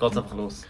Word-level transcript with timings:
geht's 0.00 0.16
einfach 0.16 0.34
los. 0.34 0.62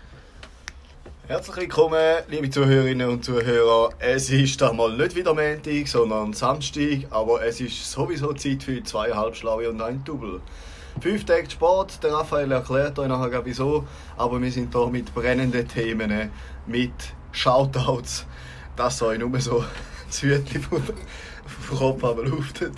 Herzlich 1.28 1.56
willkommen, 1.56 2.16
liebe 2.28 2.50
Zuhörerinnen 2.50 3.08
und 3.08 3.24
Zuhörer. 3.24 3.90
Es 4.00 4.28
ist 4.28 4.60
einmal 4.60 4.96
nicht 4.96 5.14
wieder 5.14 5.34
Montag, 5.34 5.86
sondern 5.86 6.32
Samstag, 6.32 7.06
aber 7.10 7.44
es 7.44 7.60
ist 7.60 7.88
sowieso 7.88 8.32
Zeit 8.32 8.64
für 8.64 8.82
zwei 8.82 9.12
Halbschlaue 9.12 9.70
und 9.70 9.80
ein 9.80 10.02
Double. 10.02 10.40
Fünf 11.00 11.24
Tage 11.24 11.48
Sport, 11.48 12.02
der 12.02 12.12
Raphael 12.14 12.50
erklärt 12.50 12.98
euch 12.98 13.06
nachher 13.06 13.44
wieso, 13.44 13.86
aber 14.16 14.42
wir 14.42 14.50
sind 14.50 14.74
hier 14.74 14.88
mit 14.88 15.14
brennenden 15.14 15.68
Themen, 15.68 16.32
mit 16.66 16.92
Shoutouts, 17.30 18.26
dass 18.74 19.00
euch 19.00 19.20
nur 19.20 19.38
so 19.38 19.64
das 20.08 20.22
Hütchen 20.22 20.60
vom 20.60 20.82
Kopf 21.78 22.02
luftet 22.24 22.74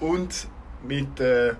und 0.00 0.48
mit 0.82 1.20
äh, 1.20 1.52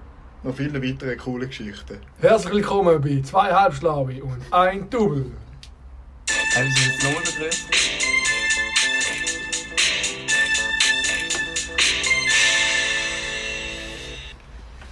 noch 0.44 0.54
vielen 0.54 0.82
weiteren 0.82 1.16
coolen 1.16 1.48
Geschichten. 1.48 1.98
Herzlich 2.20 2.52
willkommen 2.52 3.00
bei 3.00 3.22
zwei 3.22 3.50
Halbschlaue 3.50 4.22
und 4.22 4.42
ein 4.50 4.88
Double. 4.90 5.32
Haben 6.54 6.70
Sie 6.70 6.90
jetzt 6.90 7.02
nochmal 7.02 7.22
begrüßt? 7.22 7.68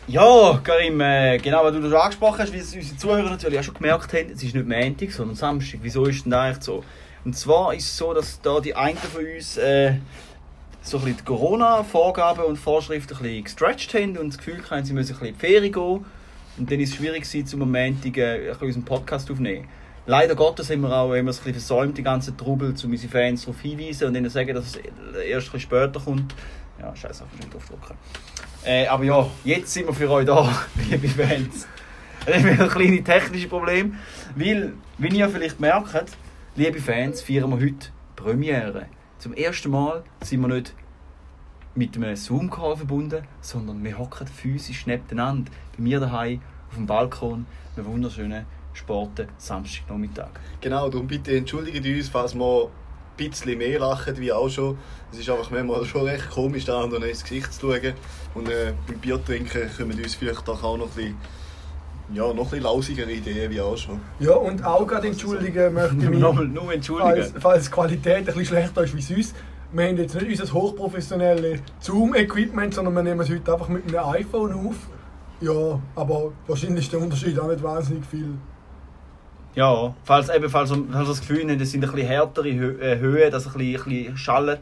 Ja, 0.08 0.60
Karim, 0.64 1.00
äh, 1.00 1.38
genau, 1.38 1.64
was 1.64 1.72
du 1.72 1.82
schon 1.82 1.94
angesprochen 1.94 2.38
hast, 2.40 2.52
wie 2.52 2.58
es 2.58 2.74
unsere 2.74 2.96
Zuhörer 2.96 3.30
natürlich 3.30 3.58
auch 3.58 3.62
schon 3.62 3.74
gemerkt 3.74 4.12
haben, 4.12 4.30
es 4.32 4.42
ist 4.42 4.54
nicht 4.54 4.66
Montag, 4.66 5.12
sondern 5.12 5.36
Samstag. 5.36 5.80
Wieso 5.82 6.06
ist 6.06 6.24
denn 6.24 6.32
das 6.32 6.40
eigentlich 6.40 6.64
so? 6.64 6.84
Und 7.24 7.36
zwar 7.36 7.74
ist 7.74 7.84
es 7.84 7.96
so, 7.96 8.12
dass 8.12 8.40
da 8.40 8.58
die 8.60 8.74
einen 8.74 8.96
von 8.96 9.24
uns 9.24 9.56
äh, 9.58 9.94
so 10.82 10.98
ein 10.98 11.04
bisschen 11.04 11.18
die 11.18 11.24
Corona-Vorgaben 11.24 12.44
und 12.44 12.56
Vorschriften 12.56 13.16
ein 13.16 13.22
bisschen 13.22 13.44
gestretched 13.44 13.94
haben 13.94 14.18
und 14.18 14.28
das 14.30 14.38
Gefühl 14.38 14.62
haben, 14.68 14.84
sie 14.84 14.92
müssen 14.92 15.14
ein 15.14 15.18
bisschen 15.18 15.28
in 15.28 15.34
die 15.34 15.40
Ferien 15.40 15.72
gehen. 15.72 16.04
Und 16.58 16.70
dann 16.70 16.80
ist 16.80 16.90
es 16.90 16.96
schwierig 16.96 17.22
gewesen, 17.22 17.46
zum 17.46 17.60
Montag 17.60 18.16
äh, 18.16 18.54
unseren 18.60 18.84
Podcast 18.84 19.30
aufzunehmen. 19.30 19.68
Leider 20.04 20.34
Gottes 20.34 20.68
haben 20.68 20.80
wir 20.82 20.92
auch 20.92 21.12
es 21.12 21.18
ein 21.18 21.26
bisschen 21.26 21.52
versäumt, 21.52 21.96
die 21.96 22.02
ganze 22.02 22.36
Trubel, 22.36 22.74
um 22.84 22.90
unsere 22.90 23.10
Fans 23.10 23.42
darauf 23.42 23.60
hinweisen 23.60 24.08
und 24.08 24.16
ihnen 24.16 24.28
sagen, 24.28 24.54
dass 24.54 24.66
es 24.66 24.76
erst 24.76 25.48
ein 25.48 25.52
bisschen 25.52 25.60
später 25.60 26.00
kommt. 26.00 26.34
Ja, 26.80 26.94
scheiße, 26.94 27.24
ich 27.32 27.38
nicht 27.38 27.54
draufdrücken. 27.54 27.96
Äh, 28.64 28.86
aber 28.86 29.04
ja, 29.04 29.30
jetzt 29.44 29.72
sind 29.72 29.86
wir 29.86 29.94
für 29.94 30.10
euch 30.10 30.26
da, 30.26 30.52
liebe 30.90 31.08
Fans. 31.08 31.68
Wir 32.26 32.34
haben 32.34 32.60
ein 32.60 32.68
kleines 32.68 33.04
technisches 33.04 33.48
Problem, 33.48 33.96
weil, 34.34 34.74
wie 34.98 35.16
ihr 35.16 35.28
vielleicht 35.28 35.60
merkt, 35.60 36.16
liebe 36.56 36.80
Fans, 36.80 37.22
feiern 37.22 37.50
wir 37.50 37.64
heute 37.64 37.88
Premiere. 38.16 38.86
Zum 39.22 39.34
ersten 39.34 39.70
Mal 39.70 40.02
sind 40.24 40.40
wir 40.40 40.48
nicht 40.48 40.74
mit 41.76 41.94
einem 41.94 42.16
Zoom-Call 42.16 42.76
verbunden, 42.76 43.22
sondern 43.40 43.84
wir 43.84 43.96
hocken 43.96 44.26
physisch 44.26 44.84
nebeneinander, 44.88 45.52
bei 45.76 45.80
mir 45.80 46.00
daheim 46.00 46.40
auf 46.68 46.74
dem 46.74 46.86
Balkon, 46.86 47.46
einem 47.76 47.86
wunderschönen 47.86 48.46
Sporten 48.72 49.28
Samstagnachmittag. 49.38 50.30
Genau, 50.60 50.88
darum 50.88 51.06
bitte 51.06 51.36
entschuldigt 51.36 51.86
uns, 51.86 52.08
falls 52.08 52.34
wir 52.34 52.64
ein 52.64 52.70
bisschen 53.16 53.56
mehr 53.58 53.78
lachen 53.78 54.18
wie 54.18 54.32
auch 54.32 54.48
schon. 54.48 54.76
Es 55.12 55.20
ist 55.20 55.30
einfach 55.30 55.52
manchmal 55.52 55.84
schon 55.84 56.02
recht 56.02 56.28
komisch, 56.28 56.64
da 56.64 56.82
anderen 56.82 57.04
ins 57.04 57.22
Gesicht 57.22 57.52
zu 57.52 57.70
schauen. 57.70 57.94
Und 58.34 58.48
äh, 58.48 58.74
beim 58.88 58.98
Bier 58.98 59.24
trinken 59.24 59.70
kommen 59.78 60.02
uns 60.02 60.16
vielleicht 60.16 60.48
auch 60.48 60.60
noch 60.76 60.80
ein 60.80 60.88
bisschen, 60.96 61.16
ja, 62.12 62.22
noch 62.22 62.30
ein 62.30 62.36
bisschen 62.36 62.62
lausigere 62.62 63.10
Ideen 63.10 63.50
wie 63.50 63.60
auch 63.60 63.76
schon. 63.76 64.00
Ja, 64.18 64.34
und 64.34 64.64
auch 64.64 64.86
gerade 64.86 65.08
entschuldigen 65.08 65.74
möchte 65.74 65.96
ich 65.96 66.02
mich, 66.10 66.18
Nochmal, 66.18 66.46
nur 66.46 66.72
entschuldigen. 66.72 67.10
falls, 67.10 67.32
falls 67.38 67.64
die 67.66 67.70
Qualität 67.70 68.16
ein 68.16 68.24
bisschen 68.24 68.44
schlechter 68.46 68.84
ist 68.84 68.96
wie 68.96 69.02
sonst. 69.02 69.34
Wir 69.72 69.88
haben 69.88 69.96
jetzt 69.96 70.14
nicht 70.14 70.40
unser 70.40 70.52
hochprofessionelles 70.52 71.60
Zoom-Equipment, 71.80 72.74
sondern 72.74 72.94
wir 72.94 73.02
nehmen 73.02 73.20
es 73.20 73.30
heute 73.30 73.54
einfach 73.54 73.68
mit 73.68 73.88
einem 73.88 74.06
iPhone 74.10 74.52
auf. 74.52 74.76
Ja, 75.40 75.80
aber 75.96 76.32
wahrscheinlich 76.46 76.84
ist 76.84 76.92
der 76.92 77.00
Unterschied 77.00 77.38
auch 77.38 77.48
nicht 77.48 77.62
wahnsinnig 77.62 78.04
viel. 78.04 78.34
Ja, 79.54 79.94
falls, 80.04 80.28
eben, 80.28 80.48
falls, 80.48 80.70
das 80.70 81.20
Gefühl 81.20 81.50
habt, 81.50 81.60
es 81.60 81.70
sind 81.72 81.84
ein 81.84 81.90
bisschen 81.90 82.06
härtere 82.06 82.52
Hö 82.52 82.78
äh, 82.80 82.98
Höhen, 82.98 83.30
dass 83.30 83.46
es 83.46 83.54
ein 83.54 83.58
bisschen, 83.58 83.92
ein 83.92 83.98
bisschen 83.98 84.16
schallt, 84.16 84.60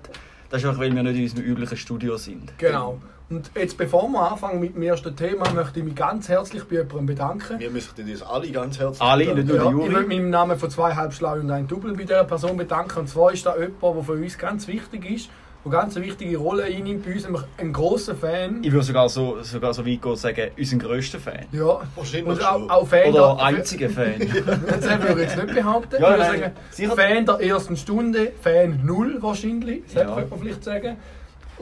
das 0.48 0.62
ist 0.62 0.68
einfach, 0.68 0.80
weil 0.80 0.94
wir 0.94 1.02
nicht 1.02 1.16
in 1.16 1.22
unserem 1.22 1.44
üblichen 1.44 1.76
Studio 1.76 2.16
sind. 2.16 2.56
Genau. 2.58 2.98
Und 3.30 3.48
jetzt, 3.54 3.78
bevor 3.78 4.08
wir 4.08 4.28
anfangen 4.32 4.58
mit 4.58 4.74
dem 4.74 4.82
ersten 4.82 5.14
Thema, 5.14 5.48
möchte 5.52 5.78
ich 5.78 5.84
mich 5.84 5.94
ganz 5.94 6.28
herzlich 6.28 6.64
bei 6.64 6.76
jemandem 6.76 7.06
bedanken. 7.06 7.60
Wir 7.60 7.70
müssen 7.70 7.90
uns 8.02 8.22
alle 8.22 8.50
ganz 8.50 8.76
herzlich 8.80 9.00
Alle, 9.00 9.24
bedanken. 9.26 9.46
nicht 9.46 9.48
nur 9.48 9.56
Ja, 9.56 9.62
der 9.62 9.70
ich 9.70 9.76
Juri. 9.78 9.88
möchte 9.92 10.08
mich 10.08 10.18
im 10.18 10.30
Namen 10.30 10.58
von 10.58 10.68
zwei 10.70 10.94
Halbschlau 10.96 11.34
und 11.34 11.48
ein 11.50 11.68
Double 11.68 11.92
bei 11.92 12.02
dieser 12.02 12.24
Person 12.24 12.56
bedanken. 12.56 12.98
Und 12.98 13.08
zwar 13.08 13.32
ist 13.32 13.46
da 13.46 13.54
jemand, 13.56 13.82
der 13.96 14.02
für 14.02 14.12
uns 14.14 14.36
ganz 14.36 14.66
wichtig 14.66 15.08
ist, 15.08 15.30
der 15.64 15.70
ganz 15.70 15.94
eine 15.96 16.06
wichtige 16.06 16.38
Rolle 16.38 16.64
einnimmt 16.64 17.04
bei 17.04 17.12
uns, 17.12 17.22
nämlich 17.22 17.42
ein 17.58 17.72
grosser 17.72 18.16
Fan. 18.16 18.64
Ich 18.64 18.72
würde 18.72 18.84
sogar 18.84 19.08
so, 19.08 19.40
sogar 19.42 19.74
so 19.74 19.86
weit 19.86 20.02
gehen 20.02 20.10
und 20.10 20.16
sagen, 20.16 20.50
unseren 20.58 20.78
grössten 20.80 21.20
Fan. 21.20 21.44
Ja, 21.52 21.82
Wahrscheinlich 21.94 22.26
und 22.26 22.42
schon. 22.42 22.68
auch, 22.68 22.68
auch 22.82 22.88
Fan 22.88 23.12
Oder 23.14 23.36
der, 23.36 23.44
einziger 23.44 23.90
Fan. 23.90 24.14
Das 24.18 24.82
würde 25.08 25.22
ich 25.22 25.28
jetzt 25.30 25.36
nicht 25.40 25.54
behaupten. 25.54 26.02
Ja, 26.02 26.14
ich 26.14 26.18
würde 26.18 26.18
nein, 26.18 26.40
sagen, 26.40 26.52
sicher. 26.72 26.96
Fan 26.96 27.26
der 27.26 27.40
ersten 27.42 27.76
Stunde, 27.76 28.32
Fan 28.42 28.80
null 28.84 29.18
wahrscheinlich, 29.20 29.84
das 29.84 29.94
Ja. 30.02 30.14
könnte 30.16 30.30
man 30.30 30.40
vielleicht 30.40 30.64
sagen. 30.64 30.96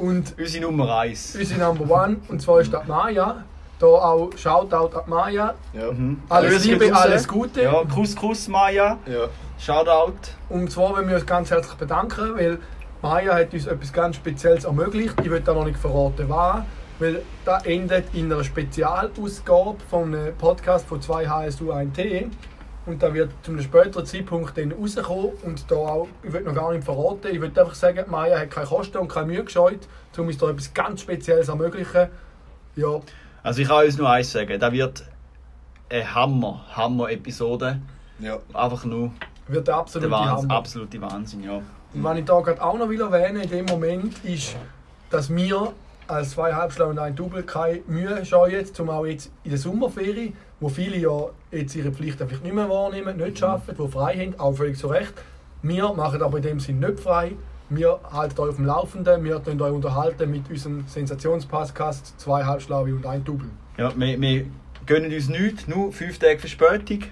Und 0.01 0.35
Unsere 0.39 0.65
Nummer 0.65 0.99
1. 1.01 1.37
unsere 1.37 1.61
Number 1.61 2.03
One, 2.05 2.17
und 2.29 2.41
zwar 2.41 2.61
ist 2.61 2.73
das 2.73 2.87
Maya. 2.87 3.45
Da 3.81 3.87
auch 3.87 4.31
Shoutout 4.37 4.97
an 4.97 5.05
Maya. 5.09 5.55
Ja. 5.73 5.93
Mhm. 5.93 6.21
Alles 6.29 6.53
Grüße 6.55 6.69
Liebe, 6.73 6.91
raus. 6.91 7.01
alles 7.03 7.29
Gute. 7.29 7.63
Ja, 7.63 7.85
Kuss, 7.85 8.17
Kuss, 8.17 8.49
Maya. 8.49 8.99
ja. 9.07 9.29
Shoutout. 9.59 10.15
Und 10.49 10.71
zwar 10.71 10.91
wollen 10.91 11.09
wir 11.09 11.17
uns 11.17 11.27
ganz 11.27 11.51
herzlich 11.51 11.75
bedanken, 11.77 12.35
weil 12.37 12.59
Maya 13.03 13.35
hat 13.35 13.53
uns 13.53 13.67
etwas 13.67 13.93
ganz 13.93 14.17
Spezielles 14.17 14.65
ermöglicht. 14.65 15.15
Ich 15.23 15.31
will 15.31 15.41
da 15.41 15.53
noch 15.55 15.65
nicht 15.65 15.79
verraten, 15.79 16.29
was. 16.29 16.63
Weil 16.99 17.23
das 17.45 17.65
endet 17.67 18.13
in 18.15 18.33
einer 18.33 18.43
Spezialausgabe 18.43 19.77
von 19.89 20.13
einem 20.15 20.37
Podcast 20.37 20.87
von 20.87 21.01
2 21.01 21.29
HSU 21.29 21.71
1T. 21.73 22.27
Und 22.89 23.03
da 23.03 23.13
wird 23.13 23.31
zu 23.43 23.53
einem 23.53 23.63
späteren 23.63 24.07
Zeitpunkt 24.07 24.57
dann 24.57 24.73
rauskommen. 24.73 25.33
Und 25.45 25.71
da 25.71 25.75
auch, 25.77 26.09
ich 26.23 26.33
will 26.33 26.41
noch 26.43 26.55
gar 26.55 26.73
nicht 26.73 26.85
verraten, 26.85 27.29
ich 27.31 27.41
will 27.41 27.49
einfach 27.49 27.75
sagen, 27.75 28.05
Maya 28.11 28.39
hat 28.39 28.51
keine 28.51 28.67
Kosten 28.67 28.99
und 28.99 29.09
keine 29.09 29.27
Mühe 29.27 29.45
gescheut, 29.45 29.81
um 30.17 30.27
uns 30.27 30.39
da 30.39 30.49
etwas 30.51 30.73
ganz 30.75 31.03
Spezielles 31.03 31.49
ermöglichen. 31.49 32.09
Ja, 32.77 33.01
Also 33.43 33.63
ich 33.63 33.69
kann 33.69 33.85
uns 33.85 33.99
nur 33.99 34.09
eins 34.11 34.33
sagen, 34.33 34.59
das 34.59 34.73
wird 34.73 35.05
eine 35.91 36.15
Hammer, 36.15 36.65
Hammer-Episode. 36.73 37.81
ja. 38.19 38.39
Einfach 38.55 38.85
nur 38.85 39.13
wird 39.49 39.67
der 39.67 39.75
der 39.75 39.77
absolute 39.77 40.11
Wahnsinn, 40.11 40.49
Hammer. 40.51 40.59
absolute 40.59 41.01
Wahnsinn, 41.01 41.43
ja. 41.45 41.61
Und 41.95 42.05
was 42.05 42.19
ich 42.19 42.25
da 42.25 42.41
gerade 42.41 42.63
auch 42.63 42.77
noch 42.77 42.89
will 42.89 43.01
erwähnen 43.01 43.43
in 43.43 43.51
dem 43.51 43.65
Moment 43.67 44.23
ist, 44.25 44.57
dass 45.11 45.35
wir 45.35 45.73
als 46.07 46.31
zwei 46.31 46.53
Halbschlau 46.55 46.89
und 46.89 46.99
ein 46.99 47.15
Double 47.15 47.43
keine 47.43 47.81
Mühe 47.87 48.25
scheuen, 48.25 48.67
um 48.79 48.91
auch 48.91 49.07
jetzt 49.07 49.31
in 49.45 49.51
der 49.51 49.59
Sommerferie, 49.59 50.35
wo 50.61 50.69
viele 50.69 50.97
ja 50.97 51.29
jetzt 51.51 51.75
ihre 51.77 51.93
Pflichten 51.93 52.27
vielleicht 52.29 52.45
nicht 52.45 52.55
mehr 52.55 52.69
wahrnehmen, 52.69 53.17
nicht 53.17 53.43
arbeiten, 53.43 53.83
die 53.83 53.91
frei 53.91 54.17
haben, 54.17 54.39
auch 54.41 54.53
völlig 54.55 54.79
zu 54.79 54.89
Recht. 54.89 55.13
Wir 55.63 55.93
machen 55.93 56.23
aber 56.23 56.39
in 56.39 56.43
dem 56.43 56.61
Sinn 56.61 56.79
nicht 56.81 57.01
frei. 57.01 57.33
Wir 57.71 58.01
halten 58.13 58.41
euch 58.41 58.49
auf 58.51 58.57
dem 58.57 58.65
Laufenden, 58.65 59.25
wir 59.25 59.41
können 59.41 59.61
euch 59.61 59.73
unterhalten 59.73 60.31
mit 60.31 60.49
unserem 60.49 60.85
Sensationspodcast 60.87 62.19
zwei 62.19 62.45
Halbschlaue 62.45 62.95
und 62.95 63.05
ein 63.07 63.23
Double. 63.25 63.49
ja 63.77 63.93
wir, 63.95 64.21
wir 64.21 64.47
gönnen 64.87 65.13
uns 65.13 65.29
nichts, 65.29 65.69
nur 65.69 65.93
fünf 65.93 66.19
Tage 66.19 66.39
Verspätung. 66.39 67.05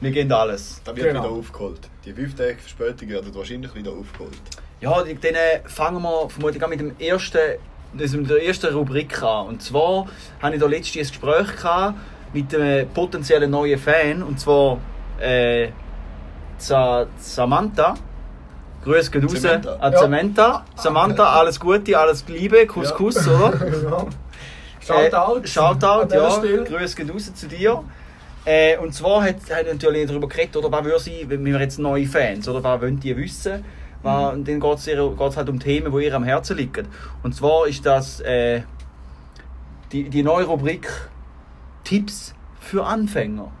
Wir 0.00 0.10
gehen 0.10 0.30
alles. 0.32 0.82
Da 0.84 0.94
wird 0.94 1.06
Genau. 1.06 1.22
wieder 1.22 1.32
aufgeholt. 1.32 1.88
Die 2.04 2.12
fünf 2.12 2.34
Tage 2.34 2.56
Verspätung 2.58 3.08
werden 3.08 3.34
wahrscheinlich 3.34 3.74
wieder 3.74 3.92
aufgeholt. 3.92 4.36
Ja, 4.80 5.00
dann 5.02 5.34
äh, 5.34 5.60
fangen 5.66 6.02
wir 6.02 6.28
vermutlich 6.28 6.62
auch 6.62 6.68
mit 6.68 6.80
dem 6.80 6.92
ersten, 6.98 7.38
mit 7.94 8.30
der 8.30 8.44
ersten 8.44 8.74
Rubrik 8.74 9.22
an. 9.22 9.46
Und 9.48 9.62
zwar 9.62 10.06
hatte 10.40 10.54
ich 10.54 10.60
da 10.60 10.66
letztens 10.66 11.08
ein 11.08 11.20
Gespräch 11.20 11.56
gehabt 11.56 11.94
mit 12.32 12.54
einem 12.54 12.88
potenziellen 12.88 13.50
neuen 13.50 13.78
Fan. 13.78 14.22
Und 14.22 14.40
zwar 14.40 14.78
äh, 15.20 15.68
Sa 16.58 17.06
Samantha. 17.18 17.94
Grüß 18.84 19.10
geht 19.10 19.24
raus 19.24 19.40
Samantha. 19.40 19.74
an 19.76 19.92
Ja. 19.92 19.98
Samantha. 19.98 20.64
Samantha, 20.76 21.24
alles 21.38 21.60
Gute, 21.60 21.96
alles 21.98 22.24
Liebe, 22.26 22.66
Kuss, 22.66 22.90
Ja. 22.90 22.96
Kuss, 22.96 23.28
oder? 23.28 23.52
ja. 23.90 24.06
Shoutout. 25.10 25.40
Äh, 25.44 25.46
Shoutout, 25.46 26.14
ja. 26.14 26.30
Stelle. 26.30 26.64
Grüß 26.64 26.96
geht 26.96 27.12
raus 27.12 27.32
zu 27.34 27.46
dir. 27.46 27.84
Äh, 28.44 28.76
und 28.78 28.92
zwar 28.92 29.22
hat, 29.22 29.36
hat 29.50 29.66
er 29.66 29.74
natürlich 29.74 30.08
darüber 30.08 30.26
geredet, 30.26 30.56
oder 30.56 30.72
was 30.72 30.84
würde 30.84 30.98
sie, 30.98 31.24
wenn 31.28 31.44
wir 31.44 31.60
jetzt 31.60 31.78
neue 31.78 32.06
Fans, 32.06 32.48
oder 32.48 32.62
was 32.64 32.80
wollen 32.80 32.98
die 32.98 33.16
wissen? 33.16 33.64
Was, 34.02 34.34
und 34.34 34.48
dann 34.48 34.60
geht 34.60 34.78
es 34.78 35.36
halt 35.36 35.48
um 35.48 35.60
Themen, 35.60 35.92
die 35.92 36.04
ihr 36.04 36.14
am 36.14 36.24
Herzen 36.24 36.56
liegen. 36.56 36.88
Und 37.22 37.34
zwar 37.34 37.66
ist 37.66 37.86
das 37.86 38.20
äh, 38.20 38.62
die, 39.92 40.08
die 40.08 40.22
neue 40.22 40.44
Rubrik 40.46 40.88
Tipps 41.84 42.34
für 42.58 42.84
Anfänger. 42.84 43.52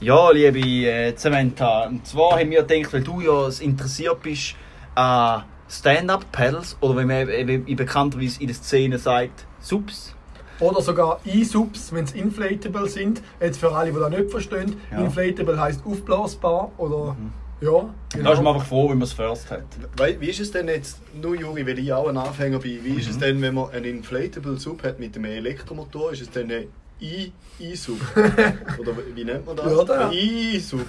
Ja, 0.00 0.30
liebe 0.32 0.58
äh, 0.58 1.14
Samantha, 1.16 1.86
und 1.86 2.06
zwar 2.06 2.38
haben 2.38 2.50
wir 2.50 2.62
gedacht, 2.64 2.92
weil 2.92 3.02
du 3.02 3.22
ja 3.22 3.48
interessiert 3.64 4.20
bist 4.22 4.54
an 4.94 5.44
Stand-Up-Pedals 5.66 6.76
oder 6.82 7.00
wie 7.00 7.04
man 7.06 7.28
eben 7.30 7.76
bekannterweise 7.76 8.40
in 8.42 8.48
der 8.48 8.56
Szene 8.56 8.98
sagt, 8.98 9.46
Subs. 9.60 10.13
Oder 10.60 10.80
sogar 10.82 11.20
E-Subs, 11.24 11.92
wenn 11.92 12.04
es 12.04 12.12
inflatable 12.12 12.88
sind. 12.88 13.22
Jetzt 13.40 13.58
für 13.58 13.72
alle, 13.74 13.92
die 13.92 13.98
das 13.98 14.10
nicht 14.10 14.30
verstehen. 14.30 14.76
Ja. 14.92 15.04
Inflatable 15.04 15.60
heisst 15.60 15.84
aufblasbar 15.84 16.70
oder 16.78 17.16
Ja, 17.60 17.88
Da 18.22 18.32
ist 18.32 18.42
man 18.42 18.54
einfach 18.54 18.66
froh, 18.66 18.90
wenn 18.90 18.98
man 18.98 19.04
es 19.04 19.12
first 19.12 19.50
hat. 19.50 19.62
Weil, 19.96 20.20
wie 20.20 20.28
ist 20.28 20.40
es 20.40 20.50
denn 20.50 20.68
jetzt, 20.68 20.98
nur 21.20 21.34
Juri, 21.34 21.66
weil 21.66 21.78
ich 21.78 21.92
auch 21.92 22.08
ein 22.08 22.16
Anfänger 22.16 22.58
bin, 22.58 22.84
wie 22.84 23.00
ist 23.00 23.08
es 23.08 23.16
Mhm. 23.16 23.20
denn, 23.20 23.42
wenn 23.42 23.54
man 23.54 23.70
einen 23.70 23.84
Inflatable 23.86 24.58
Sub 24.58 24.82
hat 24.82 24.98
mit 25.00 25.16
einem 25.16 25.24
Elektromotor, 25.26 26.12
ist 26.12 26.22
es 26.22 26.30
dann 26.30 26.50
ein 26.50 26.66
I-Sub? 27.00 27.98
Oder 28.78 28.92
wie 29.14 29.24
nennt 29.24 29.44
man 29.46 29.56
das? 29.56 29.70
Ja, 29.70 29.84
da. 29.84 30.08
Ein 30.08 30.12
I-Sub. 30.12 30.80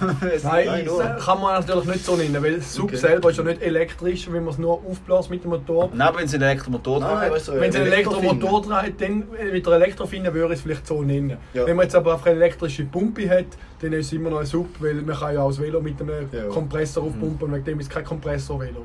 Nein, 0.44 0.84
nur. 0.84 1.02
kann 1.02 1.40
man 1.40 1.60
natürlich 1.60 1.84
nicht 1.84 2.04
so 2.04 2.16
nennen, 2.16 2.42
weil 2.42 2.56
das 2.56 2.72
Sub 2.74 2.86
Okay. 2.86 2.96
selber 2.96 3.30
ist 3.30 3.36
ja 3.38 3.42
nicht 3.44 3.60
elektrisch, 3.60 4.26
wenn 4.30 4.44
man 4.44 4.52
es 4.54 4.58
nur 4.58 4.74
aufbläst 4.74 5.30
mit 5.30 5.42
dem 5.44 5.50
Motor. 5.50 5.90
Nein, 5.92 6.12
wenn 6.16 6.28
sie 6.28 6.36
einen 6.36 6.44
Elektromotor 6.44 7.04
hat. 7.04 7.30
weißt 7.30 7.48
du, 7.48 7.52
Wenn 7.54 7.70
es 7.70 7.76
einen. 7.76 7.86
Elektromotor 7.86 8.62
dreht, 8.62 9.00
dann 9.00 9.24
mit 9.52 9.66
der 9.66 9.72
Elektrofine 9.74 10.32
würde 10.32 10.54
ich 10.54 10.60
es 10.60 10.62
vielleicht 10.64 10.86
so 10.86 11.02
nennen. 11.02 11.36
Ja. 11.54 11.66
Wenn 11.66 11.76
man 11.76 11.84
jetzt 11.84 11.94
aber 11.96 12.14
einfach 12.14 12.26
eine 12.26 12.36
elektrische 12.36 12.84
Pumpe 12.84 13.28
hat, 13.28 13.46
dann 13.80 13.92
ist 13.92 14.06
es 14.06 14.12
immer 14.12 14.30
noch 14.30 14.38
ein 14.40 14.46
Sub, 14.46 14.68
weil 14.78 14.94
man 14.94 15.16
kann 15.16 15.34
ja 15.34 15.42
auch 15.42 15.48
das 15.48 15.60
Velo 15.60 15.80
mit 15.80 16.00
einem 16.00 16.28
Ja. 16.32 16.44
Kompressor 16.44 17.02
aufpumpen 17.04 17.48
und 17.48 17.54
wegen 17.54 17.64
dem 17.64 17.80
ist 17.80 17.88
es 17.88 17.92
kein 17.94 18.04
Kompressor-Velo. 18.04 18.84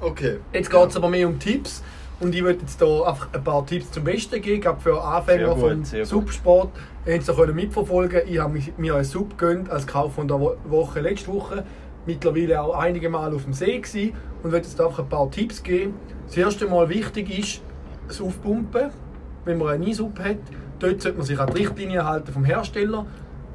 Okay. 0.00 0.38
Jetzt 0.52 0.70
geht 0.70 0.88
es 0.90 0.96
aber 0.96 1.08
mehr 1.08 1.26
um 1.26 1.38
Tipps 1.38 1.82
und 2.20 2.34
ich 2.34 2.42
würde 2.42 2.60
jetzt 2.60 2.80
hier 2.82 3.06
einfach 3.06 3.28
ein 3.32 3.44
paar 3.44 3.64
Tipps 3.66 3.90
zum 3.90 4.04
Besten 4.04 4.40
geben, 4.40 4.60
gerade 4.60 4.80
für 4.80 5.02
Anfänger 5.02 5.54
gut, 5.54 5.86
vom. 5.86 6.04
Subsport. 6.04 6.70
Ihr 7.04 7.18
könnt 7.18 7.28
es 7.28 7.54
mitverfolgen. 7.54 8.22
Ich 8.26 8.38
habe 8.38 8.58
mir 8.78 8.94
einen 8.94 9.04
Sub 9.04 9.36
gegönnt 9.36 9.70
als 9.70 9.86
Kauf 9.86 10.14
von 10.14 10.26
der 10.26 10.40
Wo- 10.40 10.56
Woche 10.64 11.00
letzte 11.00 11.32
Woche. 11.32 11.64
Mittlerweile 12.06 12.60
auch 12.62 12.74
einige 12.78 13.08
Mal 13.10 13.34
auf 13.34 13.44
dem 13.44 13.52
See 13.52 13.78
gewesen 13.78 14.14
und 14.42 14.52
würde 14.52 14.66
jetzt 14.66 14.80
einfach 14.80 15.00
ein 15.00 15.08
paar 15.08 15.30
Tipps 15.30 15.62
geben. 15.62 15.94
Das 16.26 16.36
erste 16.36 16.66
Mal 16.66 16.88
wichtig 16.88 17.38
ist 17.38 17.60
das 18.08 18.20
Aufpumpen, 18.20 18.90
wenn 19.44 19.58
man 19.58 19.68
einen 19.68 19.86
E-Sub 19.86 20.18
hat. 20.18 20.36
Dort 20.78 21.02
sollte 21.02 21.18
man 21.18 21.26
sich 21.26 21.38
an 21.38 21.48
die 21.52 21.58
Richtlinie 21.62 22.04
halten 22.04 22.32
vom 22.32 22.44
Hersteller. 22.44 23.06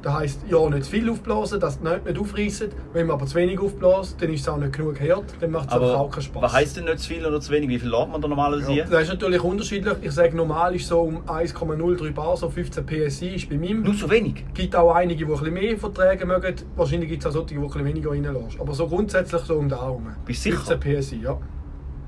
Das 0.03 0.13
heisst, 0.15 0.39
ja, 0.49 0.67
nicht 0.67 0.85
zu 0.85 0.89
viel 0.91 1.07
aufblasen, 1.11 1.59
dass 1.59 1.75
es 1.75 1.81
nicht, 1.81 2.05
nicht 2.05 2.17
aufreißen. 2.17 2.69
Wenn 2.91 3.05
man 3.05 3.17
aber 3.17 3.27
zu 3.27 3.35
wenig 3.35 3.59
aufbläst, 3.59 4.19
dann 4.19 4.33
ist 4.33 4.41
es 4.41 4.49
auch 4.49 4.57
nicht 4.57 4.73
genug 4.73 4.99
hart, 4.99 5.25
dann 5.39 5.51
macht 5.51 5.67
es 5.69 5.73
aber 5.75 5.95
auch 5.99 6.09
keinen 6.09 6.23
Spaß. 6.23 6.41
was 6.41 6.53
heisst 6.53 6.77
denn 6.77 6.85
nicht 6.85 6.99
zu 6.99 7.09
viel 7.09 7.23
oder 7.23 7.39
zu 7.39 7.51
wenig? 7.51 7.69
Wie 7.69 7.77
viel 7.77 7.89
lädt 7.89 8.09
man 8.09 8.19
da 8.19 8.27
normalerweise 8.27 8.63
Ja, 8.69 8.73
hier? 8.73 8.85
das 8.85 9.03
ist 9.03 9.09
natürlich 9.09 9.43
unterschiedlich. 9.43 9.93
Ich 10.01 10.11
sage, 10.11 10.35
normal 10.35 10.73
ist 10.75 10.87
so 10.87 11.01
um 11.01 11.17
1,03 11.27 12.11
Bar, 12.13 12.35
so 12.35 12.49
15 12.49 12.83
PSI 12.83 13.27
ist 13.35 13.47
bei 13.49 13.57
mir. 13.57 13.75
Nur 13.75 13.93
so 13.93 14.09
wenig? 14.09 14.43
Es 14.47 14.53
gibt 14.55 14.75
auch 14.75 14.91
einige, 14.95 15.23
die 15.23 15.31
ein 15.31 15.37
bisschen 15.39 15.53
mehr 15.53 15.77
vertragen 15.77 16.27
mögen. 16.27 16.55
Wahrscheinlich 16.75 17.09
gibt 17.09 17.21
es 17.21 17.27
auch 17.27 17.31
solche, 17.33 17.49
die 17.49 17.57
ein 17.57 17.67
bisschen 17.67 17.85
weniger 17.85 18.09
reinlassen. 18.09 18.59
Aber 18.59 18.73
so 18.73 18.87
grundsätzlich 18.87 19.41
so 19.43 19.55
um 19.55 19.69
den 19.69 19.77
herum. 19.79 20.07
Bist 20.25 20.43
du 20.45 20.49
sicher? 20.51 20.63
15 20.79 20.79
PSI, 20.99 21.21
ja. 21.21 21.37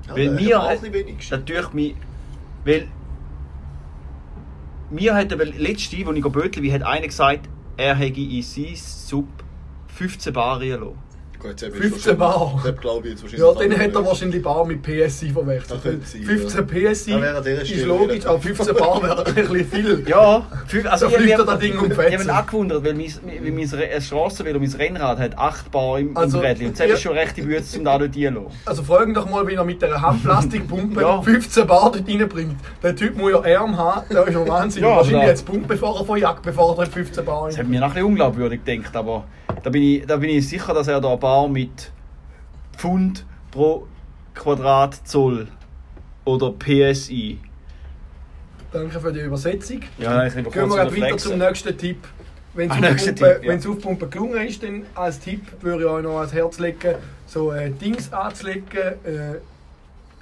Ja, 0.08 0.16
Weil 0.16 0.30
mir 0.32 0.58
auch 0.58 0.64
hat- 0.64 0.70
ein 0.84 0.90
bisschen 0.90 0.94
wenig 1.06 1.28
tut 1.28 1.74
mich. 1.74 1.94
Weil. 2.64 2.88
Mir 4.90 5.14
hat 5.14 5.32
aber 5.32 5.44
letzte, 5.44 5.96
als 6.06 6.16
ich 6.16 6.24
bötel, 6.24 6.62
wie 6.62 6.72
hat 6.72 6.82
einer 6.82 7.06
gesagt, 7.06 7.48
er 7.76 7.94
hätte 7.96 8.20
in 8.20 8.42
sein 8.42 8.76
Sub 8.76 9.28
15 9.88 10.32
Bar 10.32 10.60
reingelassen. 10.60 10.98
Gut, 11.44 11.60
15 11.60 12.16
Bar. 12.16 12.58
Das 12.64 12.76
glaube 12.80 13.06
ich 13.06 13.12
jetzt 13.12 13.22
wahrscheinlich. 13.22 13.46
Ja, 13.46 13.52
dann 13.54 13.72
hat 13.72 13.80
er 13.94 14.00
nicht. 14.00 14.08
wahrscheinlich 14.08 14.42
Bar 14.42 14.64
mit 14.64 14.82
PSI 14.82 15.28
verwechselt. 15.30 15.70
Das 15.72 15.82
könnte 15.82 16.06
sein, 16.06 16.22
15 16.22 16.66
PSI 16.66 17.10
Da 17.10 17.20
wäre 17.20 17.36
an 17.36 17.44
dieser 17.44 17.62
ist 17.62 17.84
logisch, 17.84 18.24
aber 18.26 18.40
15 18.40 18.74
Bar 18.74 19.02
wäre 19.02 19.26
ein 19.26 19.34
bisschen 19.34 19.66
viel. 19.66 20.04
Ja, 20.08 20.46
also 20.90 21.06
Da 21.08 21.12
fliegt 21.18 21.38
er 21.38 21.44
das 21.44 21.58
Ding 21.58 21.78
um 21.78 21.90
ich 21.92 21.98
habe 21.98 22.18
mich 22.18 22.30
auch 22.30 22.46
gewundert, 22.46 22.82
weil 22.84 22.94
mein, 22.94 23.12
mein 23.54 23.68
Re- 23.68 23.88
ein 23.94 24.00
Strassenvelo, 24.00 24.58
mein 24.58 24.72
Rennrad 24.72 25.18
hat 25.18 25.36
8 25.38 25.70
Bar 25.70 25.98
im, 25.98 26.16
Also, 26.16 26.38
im 26.38 26.44
Rädchen. 26.46 26.66
Und 26.68 26.80
das 26.80 26.86
ja. 26.88 26.94
ist 26.94 27.02
schon 27.02 27.12
recht 27.12 27.36
die 27.36 27.42
Bütze, 27.42 27.78
um 27.78 27.84
da 27.84 27.98
dort 27.98 28.16
reinzulassen. 28.16 28.58
Also 28.64 28.82
fragen 28.82 29.12
doch 29.12 29.28
mal, 29.28 29.46
wie 29.46 29.52
er 29.54 29.64
mit 29.64 29.82
dieser 29.82 30.00
Handplastikpumpe 30.00 31.00
Ja. 31.02 31.20
15 31.20 31.66
Bar 31.66 31.92
dort 31.92 32.08
reinbringt. 32.08 32.56
Der 32.82 32.96
Typ 32.96 33.18
muss 33.18 33.32
ja 33.32 33.60
Arm 33.60 33.76
haben, 33.76 34.02
der 34.10 34.26
ist 34.26 34.32
ja 34.34 34.48
Wahnsinn. 34.48 34.82
Ja, 34.82 34.96
Wahrscheinlich 34.96 35.26
jetzt 35.28 35.44
Pumpefahrer 35.44 36.04
von 36.06 36.18
Jagd, 36.18 36.42
bevor 36.42 36.78
er 36.78 36.86
15 36.86 37.22
Bar 37.22 37.48
Das 37.48 37.58
hat 37.58 37.68
mir 37.68 37.80
nach 37.80 37.88
ein 37.88 37.92
bisschen 37.94 38.06
unglaubwürdig 38.08 38.64
gedacht, 38.64 38.96
aber 38.96 39.24
da 39.62 39.70
bin 39.70 39.82
ich, 39.82 40.06
da 40.06 40.16
bin 40.16 40.30
ich 40.30 40.48
sicher, 40.48 40.74
dass 40.74 40.88
er 40.88 41.00
da 41.00 41.12
ein 41.12 41.18
Bar 41.20 41.48
mit 41.48 41.90
Pfund 42.76 43.24
pro 43.50 43.86
Quadratzoll 44.34 45.48
oder 46.24 46.52
PSI. 46.52 47.38
Danke 48.72 48.98
für 48.98 49.12
die 49.12 49.20
Übersetzung. 49.20 49.80
Ja, 49.98 50.26
ich 50.26 50.34
Gehen 50.34 50.44
wir 50.46 50.52
gleich 50.52 51.00
weiter 51.00 51.16
zum 51.18 51.38
nächsten 51.38 51.78
Tipp. 51.78 51.98
Wenn 52.54 52.70
Ah, 52.70 52.80
das 52.80 52.90
nächster 52.90 53.10
Aufpumpen, 53.12 53.34
Tipp, 53.34 53.44
ja. 53.44 53.50
wenn's 53.52 53.66
Aufpumpen 53.66 54.10
gelungen 54.10 54.46
ist, 54.46 54.62
dann 54.62 54.86
als 54.94 55.18
Tipp 55.20 55.40
würde 55.60 55.84
ich 55.84 55.90
euch 55.90 56.02
noch 56.02 56.18
ans 56.18 56.32
Herz 56.32 56.58
legen, 56.58 56.94
so 57.26 57.52
äh, 57.52 57.70
Dings 57.70 58.12
anzulegen, 58.12 58.78
äh, 59.04 59.34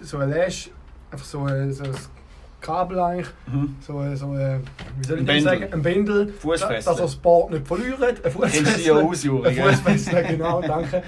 so 0.00 0.18
ein 0.18 0.30
Lash, 0.30 0.70
einfach 1.10 1.26
so, 1.26 1.46
äh, 1.46 1.70
so 1.72 1.84
ein 1.84 1.90
Kabel 2.62 2.98
eigentlich, 3.00 3.28
Mhm. 3.52 3.76
so, 3.80 4.00
äh, 4.02 4.16
so 4.16 4.34
äh, 4.34 4.58
wie 5.00 5.06
soll 5.06 5.18
ich 5.20 5.28
Ein 5.28 5.34
das 5.36 5.42
sagen, 5.44 5.72
ein 5.72 5.82
Bändel, 5.82 6.28
Fußfessel. 6.32 6.76
dass 6.92 6.98
er 7.00 7.02
das 7.06 7.16
Board 7.16 7.50
nicht 7.50 7.66
verliert, 7.66 8.24
ein 8.24 8.30
Fußfessel, 8.30 8.98
ein? 8.98 9.54
Fußfessel, 9.54 10.22
genau, 10.24 10.62
danke. 10.62 11.02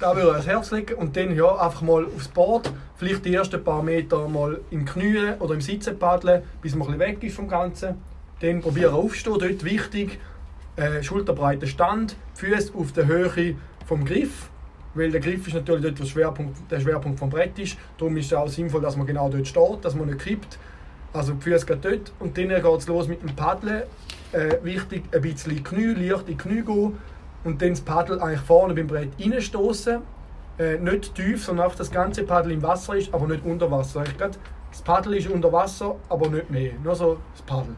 Da 0.00 0.14
würde 0.16 0.26
ich 0.28 0.32
ans 0.32 0.46
Herz 0.46 0.70
legen 0.72 0.94
und 0.94 1.16
dann 1.16 1.34
ja, 1.36 1.54
einfach 1.56 1.82
mal 1.82 2.04
aufs 2.04 2.28
Board, 2.28 2.72
vielleicht 2.96 3.24
die 3.24 3.34
ersten 3.34 3.62
paar 3.62 3.82
Meter 3.82 4.28
mal 4.28 4.60
im 4.70 4.84
Knie 4.84 5.32
oder 5.38 5.54
im 5.54 5.60
Sitzen 5.60 5.98
paddeln, 5.98 6.42
bis 6.62 6.74
man 6.74 6.88
ein 6.88 6.98
bisschen 6.98 7.12
weg 7.12 7.22
ist 7.22 7.36
vom 7.36 7.48
Ganzen. 7.48 7.94
Dann 8.40 8.60
probieren 8.60 8.92
aufstehen, 8.94 9.36
dort 9.38 9.64
wichtig, 9.64 10.18
äh, 10.76 11.02
schulterbreiter 11.02 11.66
Stand, 11.66 12.16
Füße 12.34 12.72
auf 12.76 12.92
der 12.92 13.06
Höhe 13.06 13.54
vom 13.86 14.04
Griff, 14.04 14.48
weil 14.94 15.10
der 15.10 15.20
Griff 15.20 15.46
ist 15.46 15.54
natürlich 15.54 15.82
dort, 15.82 15.98
der 16.00 16.04
Schwerpunkt, 16.04 16.56
der 16.70 16.80
Schwerpunkt 16.80 17.18
vom 17.18 17.30
Brett 17.30 17.58
ist. 17.60 17.76
Darum 17.96 18.16
ist 18.16 18.26
es 18.26 18.32
auch 18.34 18.48
sinnvoll, 18.48 18.80
dass 18.82 18.96
man 18.96 19.06
genau 19.06 19.28
dort 19.28 19.46
steht, 19.46 19.84
dass 19.84 19.94
man 19.94 20.06
nicht 20.08 20.18
kippt. 20.18 20.58
Also 21.14 21.32
die 21.32 21.40
Füße 21.42 21.64
gehen 21.64 21.78
dort 21.80 22.12
und 22.18 22.36
dann 22.36 22.48
geht 22.48 22.64
es 22.64 22.86
los 22.88 23.08
mit 23.08 23.22
dem 23.22 23.34
Paddeln. 23.34 23.84
Äh, 24.32 24.58
wichtig, 24.62 25.04
ein 25.14 25.22
bisschen 25.22 25.62
Knie, 25.62 25.94
leicht 25.94 26.22
in 26.22 26.26
die 26.26 26.36
Knie 26.36 26.62
gehen 26.62 26.98
und 27.44 27.62
dann 27.62 27.70
das 27.70 27.80
Paddel 27.80 28.20
eigentlich 28.20 28.40
vorne 28.40 28.74
beim 28.74 28.88
Brett 28.88 29.10
reinstoßen. 29.18 30.02
Äh, 30.58 30.78
nicht 30.78 31.14
tief, 31.14 31.44
sondern 31.44 31.66
einfach 31.66 31.78
das 31.78 31.90
ganze 31.90 32.24
Paddel 32.24 32.52
im 32.52 32.62
Wasser 32.62 32.96
ist, 32.96 33.14
aber 33.14 33.28
nicht 33.28 33.44
unter 33.44 33.70
Wasser. 33.70 34.00
Eigentlich 34.00 34.18
grad 34.18 34.38
das 34.70 34.82
Paddel 34.82 35.14
ist 35.14 35.28
unter 35.30 35.52
Wasser, 35.52 35.94
aber 36.08 36.28
nicht 36.30 36.50
mehr. 36.50 36.72
Nur 36.82 36.96
so 36.96 37.18
das 37.32 37.42
Paddel. 37.42 37.76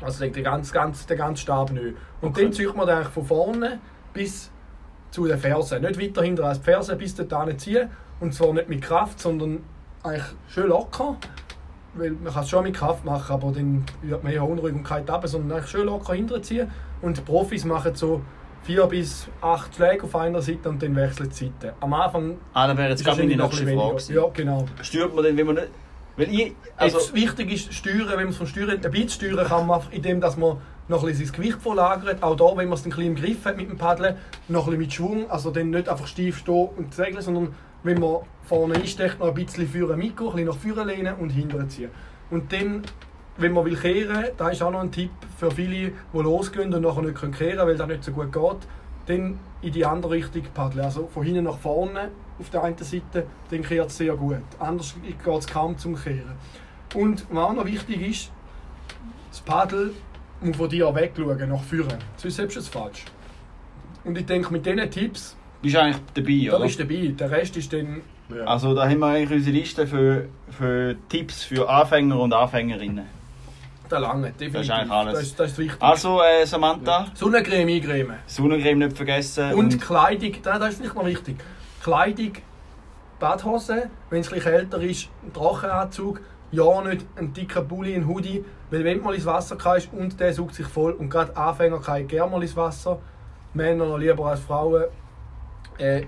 Also 0.00 0.24
der 0.24 0.42
ganze, 0.44 0.72
ganz, 0.72 1.06
der 1.06 1.16
ganze 1.16 1.42
Stab 1.42 1.72
nicht. 1.72 1.96
Und 2.20 2.30
Okay. 2.30 2.44
dann 2.44 2.52
zieht 2.52 2.76
man 2.76 2.86
den 2.86 2.96
eigentlich 2.96 3.12
von 3.12 3.24
vorne 3.24 3.80
bis 4.12 4.50
zu 5.10 5.26
den 5.26 5.38
Fersen. 5.38 5.82
Nicht 5.82 6.00
weiter 6.00 6.22
hinter 6.22 6.44
als 6.44 6.58
die 6.58 6.64
Fersen 6.64 6.98
bis 6.98 7.16
dorthin 7.16 7.58
ziehen. 7.58 7.90
Und 8.20 8.32
zwar 8.32 8.52
nicht 8.52 8.68
mit 8.68 8.80
Kraft, 8.82 9.18
sondern 9.18 9.64
eigentlich 10.04 10.24
schön 10.48 10.68
locker. 10.68 11.16
Weil 11.96 12.10
man 12.12 12.32
kann 12.32 12.42
es 12.42 12.50
schon 12.50 12.64
mit 12.64 12.74
Kraft 12.74 13.04
machen, 13.04 13.32
aber 13.32 13.52
dann 13.52 13.84
wird 14.02 14.22
man 14.24 14.32
eher 14.32 14.42
unruhig 14.48 14.74
und 14.74 14.82
kalt 14.84 15.08
ab, 15.10 15.26
sondern 15.26 15.58
eigentlich 15.58 15.70
schön 15.70 15.86
locker 15.86 16.14
hinterziehen. 16.14 16.70
Und 17.02 17.16
die 17.18 17.22
Profis 17.22 17.64
machen 17.64 17.94
so 17.94 18.20
vier 18.62 18.86
bis 18.86 19.28
acht 19.40 19.74
Schläge 19.74 20.04
auf 20.04 20.16
einer 20.16 20.40
Seite 20.42 20.68
und 20.68 20.82
dann 20.82 20.96
wechseln 20.96 21.28
die 21.28 21.34
Seiten. 21.34 21.76
Am 21.80 21.92
Anfang 21.92 22.36
Ah, 22.52 22.66
das 22.66 22.76
wäre 22.76 22.88
jetzt 22.90 23.04
gerade 23.04 23.22
meine 23.22 23.36
nächste 23.36 23.64
Frage. 23.64 23.88
gewesen. 23.90 24.14
Ja, 24.14 24.22
genau. 24.32 24.64
Stört 24.82 25.14
man 25.14 25.24
denn, 25.24 25.36
wenn 25.36 25.46
man 25.46 25.54
nicht. 25.56 25.68
Weil 26.16 26.28
ich. 26.32 26.54
Also, 26.76 26.98
Jetzt 26.98 27.14
wichtig 27.14 27.52
ist 27.52 27.74
steuern, 27.74 28.08
wenn 28.08 28.16
man 28.16 28.28
es 28.28 28.36
vom 28.36 28.46
Steuern 28.46 28.70
ein 28.70 28.80
bisschen 28.80 29.08
steuern 29.10 29.46
kann, 29.46 29.66
man 29.66 29.80
indem 29.90 30.20
dass 30.20 30.36
man 30.36 30.56
noch 30.88 31.02
ein 31.02 31.08
bisschen 31.08 31.26
sein 31.26 31.36
Gewicht 31.36 31.60
verlagert. 31.62 32.22
Auch 32.22 32.36
da, 32.36 32.44
wenn 32.56 32.68
man 32.68 32.78
es 32.78 32.84
ein 32.84 32.90
bisschen 32.90 33.06
im 33.06 33.14
Griff 33.16 33.44
hat 33.44 33.56
mit 33.56 33.68
dem 33.70 33.76
Paddeln, 33.78 34.16
noch 34.48 34.66
ein 34.68 34.78
bisschen 34.78 34.80
mit 34.80 34.92
Schwung. 34.92 35.30
Also 35.30 35.50
dann 35.50 35.70
nicht 35.70 35.88
einfach 35.88 36.06
steif 36.06 36.38
stehen 36.38 36.68
und 36.76 36.94
segeln, 36.94 37.20
sondern 37.22 37.54
wenn 37.84 38.00
man 38.00 38.22
vorne 38.44 38.74
einstecht, 38.74 39.20
noch 39.20 39.28
ein 39.28 39.34
bisschen 39.34 39.68
führen 39.68 39.98
mitgehen, 39.98 40.30
ein 40.30 40.44
bisschen 40.44 40.48
nach 40.48 40.56
vorne 40.76 40.92
lehnen 40.92 41.14
und 41.16 41.30
hinterher 41.30 41.68
ziehen. 41.68 41.90
Und 42.30 42.52
dann, 42.52 42.82
wenn 43.36 43.52
man 43.52 43.64
will 43.64 43.76
kehren, 43.76 44.26
da 44.36 44.48
ist 44.48 44.62
auch 44.62 44.70
noch 44.70 44.80
ein 44.80 44.90
Tipp 44.90 45.10
für 45.38 45.50
viele, 45.50 45.92
die 46.12 46.18
losgehen 46.18 46.74
und 46.74 46.82
nachher 46.82 47.02
nicht 47.02 47.14
können 47.14 47.32
kehren 47.32 47.66
weil 47.66 47.76
das 47.76 47.86
nicht 47.86 48.02
so 48.02 48.12
gut 48.12 48.32
geht, 48.32 48.66
dann 49.06 49.38
in 49.62 49.72
die 49.72 49.84
andere 49.84 50.12
Richtung 50.12 50.42
paddeln. 50.54 50.84
Also 50.84 51.06
von 51.12 51.24
hinten 51.24 51.44
nach 51.44 51.58
vorne 51.58 52.10
auf 52.38 52.50
der 52.50 52.64
einen 52.64 52.78
Seite, 52.78 53.26
dann 53.50 53.62
kehrt 53.62 53.90
es 53.90 53.98
sehr 53.98 54.14
gut. 54.16 54.42
Anders 54.58 54.94
geht 55.02 55.38
es 55.38 55.46
kaum 55.46 55.76
zum 55.78 55.94
Kehren. 55.94 56.32
Und 56.94 57.26
was 57.30 57.44
auch 57.44 57.52
noch 57.52 57.66
wichtig 57.66 58.00
ist, 58.08 58.32
das 59.30 59.40
Paddel 59.40 59.92
muss 60.40 60.56
von 60.56 60.68
dir 60.68 60.94
wegschauen, 60.94 61.48
nach 61.48 61.62
vorne. 61.62 61.98
Sonst 62.16 62.36
selbst 62.36 62.56
es 62.56 62.68
falsch. 62.68 63.04
Und 64.04 64.16
ich 64.18 64.26
denke, 64.26 64.52
mit 64.52 64.64
diesen 64.64 64.90
Tipps, 64.90 65.36
bist 65.64 65.74
du 65.74 65.80
eigentlich 65.80 66.02
dabei, 66.14 66.46
da 66.50 66.56
oder? 66.56 66.66
ist 66.66 66.78
dabei. 66.78 67.14
Der 67.18 67.30
Rest 67.30 67.56
ist 67.56 67.72
dann 67.72 68.02
Ja. 68.28 68.44
Also, 68.44 68.74
da 68.74 68.88
haben 68.88 68.98
wir 69.00 69.06
eigentlich 69.06 69.30
unsere 69.38 69.56
Liste 69.56 69.86
für, 69.86 70.28
für 70.50 70.94
Tipps 71.08 71.42
für 71.44 71.68
Anfänger 71.68 72.18
und 72.20 72.32
Anfängerinnen. 72.32 73.06
der 73.90 74.00
lange. 74.00 74.30
Definitiv. 74.30 74.52
Das 74.52 74.62
ist 74.62 74.70
eigentlich 74.70 74.90
alles. 74.90 75.12
Das 75.14 75.22
ist, 75.22 75.40
das 75.40 75.50
ist 75.52 75.58
wichtig. 75.58 75.82
Also, 75.82 76.20
äh, 76.22 76.46
Samantha, 76.46 77.06
Sonnencreme 77.14 77.68
eincremen. 77.76 78.16
Sonnencreme 78.26 78.78
nicht 78.78 78.96
vergessen. 78.96 79.52
Und 79.54 79.80
Kleidung, 79.80 80.32
das 80.42 80.58
das 80.58 80.68
ist 80.70 80.76
vielleicht 80.78 80.94
noch 80.94 81.06
wichtig. 81.06 81.36
Kleidung, 81.82 82.32
Badhose, 83.20 83.90
wenn 84.10 84.20
es 84.20 84.28
ein 84.28 84.34
bisschen 84.34 84.52
kälter 84.52 84.80
ist, 84.82 85.08
ein 85.22 85.32
Trockenanzug, 85.32 86.20
ja 86.50 86.82
nicht 86.82 87.04
ein 87.16 87.32
dicker 87.32 87.62
Pulli, 87.62 87.94
ein 87.94 88.06
Hoodie, 88.06 88.44
weil 88.70 88.84
wenn 88.84 88.98
du 88.98 89.04
mal 89.04 89.14
ins 89.14 89.26
Wasser 89.26 89.56
kannst 89.56 89.92
und 89.92 90.18
der 90.20 90.32
sucht 90.32 90.54
sich 90.54 90.66
voll 90.66 90.92
und 90.92 91.10
gerade 91.10 91.36
Anfänger 91.36 91.80
kann 91.80 92.06
gerne 92.06 92.30
mal 92.30 92.42
ins 92.42 92.56
Wasser, 92.56 92.98
Männer 93.54 93.86
noch 93.86 93.98
lieber 93.98 94.26
als 94.26 94.40
Frauen, 94.40 94.84
äh, 95.78 96.02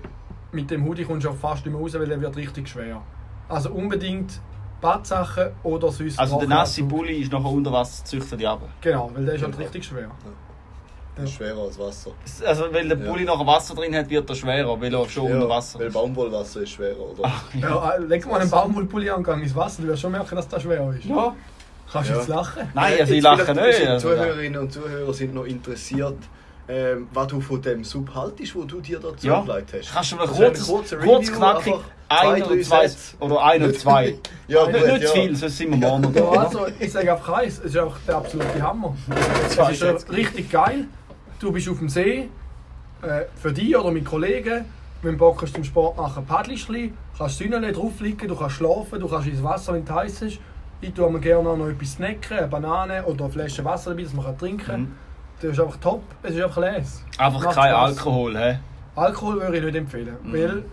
mit 0.51 0.69
dem 0.71 0.85
Hoodie 0.85 1.03
kommst 1.03 1.25
du 1.25 1.29
auch 1.29 1.35
fast 1.35 1.65
nicht 1.65 1.73
mehr 1.73 1.81
raus, 1.81 1.93
weil 1.93 2.07
der 2.07 2.19
wird 2.21 2.35
richtig 2.35 2.67
schwer. 2.69 3.01
Also 3.49 3.69
unbedingt 3.71 4.39
Badsachen 4.81 5.47
oder 5.63 5.91
sonst 5.91 6.19
also, 6.19 6.39
der 6.39 6.47
nasse. 6.47 6.83
Pulli 6.83 7.21
ist 7.21 7.31
nachher 7.31 7.49
unter 7.49 7.71
Wasser, 7.71 8.05
züchtet 8.05 8.39
die 8.39 8.47
ab. 8.47 8.61
Genau, 8.81 9.09
weil 9.13 9.25
der 9.25 9.35
ist 9.35 9.43
halt 9.43 9.57
richtig 9.57 9.83
schwer. 9.85 10.09
Das 11.15 11.25
ist 11.25 11.31
schwerer 11.35 11.61
als 11.63 11.79
Wasser. 11.79 12.11
Also, 12.45 12.65
weil 12.71 12.87
der 12.87 12.97
Ja. 12.99 13.09
Pulli 13.11 13.25
noch 13.25 13.45
Wasser 13.47 13.73
drin 13.73 13.95
hat, 13.95 14.07
wird 14.09 14.29
er 14.29 14.35
schwerer, 14.35 14.79
weil 14.79 14.93
er 14.93 15.09
schon 15.09 15.31
unter 15.31 15.49
Wasser 15.49 15.79
weil 15.79 15.87
ist. 15.87 15.93
Baumwollwasser 15.93 16.61
ist 16.61 16.69
schwerer, 16.69 16.99
oder? 16.99 17.31
Ja, 17.59 17.91
äh, 17.95 17.99
leg 18.01 18.27
mal 18.27 18.39
einen 18.39 18.51
Baumwollpulli 18.51 19.09
an, 19.09 19.23
gang 19.23 19.41
ins 19.41 19.55
Wasser, 19.55 19.81
du 19.81 19.87
wirst 19.87 20.01
schon 20.03 20.11
merken, 20.11 20.35
dass 20.35 20.47
das 20.47 20.61
schwer 20.61 20.87
ist. 20.91 21.05
Ja. 21.05 21.35
Kannst 21.91 22.09
du 22.09 22.13
Ja. 22.13 22.19
jetzt 22.19 22.27
lachen? 22.27 22.69
Nein, 22.75 22.93
also 22.99 23.13
ich 23.13 23.21
lache 23.23 23.51
nicht. 23.55 23.65
Unsere 23.65 23.89
Also, 23.93 24.09
Zuhörerinnen 24.09 24.61
und 24.61 24.71
Zuhörer 24.71 25.13
sind 25.13 25.33
noch 25.33 25.45
interessiert, 25.45 26.17
ähm, 26.69 27.07
was 27.13 27.27
du 27.27 27.39
von 27.41 27.61
dem 27.61 27.83
Sub 27.83 28.13
haltest, 28.13 28.55
wo 28.55 28.63
du 28.63 28.81
dir 28.81 28.99
dazu 28.99 29.25
Ja. 29.27 29.45
hast. 29.47 29.93
Kannst 29.93 30.11
du 30.11 30.15
mal 30.17 30.27
Das 30.27 30.67
kurz, 30.67 30.95
kurz 31.03 31.31
knackig, 31.31 31.75
ein 32.09 32.43
oder 32.43 32.61
zwei, 32.61 32.87
Sätze. 32.87 33.15
oder 33.19 33.43
ein 33.43 33.63
oder 33.63 33.73
zwei. 33.73 34.15
Ja, 34.47 34.63
gut, 34.65 34.73
nicht 34.73 35.01
ja. 35.03 35.07
zu 35.07 35.13
viel, 35.13 35.35
sonst 35.35 35.57
sind 35.57 35.69
wir 35.71 35.77
morgen 35.89 36.03
Ja, 36.15 36.21
noch 36.21 36.33
da. 36.33 36.39
also, 36.41 36.67
ich 36.79 36.91
sage 36.91 37.11
einfach 37.11 37.29
eins, 37.33 37.59
es 37.59 37.65
ist 37.65 37.77
einfach 37.77 37.97
der 38.07 38.15
absolute 38.17 38.61
Hammer. 38.61 38.95
Es 39.45 39.51
ist 39.51 39.57
ja 39.57 39.73
Sätze. 39.73 40.11
richtig 40.11 40.49
geil. 40.51 40.85
Du 41.39 41.51
bist 41.51 41.67
auf 41.69 41.77
dem 41.79 41.89
See, 41.89 42.29
äh, 43.01 43.21
für 43.35 43.51
dich 43.53 43.75
oder 43.77 43.91
mit 43.91 44.05
Kollegen. 44.05 44.65
Wenn 45.03 45.11
du 45.11 45.17
Bock 45.19 45.41
hast 45.43 45.53
zum 45.53 45.63
Sport 45.63 45.95
machen, 45.97 46.25
paddelst 46.25 46.69
du 46.69 46.89
kannst 47.17 47.37
Sünnele 47.37 47.71
drauf 47.71 47.99
liegen, 47.99 48.27
du 48.27 48.35
kannst 48.35 48.55
schlafen, 48.55 48.99
du 48.99 49.07
kannst 49.07 49.27
ins 49.27 49.43
Wasser, 49.43 49.73
wenn 49.73 49.83
es 49.83 49.89
heiß 49.91 50.21
ist. 50.23 50.39
Ich 50.81 50.93
tue 50.93 51.09
mir 51.11 51.19
gerne 51.19 51.47
auch 51.49 51.57
noch 51.57 51.67
etwas 51.69 51.91
snacken, 51.93 52.37
eine 52.37 52.47
Banane 52.47 53.03
oder 53.05 53.25
eine 53.25 53.33
Flasche 53.33 53.63
Wasser 53.63 53.91
dabei, 53.91 54.03
dass 54.03 54.13
man 54.13 54.25
kann 54.25 54.37
trinken 54.37 54.65
kann. 54.65 54.81
Mhm. 54.81 54.91
Das 55.41 55.51
ist 55.51 55.59
einfach 55.59 55.77
top, 55.77 56.01
es 56.23 56.33
ist 56.35 56.41
einfach 56.41 56.57
les. 56.61 57.03
Einfach 57.17 57.43
Macht 57.43 57.55
kein 57.55 57.69
Spaß. 57.71 57.97
Alkohol, 57.97 58.37
hä? 58.37 58.59
Alkohol 58.95 59.39
würde 59.41 59.57
ich 59.57 59.63
nicht 59.65 59.75
empfehlen, 59.75 60.17
Mhm. 60.23 60.33
weil... 60.33 60.63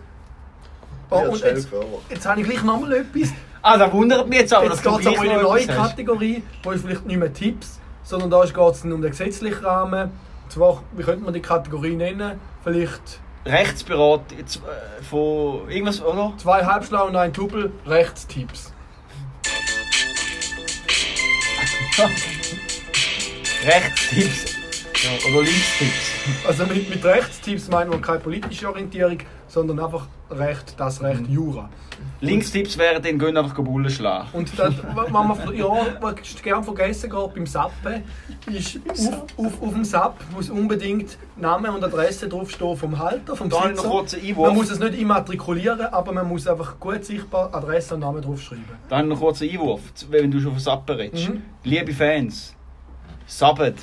Oh, 1.11 1.19
Ja, 1.21 1.27
und 1.29 1.39
jetzt, 1.43 1.67
jetzt 2.09 2.25
habe 2.25 2.41
ich 2.41 2.47
gleich 2.49 2.63
nochmal 2.63 2.93
etwas. 2.93 3.29
Ah, 3.61 3.77
das 3.77 3.91
wundert 3.93 4.27
mich 4.27 4.39
jetzt 4.39 4.53
aber, 4.53 4.65
Jetzt 4.65 4.77
dass 4.77 4.81
du 4.83 4.89
es 4.89 4.95
aber 4.95 5.01
gleich 5.15 5.23
in 5.25 5.29
eine 5.31 5.41
noch 5.43 5.49
neue 5.51 5.61
etwas 5.63 5.77
hast. 5.77 5.89
Kategorie, 5.91 6.43
wo 6.63 6.71
ist 6.71 6.83
vielleicht 6.83 7.05
nicht 7.05 7.17
mehr 7.19 7.31
Tipps, 7.33 7.79
sondern 8.03 8.29
da 8.31 8.43
geht 8.43 8.57
es 8.57 8.83
um 8.83 9.01
den 9.01 9.11
gesetzlichen 9.11 9.63
Rahmen. 9.63 10.03
Und 10.43 10.51
zwar, 10.51 10.81
wie 10.95 11.03
könnte 11.03 11.23
man 11.23 11.33
die 11.33 11.41
Kategorie 11.41 11.95
nennen? 11.95 12.39
Vielleicht 12.63 13.19
Rechtsberat 13.45 14.21
jetzt, 14.35 14.55
äh, 14.57 15.03
von 15.03 15.69
irgendwas, 15.69 16.01
oder? 16.01 16.33
zwei 16.37 16.65
Halbschlau 16.65 17.05
und 17.07 17.15
ein 17.15 17.31
Tubel, 17.33 17.71
Rechtstipps. 17.85 18.73
Rechtstipps. 23.65 24.54
Ja, 25.05 25.29
oder 25.31 25.41
Linkstipps. 25.43 26.11
Also 26.47 26.65
mit, 26.65 26.89
mit 26.89 27.05
Rechtstipps 27.05 27.69
meinen 27.69 27.91
wir 27.91 27.99
keine 28.01 28.19
politische 28.19 28.67
Orientierung, 28.67 29.17
sondern 29.47 29.79
einfach 29.79 30.07
Recht, 30.31 30.73
das 30.77 31.01
Recht, 31.03 31.21
Mhm. 31.29 31.33
Jura. 31.33 31.69
Linkstipps 32.21 32.77
wären 32.77 33.01
dann 33.03 33.19
gehen 33.19 33.37
einfach 33.37 33.53
Bullen 33.55 33.89
schlagen. 33.89 34.27
Und 34.33 34.57
das, 34.57 34.73
was 34.95 35.09
man 35.11 35.55
ja, 35.55 35.65
was 36.01 36.15
gerne 36.41 36.63
vergessen 36.63 37.09
geht 37.09 37.33
beim 37.35 37.45
Sappen, 37.45 38.03
ist 38.51 38.79
auf, 38.89 39.23
auf, 39.37 39.61
auf 39.61 39.73
dem 39.73 39.83
Sap 39.85 40.17
muss 40.33 40.49
unbedingt 40.49 41.17
Name 41.35 41.71
und 41.71 41.83
Adresse 41.83 42.27
draufstehen 42.27 42.75
vom 42.75 42.97
Halter, 42.97 43.35
vom 43.35 43.49
Da 43.49 43.57
noch 43.57 43.69
Besitzer. 43.69 43.89
kurz 43.89 44.13
einen 44.15 44.25
Einwurf. 44.27 44.47
Man 44.47 44.55
muss 44.55 44.71
es 44.71 44.79
nicht 44.79 44.95
immatrikulieren, 44.99 45.81
aber 45.81 46.11
man 46.11 46.27
muss 46.27 46.47
einfach 46.47 46.79
gut 46.79 47.05
sichtbar 47.05 47.53
Adresse 47.53 47.93
und 47.93 47.99
Namen 47.99 48.21
draufschreiben. 48.23 48.65
Da 48.89 48.97
habe 48.97 49.07
ich 49.07 49.13
noch 49.13 49.19
kurz 49.19 49.41
einen 49.41 49.51
Einwurf, 49.51 49.81
wenn 50.09 50.31
du 50.31 50.39
schon 50.39 50.51
von 50.53 50.59
Sappen 50.59 50.95
redest. 50.95 51.29
Mhm. 51.29 51.43
Liebe 51.63 51.93
Fans, 51.93 52.55
sabbet 53.27 53.75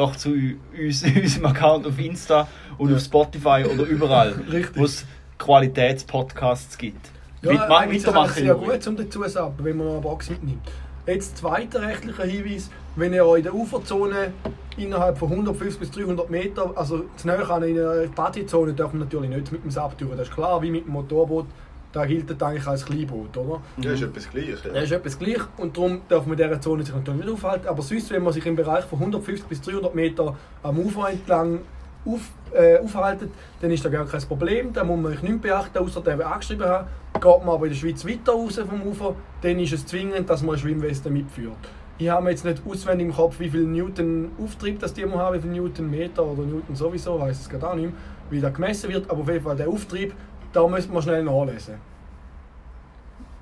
doch 0.00 0.16
zu 0.16 0.30
uns, 0.30 1.02
unserem 1.22 1.46
Account 1.46 1.86
auf 1.86 1.98
Insta 1.98 2.48
und 2.78 2.92
auf 2.92 3.00
Spotify 3.00 3.64
oder 3.72 3.84
überall, 3.84 4.34
wo 4.74 4.84
es 4.84 5.04
Qualitätspodcasts 5.38 6.76
gibt. 6.78 7.10
Ja, 7.42 7.52
Weitma- 7.52 7.78
eigentlich 7.78 7.98
ist 7.98 8.08
es 8.08 8.14
weitermachen, 8.14 8.46
ja 8.46 8.54
gut, 8.54 8.86
um 8.86 8.96
dazu 8.96 9.20
zu 9.22 9.28
sagen, 9.28 9.54
wenn 9.62 9.76
man 9.76 9.86
noch 9.86 9.92
eine 9.94 10.02
Box 10.02 10.30
mitnimmt. 10.30 10.60
Jetzt 11.06 11.38
zweiter 11.38 11.80
rechtlicher 11.82 12.24
Hinweis, 12.24 12.70
wenn 12.96 13.12
ihr 13.14 13.24
euch 13.24 13.38
in 13.38 13.44
der 13.44 13.54
Uferzone 13.54 14.32
innerhalb 14.76 15.18
von 15.18 15.30
150 15.30 15.80
bis 15.80 15.90
300 15.90 16.30
Meter, 16.30 16.72
also 16.76 17.04
zu 17.16 17.26
nahe 17.26 17.48
an 17.50 17.62
einer 17.62 18.06
Partyzone, 18.14 18.74
darf 18.74 18.92
man 18.92 19.00
natürlich 19.00 19.30
nicht 19.30 19.50
mit 19.52 19.64
dem 19.64 19.70
Sap 19.70 19.96
durch. 19.98 20.10
Das 20.16 20.28
ist 20.28 20.34
klar, 20.34 20.60
wie 20.62 20.70
mit 20.70 20.86
dem 20.86 20.92
Motorboot, 20.92 21.46
da 21.92 22.04
gilt 22.06 22.30
das 22.30 22.40
eigentlich 22.42 22.66
als 22.66 22.84
Kleinboot, 22.86 23.36
oder? 23.36 23.60
Ja, 23.78 23.92
ist 23.92 24.02
etwas 24.02 24.30
gleich. 24.30 24.46
Das 24.62 24.74
Ja. 24.74 24.80
ist 24.82 24.92
etwas 24.92 25.18
gleich 25.18 25.40
und 25.56 25.76
darum 25.76 26.02
darf 26.08 26.24
man 26.26 26.38
in 26.38 26.44
dieser 26.48 26.60
Zone 26.60 26.84
sich 26.84 26.94
natürlich 26.94 27.24
nicht 27.24 27.32
aufhalten. 27.32 27.66
Aber 27.68 27.82
sonst, 27.82 28.10
wenn 28.10 28.22
man 28.22 28.32
sich 28.32 28.46
im 28.46 28.56
Bereich 28.56 28.84
von 28.84 28.98
150 29.00 29.46
bis 29.48 29.60
300 29.60 29.94
Meter 29.94 30.36
am 30.62 30.78
Ufer 30.78 31.10
entlang 31.10 31.60
auf, 32.06 32.20
äh, 32.54 32.78
aufhaltet, 32.78 33.30
dann 33.60 33.70
ist 33.70 33.84
da 33.84 33.88
gar 33.88 34.06
kein 34.06 34.20
Problem. 34.22 34.72
Da 34.72 34.84
muss 34.84 35.00
man 35.00 35.12
sich 35.12 35.22
nicht 35.22 35.42
beachten, 35.42 35.78
außer 35.78 36.00
der, 36.00 36.16
der 36.16 36.32
angeschrieben 36.32 36.66
hat. 36.66 36.86
Geht 37.14 37.24
man 37.24 37.48
aber 37.48 37.66
in 37.66 37.72
der 37.72 37.78
Schweiz 37.78 38.06
weiter 38.06 38.32
raus 38.32 38.58
vom 38.68 38.82
Ufer, 38.82 39.14
dann 39.42 39.58
ist 39.58 39.72
es 39.72 39.84
zwingend, 39.84 40.30
dass 40.30 40.42
man 40.42 40.50
eine 40.50 40.58
Schwimmweste 40.58 41.10
mitführt. 41.10 41.56
Ich 41.98 42.08
habe 42.08 42.30
jetzt 42.30 42.46
nicht 42.46 42.62
auswendig 42.66 43.08
im 43.08 43.12
Kopf, 43.14 43.38
wie 43.40 43.50
viel 43.50 43.64
Newton 43.64 44.30
Auftrieb 44.42 44.78
das 44.80 44.94
die 44.94 45.04
haben, 45.04 45.36
wie 45.36 45.40
viel 45.40 45.50
Newton 45.50 45.90
Meter 45.90 46.24
oder 46.24 46.44
Newton 46.44 46.74
sowieso, 46.74 47.20
weiß 47.20 47.38
es 47.42 47.48
gerade 47.48 47.68
auch 47.68 47.74
nicht 47.74 47.86
mehr, 47.86 47.94
wie 48.30 48.40
das 48.40 48.54
gemessen 48.54 48.88
wird. 48.90 49.10
Aber 49.10 49.20
auf 49.20 49.28
jeden 49.28 49.44
Fall 49.44 49.56
der 49.56 49.68
Auftrieb, 49.68 50.14
da 50.52 50.66
müssen 50.66 50.92
wir 50.92 51.02
schnell 51.02 51.22
nachlesen. 51.22 51.74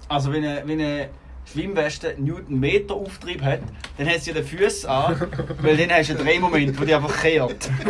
Also 0.09 0.33
wenn 0.33 0.45
eine, 0.45 0.63
wenn 0.67 0.81
eine 0.81 1.09
Schwimmweste 1.45 2.15
Newtonmeter 2.19 2.95
Auftrieb 2.95 3.43
hat, 3.43 3.61
dann 3.97 4.09
hat 4.09 4.21
sie 4.21 4.31
ja 4.33 4.41
den 4.41 4.45
Fuß 4.45 4.85
an, 4.87 5.17
weil 5.63 5.77
dann 5.77 5.91
hast 5.91 6.11
du 6.11 6.15
einen 6.17 6.25
Drehmoment, 6.27 6.81
wo 6.81 6.85
die 6.85 6.95
einfach 6.95 7.21
kehrt. 7.21 7.71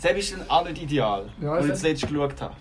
Das 0.00 0.12
ist 0.12 0.32
dann 0.32 0.48
auch 0.48 0.64
nicht 0.64 0.80
ideal, 0.80 1.28
Ja, 1.42 1.54
als 1.54 1.64
ich 1.64 1.70
das 1.72 1.82
letzte 1.82 2.06
geschaut 2.06 2.40
habe. 2.40 2.54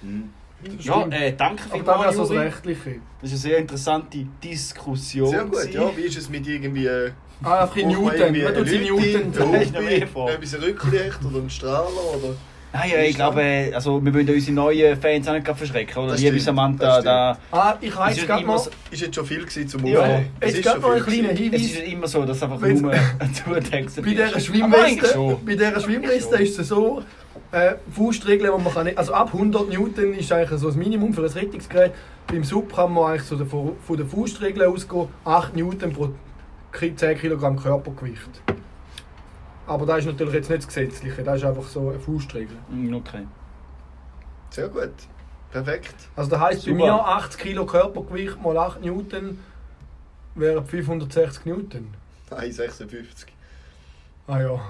Mhm. 0.00 0.30
Ja, 0.78 1.06
äh, 1.08 1.34
danke 1.36 1.64
Aber 1.64 1.74
vielmals, 1.74 2.16
so 2.16 2.22
das. 2.22 2.30
Rechtliche. 2.30 3.00
Das 3.20 3.30
ist 3.30 3.44
eine 3.44 3.50
sehr 3.52 3.58
interessante 3.58 4.26
Diskussion. 4.42 5.28
Sehr 5.28 5.44
gut, 5.44 5.52
gewesen. 5.52 5.72
ja. 5.72 5.96
Wie 5.96 6.00
ist 6.02 6.16
es 6.16 6.28
mit 6.30 6.46
irgendwie... 6.46 6.86
äh, 6.86 7.10
Ah, 7.42 7.62
einfach 7.64 7.76
in 7.76 7.88
Newton. 7.88 8.42
Man 8.42 8.54
tut 8.54 8.68
sie 8.68 8.78
Newton. 8.78 9.54
Etwas 9.54 10.62
Rücklicht 10.62 11.24
oder 11.24 11.38
ein 11.40 11.50
Strahler 11.50 11.88
oder... 12.16 12.36
Nein, 12.74 12.90
ja, 12.90 12.98
ich 13.00 13.14
glaube, 13.16 13.70
also, 13.74 14.02
wir 14.02 14.14
wollen 14.14 14.28
unsere 14.30 14.52
neuen 14.54 14.98
Fans 15.00 15.28
auch 15.28 15.34
nicht 15.34 15.46
verschrecken. 15.46 15.98
Oder? 16.02 16.12
Das 16.12 16.20
Liebe 16.20 16.32
stimmt, 16.32 16.44
Samantha, 16.44 17.02
da, 17.02 17.38
Ah, 17.50 17.74
ich 17.80 17.90
es 17.90 17.96
habe 17.96 18.10
ist 18.10 18.16
jetzt 18.16 18.22
ja 18.22 18.26
gerade 18.34 18.42
immer 18.44 18.52
mal... 18.54 18.58
so- 18.58 18.70
Ist 18.90 19.02
jetzt 19.02 19.14
schon 19.14 19.26
viel 19.26 19.40
gewesen 19.40 19.68
zum 19.68 19.84
Ja. 19.86 20.00
Aufnehmen. 20.00 20.26
Es 20.40 20.54
ist 20.54 20.62
gerade 20.62 20.80
mal 20.80 20.96
ein 20.96 21.02
kleiner 21.02 21.28
gewesen. 21.34 21.54
es 21.54 21.62
ist 21.62 21.74
Hinweis. 21.76 21.92
immer 21.92 22.08
so, 22.08 22.24
dass 22.24 22.42
einfach 22.42 22.60
nur 22.60 22.92
zutexten 23.44 24.04
Bei 24.04 24.10
dieser 24.10 24.40
Schwimmweste, 24.40 25.06
schon. 25.12 25.44
bei 25.44 25.52
dieser 25.54 25.80
Schwimmweste 25.80 26.36
ist 26.42 26.58
es 26.58 26.68
so, 26.68 27.02
äh, 27.50 27.74
Faustregeln, 27.94 28.50
die 28.56 28.62
man 28.64 28.72
kann 28.72 28.86
nicht, 28.86 28.96
also 28.96 29.12
ab 29.12 29.30
100 29.34 29.68
Newton 29.68 30.14
ist 30.14 30.32
eigentlich 30.32 30.58
so 30.58 30.68
das 30.68 30.76
Minimum 30.76 31.12
für 31.12 31.22
ein 31.24 31.30
Rettungsgerät. 31.30 31.92
Beim 32.26 32.42
Sub 32.44 32.74
kann 32.74 32.92
man 32.94 33.10
eigentlich 33.12 33.24
so 33.24 33.36
von 33.44 33.96
der 33.98 34.06
Faustregel 34.06 34.64
ausgehen, 34.64 35.08
8 35.26 35.54
Newton 35.56 35.92
pro 35.92 36.08
Ki- 36.72 36.96
10 36.96 37.18
Kilogramm 37.18 37.60
Körpergewicht. 37.60 38.40
Aber 39.66 39.86
das 39.86 40.00
ist 40.00 40.06
natürlich 40.06 40.34
jetzt 40.34 40.50
nicht 40.50 40.62
das 40.62 40.66
Gesetzliche, 40.68 41.22
das 41.22 41.36
ist 41.38 41.44
einfach 41.44 41.64
so 41.66 41.90
eine 41.90 41.98
Faustregel. 42.00 42.56
Mm, 42.68 42.94
Okay. 42.94 43.26
Sehr 44.50 44.68
gut. 44.68 44.90
Perfekt. 45.50 45.94
Also 46.16 46.30
das 46.30 46.40
heisst 46.40 46.64
bei 46.66 46.72
Super. 46.72 46.84
mir 46.84 46.94
80 47.06 47.40
Kilo 47.40 47.64
Körpergewicht 47.66 48.42
mal 48.42 48.56
8 48.58 48.80
Newton 48.82 49.38
wären 50.34 50.64
560 50.66 51.44
Newton. 51.46 51.94
1,56. 52.30 53.26
Ah 54.26 54.40
ja, 54.40 54.60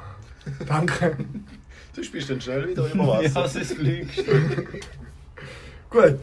danke. 0.67 1.17
Sonst 1.95 2.11
bist 2.13 2.29
du 2.29 2.35
dann 2.35 2.41
schnell 2.41 2.69
wieder 2.69 2.87
über 2.93 3.07
Wasser. 3.07 3.41
Ja, 3.55 3.61
es 3.61 3.73
fliegst. 3.73 4.25
Gut, 5.91 6.19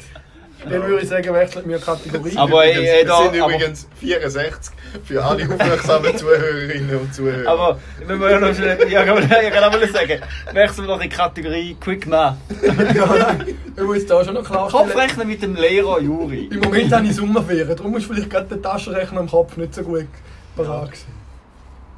dann 0.63 0.84
würde 0.88 1.01
ich 1.04 1.10
sagen, 1.10 1.34
wechseln 1.34 1.70
wir 1.70 1.80
Kategorie. 1.80 2.36
Aber, 2.38 2.66
äh, 2.66 2.72
Übrigens, 2.74 3.08
da- 3.08 3.25
es 3.25 3.32
sind 3.32 3.42
aber- 3.42 3.54
übrigens 3.56 3.88
64 4.00 4.75
für 5.06 5.24
alle 5.24 5.44
aufmerksamen 5.46 6.18
Zuhörerinnen 6.18 6.98
und 6.98 7.13
Zuhörer. 7.13 7.50
Aber 7.50 7.80
wenn 8.06 8.20
wir 8.20 8.32
ja 8.32 8.39
noch 8.39 8.54
schnell. 8.54 8.78
Ja, 8.92 9.04
ja, 9.04 9.13
kann 9.51 9.74
ich 9.74 9.80
mal 9.80 9.88
sagen. 9.92 10.22
Wechseln 10.54 10.84
wir 10.88 10.88
noch 10.96 11.01
in 11.01 11.10
die 11.10 11.16
Kategorie 11.16 11.78
Quick 11.80 12.08
Math. 12.08 12.36
ja, 12.96 13.06
nein, 13.06 13.56
ich 13.78 13.84
muss 13.84 14.06
da 14.06 14.24
schon 14.25 14.34
noch 14.34 14.44
klarstellen. 14.44 14.86
Kopfrechnen 14.89 15.28
mit 15.28 15.42
dem 15.42 15.56
Lehrer 15.56 16.00
Juri. 16.01 16.50
Im 16.51 16.60
Moment 16.60 16.92
habe 16.94 17.06
ich 17.06 17.16
Sommerferien, 17.16 17.75
darum 17.75 17.96
ist 17.98 18.06
vielleicht 18.06 18.30
gerade 18.30 18.48
der 18.48 18.62
Taschenrechner 18.62 19.22
im 19.22 19.30
Kopf 19.30 19.56
nicht 19.58 19.74
so 19.74 19.84
gut 19.84 20.08
parat 20.56 20.88
gewesen. 20.92 21.06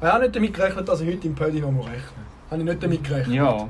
Ich 0.00 0.06
habe 0.08 0.22
nicht 0.24 0.36
damit 0.36 0.54
gerechnet, 0.54 0.88
dass 0.88 1.00
ich 1.00 1.08
heute 1.14 1.26
im 1.26 1.34
Pödi 1.34 1.60
noch 1.60 1.70
mal 1.70 1.82
rechne. 1.82 2.00
Habe 2.50 2.60
ich 2.60 2.68
nicht 2.68 2.82
damit 2.82 3.04
gerechnet. 3.04 3.34
Ja. 3.36 3.68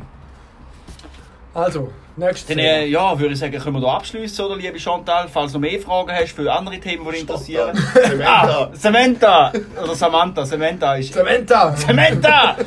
Also, 1.54 1.92
nächstes 2.16 2.46
Dann 2.46 2.58
äh, 2.58 2.86
ja, 2.86 3.18
würde 3.18 3.34
ich 3.34 3.40
sagen, 3.40 3.58
können 3.58 3.76
wir 3.76 3.80
hier 3.80 3.88
abschließen, 3.88 4.44
oder 4.44 4.56
liebe 4.56 4.78
Chantal? 4.78 5.28
Falls 5.28 5.52
du 5.52 5.58
noch 5.58 5.68
mehr 5.68 5.78
Fragen 5.80 6.10
hast 6.10 6.32
für 6.32 6.50
andere 6.50 6.78
Themen, 6.80 7.04
die 7.04 7.10
dich 7.12 7.20
interessieren. 7.22 7.76
Samantha. 7.94 8.62
Ah, 8.62 8.70
Samantha! 8.72 9.52
Oder 9.82 9.94
Samantha. 9.94 10.46
Samantha 10.46 10.94
ist. 10.96 11.12
Samantha! 11.12 11.76
Samantha! 11.76 12.56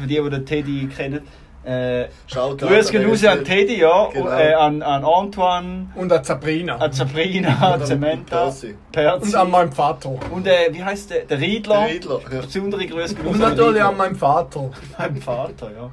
Für 0.00 0.06
die, 0.06 0.20
die 0.22 0.30
den 0.30 0.46
Teddy 0.46 0.88
kennen. 0.88 1.20
Äh, 1.62 2.06
Grüße 2.32 2.90
gehen 2.90 3.08
raus 3.08 3.22
an 3.24 3.44
Teddy, 3.44 3.80
ja. 3.80 4.08
Genau. 4.12 4.30
Äh, 4.30 4.54
an, 4.54 4.80
an 4.80 5.04
Antoine, 5.04 5.88
Und 5.94 6.10
an 6.10 6.24
Sabrina. 6.24 6.76
an 6.76 6.92
Sabrina, 6.92 7.74
an 7.74 7.84
Samantha, 7.84 8.44
Percy. 8.44 8.74
Perzi. 8.90 9.26
Und 9.26 9.34
an 9.34 9.50
meinem 9.50 9.72
Vater. 9.72 10.14
Und 10.30 10.46
äh, 10.46 10.70
wie 10.72 10.82
heißt 10.82 11.10
der? 11.10 11.24
Der 11.26 11.38
Riedler. 11.38 11.84
Der 11.84 11.94
Riedler, 11.94 12.20
ja. 12.32 12.40
Besondere 12.40 12.86
Grüße 12.86 13.14
gehen 13.14 13.26
Und 13.26 13.38
natürlich 13.40 13.82
an 13.82 13.96
meinem 13.96 14.16
Vater. 14.16 14.70
meinem 14.98 15.20
Vater, 15.20 15.70
ja. 15.76 15.90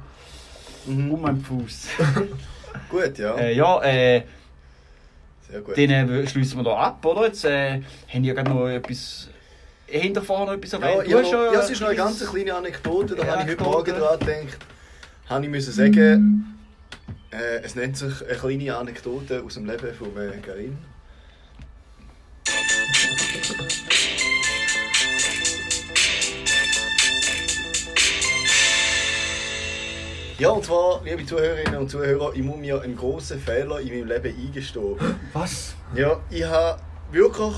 Mhm. 0.88 1.10
Um 1.12 1.20
meinen 1.22 1.40
Fuß. 1.42 1.88
Gut, 2.90 3.18
ja. 3.18 3.34
äh, 3.36 3.54
ja, 3.54 3.82
äh, 3.82 4.22
Sehr 5.50 5.60
gut. 5.60 5.76
den 5.76 5.90
äh, 5.90 6.26
schließen 6.26 6.58
wir 6.58 6.64
da 6.64 6.76
ab, 6.76 7.04
oder? 7.04 7.26
Jetzt 7.26 7.44
äh, 7.44 7.80
haben 8.08 8.22
die 8.22 8.28
ja 8.28 8.34
gerade 8.34 8.50
noch 8.50 8.66
etwas 8.68 9.28
hinterfahren 9.86 10.46
noch 10.46 10.52
etwas 10.54 10.72
Ja, 10.72 10.78
erwähnt? 10.78 11.08
ja, 11.10 11.52
ja, 11.52 11.60
es 11.60 11.70
ist 11.70 11.80
noch 11.80 11.88
eine 11.88 11.96
ganz 11.96 12.24
kleine 12.30 12.54
Anekdote, 12.54 13.14
da 13.16 13.24
Ja, 13.24 13.32
habe 13.32 13.42
ich 13.44 13.56
heute. 13.56 13.62
Morgen 13.64 13.92
dran 13.98 14.18
gedacht. 14.18 14.58
Habe 15.28 15.44
ich 15.44 15.50
müssen 15.50 15.72
sagen, 15.72 16.58
äh, 17.30 17.62
es 17.62 17.74
nennt 17.74 17.96
sich 17.96 18.26
eine 18.26 18.38
kleine 18.38 18.76
Anekdote 18.76 19.42
aus 19.44 19.54
dem 19.54 19.66
Leben 19.66 19.94
von 19.94 20.08
äh, 20.16 20.30
Karin. 20.44 20.78
Ja, 30.38 30.50
und 30.50 30.64
zwar, 30.64 31.02
liebe 31.02 31.26
Zuhörerinnen 31.26 31.80
und 31.80 31.90
Zuhörer, 31.90 32.30
ich 32.32 32.44
muss 32.44 32.58
mir 32.58 32.80
einen 32.80 32.94
grossen 32.94 33.40
Fehler 33.40 33.80
in 33.80 33.88
meinem 33.88 34.06
Leben 34.06 34.36
eingestehen. 34.38 34.94
Was? 35.32 35.74
Ja, 35.96 36.20
ich 36.30 36.44
habe 36.44 36.80
wirklich, 37.10 37.54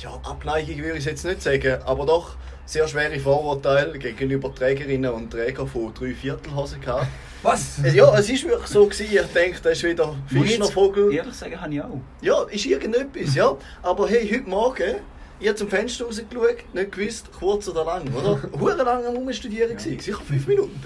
ja, 0.00 0.10
Abneigung 0.22 0.76
würde 0.76 0.92
ich 0.92 0.98
es 0.98 1.06
jetzt 1.06 1.24
nicht 1.24 1.42
sagen, 1.42 1.82
aber 1.84 2.06
doch 2.06 2.36
sehr 2.66 2.86
schwere 2.86 3.18
Vorurteile 3.18 3.98
gegenüber 3.98 4.54
Trägerinnen 4.54 5.10
und 5.10 5.30
Trägern 5.30 5.66
von 5.66 5.92
Dreiviertelhosen 5.92 6.80
gehabt. 6.80 7.08
Was? 7.42 7.80
Ja, 7.92 8.16
es 8.16 8.30
ist 8.30 8.46
wirklich 8.46 8.68
so 8.68 8.86
gewesen, 8.86 9.06
ich 9.10 9.32
denke, 9.32 9.58
das 9.60 9.72
ist 9.72 9.82
wieder 9.82 10.14
Fischnervogel. 10.28 11.12
Ehrlich 11.12 11.34
sagen, 11.34 11.60
habe 11.60 11.74
ich 11.74 11.82
auch. 11.82 12.00
Ja, 12.20 12.44
ist 12.44 12.64
irgendetwas, 12.64 13.34
ja. 13.34 13.56
Aber 13.82 14.08
hey, 14.08 14.30
heute 14.32 14.48
Morgen, 14.48 14.94
ich 15.40 15.48
habe 15.48 15.56
zum 15.56 15.68
Fenster 15.68 16.04
rausgeschaut, 16.04 16.74
nicht 16.74 16.92
gewusst, 16.92 17.26
kurz 17.36 17.66
oder 17.68 17.84
lang, 17.84 18.06
oder? 18.14 18.40
Hure 18.60 18.84
lang 18.84 19.04
am 19.04 19.16
Umstudieren 19.16 19.76
gewesen, 19.76 19.98
sicher 19.98 20.22
fünf 20.24 20.46
Minuten. 20.46 20.78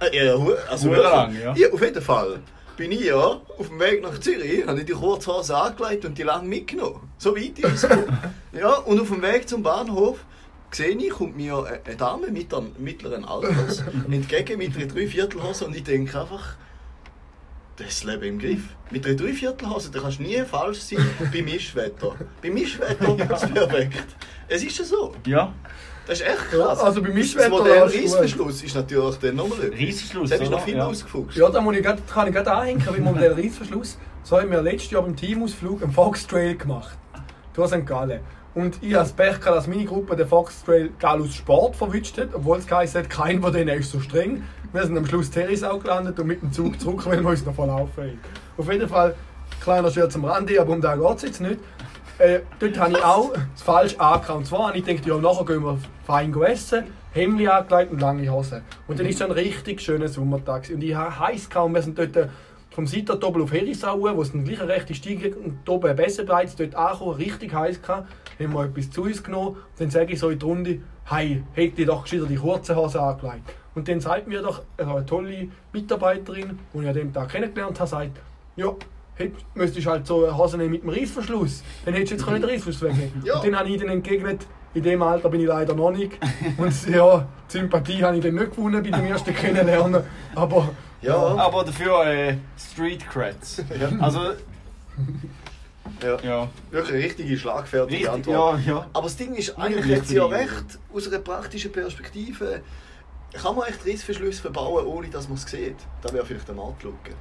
Äh, 0.00 0.26
ja, 0.26 0.34
also 0.70 0.90
wirklich. 0.90 1.04
lang, 1.10 1.36
ja. 1.56 1.70
Auf 1.72 1.82
jeden 1.82 2.02
Fall 2.02 2.40
bin 2.76 2.92
ich 2.92 3.00
ja 3.06 3.16
auf 3.16 3.68
dem 3.68 3.80
Weg 3.80 4.02
nach 4.02 4.18
Zürich, 4.20 4.66
habe 4.66 4.78
ich 4.80 4.86
die 4.86 4.92
Kurzhose 4.92 5.56
angelegt 5.56 6.04
und 6.04 6.16
die 6.16 6.22
lang 6.22 6.46
mitgenommen. 6.48 7.08
So 7.18 7.34
weit 7.36 7.58
ist 7.58 7.84
es. 7.84 7.88
Ja, 8.52 8.74
und 8.76 9.00
auf 9.00 9.08
dem 9.08 9.20
Weg 9.22 9.48
zum 9.48 9.62
Bahnhof 9.62 10.24
sehe 10.70 10.88
ich, 10.88 11.10
kommt 11.10 11.36
mir 11.36 11.64
eine- 11.84 11.96
Dame 11.96 12.28
mittleren, 12.28 12.72
mittleren 12.78 13.24
Alters 13.24 13.82
entgegen 14.10 14.58
mit 14.58 14.74
einer 14.76 14.86
Dreiviertelhose 14.86 15.66
und 15.66 15.76
ich 15.76 15.84
denke 15.84 16.20
einfach, 16.20 16.56
das 17.76 18.02
Leben 18.04 18.24
im 18.24 18.38
Griff. 18.38 18.62
Mit 18.90 19.06
einer 19.06 19.14
Dreiviertelhose, 19.14 19.90
da 19.90 20.00
kannst 20.00 20.18
du 20.18 20.22
nie 20.24 20.40
falsch 20.44 20.80
sein 20.80 20.98
bei 21.32 21.42
Mischwetter. 21.42 22.14
Bei 22.42 22.50
Mischwetter 22.50 23.16
ist 23.16 23.42
es 23.44 23.50
perfekt. 23.54 24.06
Es 24.48 24.64
ist 24.64 24.78
ja 24.78 24.84
so. 24.84 25.14
Ja. 25.26 25.52
Das 26.08 26.20
ist 26.20 26.26
echt 26.26 26.38
Ja, 26.52 26.58
krass. 26.64 26.80
also 26.80 27.02
bei 27.02 27.10
Mischwetter 27.10 27.50
Das 27.50 27.58
Modell 27.58 27.82
Reissverschluss 27.82 28.62
ist 28.62 28.74
natürlich 28.74 29.16
dann 29.18 29.36
nochmal 29.36 29.62
etwas. 29.64 29.78
Reissverschluss, 29.80 30.30
Das 30.30 30.40
ist 30.40 30.50
noch 30.50 30.60
viel 30.64 30.76
Ja. 30.76 30.86
ausgefuchst. 30.86 31.36
Ja, 31.36 31.50
da 31.50 31.60
muss 31.60 31.76
ich 31.76 31.82
grad, 31.84 31.98
kann 32.08 32.26
ich 32.28 32.34
gerade 32.34 32.50
anhängen, 32.50 32.82
weil 32.86 33.04
wir 33.04 33.28
den 33.28 33.32
Reissverschluss. 33.38 33.98
So 34.22 34.40
haben 34.40 34.50
wir 34.50 34.62
letztes 34.62 34.90
Jahr 34.90 35.02
beim 35.02 35.14
Teamausflug 35.14 35.82
einen 35.82 35.92
Fox 35.92 36.26
Trail 36.26 36.56
gemacht. 36.56 36.96
Durch 37.52 37.68
St. 37.68 37.84
Gallen. 37.86 38.20
Und 38.54 38.78
ich 38.82 38.94
habe 38.94 39.04
das 39.04 39.12
Pech 39.12 39.38
gehabt, 39.38 39.56
dass 39.56 39.66
meine 39.66 39.84
Gruppe 39.84 40.16
den 40.16 40.26
Fox 40.26 40.64
Trail 40.64 40.90
Galus 40.98 41.34
Sport 41.34 41.76
verwünscht 41.76 42.16
hat, 42.18 42.28
obwohl 42.32 42.56
es 42.58 42.66
geheißen 42.66 43.02
hat, 43.02 43.10
kein 43.10 43.42
von 43.42 43.52
denen 43.52 43.78
ist 43.78 43.90
so 43.92 44.00
streng. 44.00 44.42
Wir 44.72 44.84
sind 44.84 44.96
am 44.96 45.04
Schluss 45.06 45.30
Terrisau 45.30 45.78
gelandet 45.78 46.18
und 46.18 46.26
mit 46.26 46.40
dem 46.42 46.50
Zug 46.52 46.80
zurück, 46.80 47.02
weil 47.06 47.20
wir 47.22 47.28
uns 47.28 47.44
noch 47.44 47.54
verlaufen 47.54 47.92
haben. 48.02 48.20
Auf 48.56 48.72
jeden 48.72 48.88
Fall, 48.88 49.14
kleiner 49.62 49.90
Scherz 49.90 50.14
am 50.16 50.24
Rande, 50.24 50.58
aber 50.60 50.72
um 50.72 50.80
den 50.80 50.98
geht 51.00 51.16
es 51.16 51.22
jetzt 51.22 51.40
nicht. 51.42 51.58
Äh, 52.18 52.40
dort 52.58 52.78
habe 52.78 52.92
ich 52.92 53.04
auch 53.04 53.32
das 53.32 53.62
falsch 53.62 53.96
angehauen. 53.96 54.38
Und 54.38 54.46
zwar 54.46 54.68
habe 54.68 54.78
ich 54.78 54.84
gedacht, 54.84 55.06
ja, 55.06 55.16
nachher 55.18 55.44
gehen 55.44 55.62
wir 55.62 55.78
fein 56.04 56.34
essen, 56.42 56.84
Hemd 57.12 57.48
angelegt 57.48 57.92
und 57.92 58.00
lange 58.00 58.28
Hosen. 58.30 58.62
Und 58.88 58.98
dann 58.98 59.06
ist 59.06 59.16
es 59.16 59.22
ein 59.22 59.30
richtig 59.30 59.80
schöner 59.80 60.08
Sommertag. 60.08 60.68
Und 60.72 60.82
ich 60.82 60.94
habe 60.94 61.18
heiß 61.18 61.48
und 61.54 61.74
wir 61.74 61.82
sind 61.82 61.98
dort 61.98 62.16
äh, 62.16 62.28
vom 62.70 62.86
Seiterdobel 62.86 63.42
auf 63.42 63.52
Herisau, 63.52 64.00
wo 64.00 64.22
es 64.22 64.32
dann 64.32 64.44
gleich 64.44 64.60
eine 64.60 64.72
rechte 64.72 64.94
Stiege 64.94 65.34
und 65.34 65.68
oben 65.68 65.90
ein 65.90 65.96
Bessenbreiz 65.96 66.56
dort 66.56 66.74
angekommen, 66.74 67.16
richtig 67.16 67.54
heiß 67.54 67.82
gehabt. 67.82 68.08
Haben 68.38 68.52
wir 68.52 68.64
etwas 68.64 68.90
zu 68.90 69.02
uns 69.02 69.22
genommen. 69.22 69.56
Und 69.56 69.80
dann 69.80 69.90
sage 69.90 70.12
ich 70.12 70.18
so 70.18 70.30
in 70.30 70.38
die 70.38 70.44
Runde, 70.44 70.80
hey, 71.04 71.42
hätte 71.54 71.80
ich 71.80 71.86
doch 71.86 72.02
gescheiter 72.02 72.26
die 72.26 72.36
kurzen 72.36 72.76
Hosen 72.76 73.00
angelegt. 73.00 73.42
Und 73.74 73.86
dann 73.86 74.00
sagt 74.00 74.26
mir 74.26 74.42
doch 74.42 74.62
also 74.76 74.96
eine 74.96 75.06
tolle 75.06 75.48
Mitarbeiterin, 75.72 76.58
die 76.74 76.78
ich 76.80 76.88
an 76.88 76.94
dem 76.94 77.12
Tag 77.12 77.28
kennengelernt 77.28 77.78
habe, 77.78 77.88
sagt, 77.88 78.18
ja, 78.56 78.74
Hätt, 79.18 79.34
müsstest 79.54 79.86
du 79.86 79.90
halt 79.90 80.06
so 80.06 80.24
eine 80.24 80.36
Hose 80.36 80.56
nehmen 80.56 80.70
mit 80.70 80.82
dem 80.82 80.90
Reissverschluss. 80.90 81.62
Dann 81.84 81.94
hättest 81.94 82.12
du 82.12 82.14
jetzt 82.16 82.24
können 82.24 82.40
den 82.40 82.50
Reissverschluss 82.50 82.82
wegnehmen 82.90 83.22
Ja. 83.24 83.36
Und 83.36 83.46
dann 83.46 83.58
habe 83.58 83.68
ich 83.68 83.74
ihnen 83.74 83.88
entgegnet, 83.90 84.46
in 84.74 84.82
dem 84.82 85.02
Alter 85.02 85.28
bin 85.28 85.40
ich 85.40 85.46
leider 85.46 85.74
noch 85.74 85.90
nicht. 85.90 86.12
Und 86.56 86.88
ja, 86.88 87.26
die 87.48 87.52
Sympathie 87.58 88.02
habe 88.02 88.16
ich 88.16 88.22
dann 88.22 88.34
nicht 88.34 88.50
gewonnen 88.54 88.82
bei 88.82 88.90
dem 88.90 89.04
ersten 89.06 89.34
Kennenlernen. 89.34 90.02
Aber 90.34 90.70
Ja. 91.02 91.16
Aber 91.16 91.64
dafür 91.64 92.06
äh, 92.06 92.36
Street 92.56 93.08
Creds. 93.08 93.62
Ja. 93.78 93.88
Also, 94.00 94.20
Ja. 96.02 96.16
ja. 96.22 96.48
Wirklich 96.70 96.94
eine 96.94 97.04
richtige 97.04 97.36
schlagfertige 97.38 97.94
Richtig, 97.96 98.10
Antwort. 98.10 98.60
ja, 98.66 98.72
ja. 98.74 98.86
Aber 98.92 99.04
das 99.04 99.16
Ding 99.16 99.34
ist, 99.34 99.58
eigentlich 99.58 99.96
hat 99.98 100.06
sie 100.06 100.16
ja 100.16 100.26
recht, 100.26 100.78
aus 100.94 101.08
einer 101.08 101.18
praktischen 101.18 101.72
Perspektive, 101.72 102.60
kann 103.32 103.56
man 103.56 103.66
echt 103.68 103.86
Reissverschlüsse 103.86 104.42
verbauen, 104.42 104.86
ohne 104.86 105.08
dass 105.08 105.28
man 105.28 105.36
es 105.38 105.44
sieht. 105.44 105.76
Das 106.02 106.12
wäre 106.12 106.24
vielleicht 106.24 106.48
eine 106.50 106.60
Art 106.60 106.82
Lücke. 106.82 107.14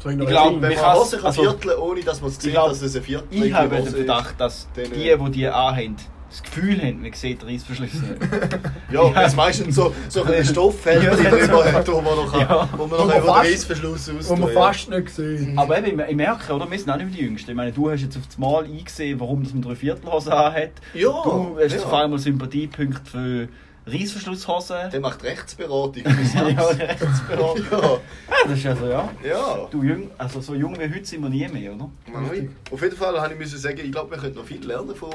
Ich 0.00 0.06
einer 0.06 0.24
glaub, 0.24 0.52
Sinn. 0.52 0.62
Wenn 0.62 0.68
Man 0.70 0.78
kann 0.78 0.96
also- 0.96 1.42
vierteln, 1.42 1.78
ohne 1.78 2.00
dass 2.00 2.20
man 2.20 2.30
es 2.30 2.38
sieht, 2.40 2.52
glaub, 2.52 2.68
dass 2.68 2.82
es 2.82 2.96
ein 2.96 3.02
Viertel 3.02 3.26
Ich 3.44 3.52
habe 3.52 3.68
den 3.68 3.84
ist. 3.86 3.94
Verdacht, 3.96 4.34
dass 4.40 4.68
die, 4.76 5.16
die 5.16 5.30
die 5.30 5.46
anhaben, 5.48 5.96
das 6.30 6.42
Gefühl 6.44 6.80
haben, 6.80 7.02
man 7.02 7.12
sieht 7.12 7.44
nicht. 7.44 7.66
Ja, 8.92 9.14
weil 9.14 9.26
es 9.26 9.34
meistens 9.36 9.74
so, 9.74 9.92
so 10.08 10.22
ein 10.24 10.44
Stofffeld 10.44 11.02
Ja. 11.02 11.14
drüber 11.14 11.72
hat, 11.72 11.88
wo 11.88 12.00
man 12.00 12.16
noch, 12.16 12.40
Ja. 12.40 12.68
wo 12.76 12.86
man 12.86 12.90
Wo 12.90 12.96
noch 12.96 13.06
man 13.06 13.06
über 13.06 13.14
den 13.14 13.24
fast- 13.24 13.40
Reissverschluss 13.50 14.10
Wo 14.28 14.36
man 14.36 14.52
fast 14.52 14.90
nicht 14.90 15.06
gesehen. 15.06 15.58
Aber 15.58 15.78
eben, 15.84 16.00
ich 16.08 16.16
merke, 16.16 16.52
oder? 16.52 16.70
wir 16.70 16.78
sind 16.78 16.88
auch 16.90 16.96
nicht 16.96 17.06
mehr 17.10 17.16
die 17.16 17.24
Jüngsten. 17.24 17.50
Ich 17.50 17.56
meine, 17.56 17.72
du 17.72 17.90
hast 17.90 18.02
jetzt 18.02 18.16
auf 18.16 18.26
das 18.26 18.38
Mal 18.38 18.64
eingesehen, 18.64 19.18
warum 19.20 19.42
das 19.42 19.52
man 19.52 19.62
drei 19.62 19.74
Viertelhosen 19.74 20.32
anhat. 20.32 20.70
Ja, 20.94 21.08
Du 21.10 21.56
hast 21.60 21.74
ja. 21.74 21.82
auf 21.82 21.92
einmal 21.92 22.18
Sympathiepunkte 22.18 23.00
für 23.10 23.48
Reissverschlusshosen. 23.92 24.90
Der 24.90 25.00
macht 25.00 25.22
Rechtsberatung. 25.22 26.02
ja, 26.34 26.66
Rechtsberatung. 26.66 27.64
ja, 27.70 28.00
das 28.48 28.58
ist 28.58 28.66
also, 28.66 28.86
ja. 28.86 29.08
ja. 29.22 29.68
Du 29.70 29.82
jung, 29.82 30.10
also 30.18 30.40
so 30.40 30.54
jung 30.54 30.78
wie 30.78 30.84
heute 30.92 31.04
sind 31.04 31.22
wir 31.22 31.28
nie 31.30 31.46
mehr, 31.48 31.74
oder? 31.74 31.90
Nein. 32.12 32.54
Auf 32.70 32.82
jeden 32.82 32.96
Fall 32.96 33.20
habe 33.20 33.32
ich 33.32 33.38
müssen 33.38 33.58
sagen, 33.58 33.78
ich 33.82 33.92
glaube, 33.92 34.10
wir 34.12 34.18
können 34.18 34.34
noch 34.34 34.44
viel 34.44 34.64
lernen 34.66 34.94
von, 34.94 35.10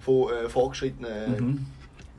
von 0.00 0.32
äh, 0.32 0.48
fortgeschrittenen 0.48 1.36
Mhm. 1.36 1.66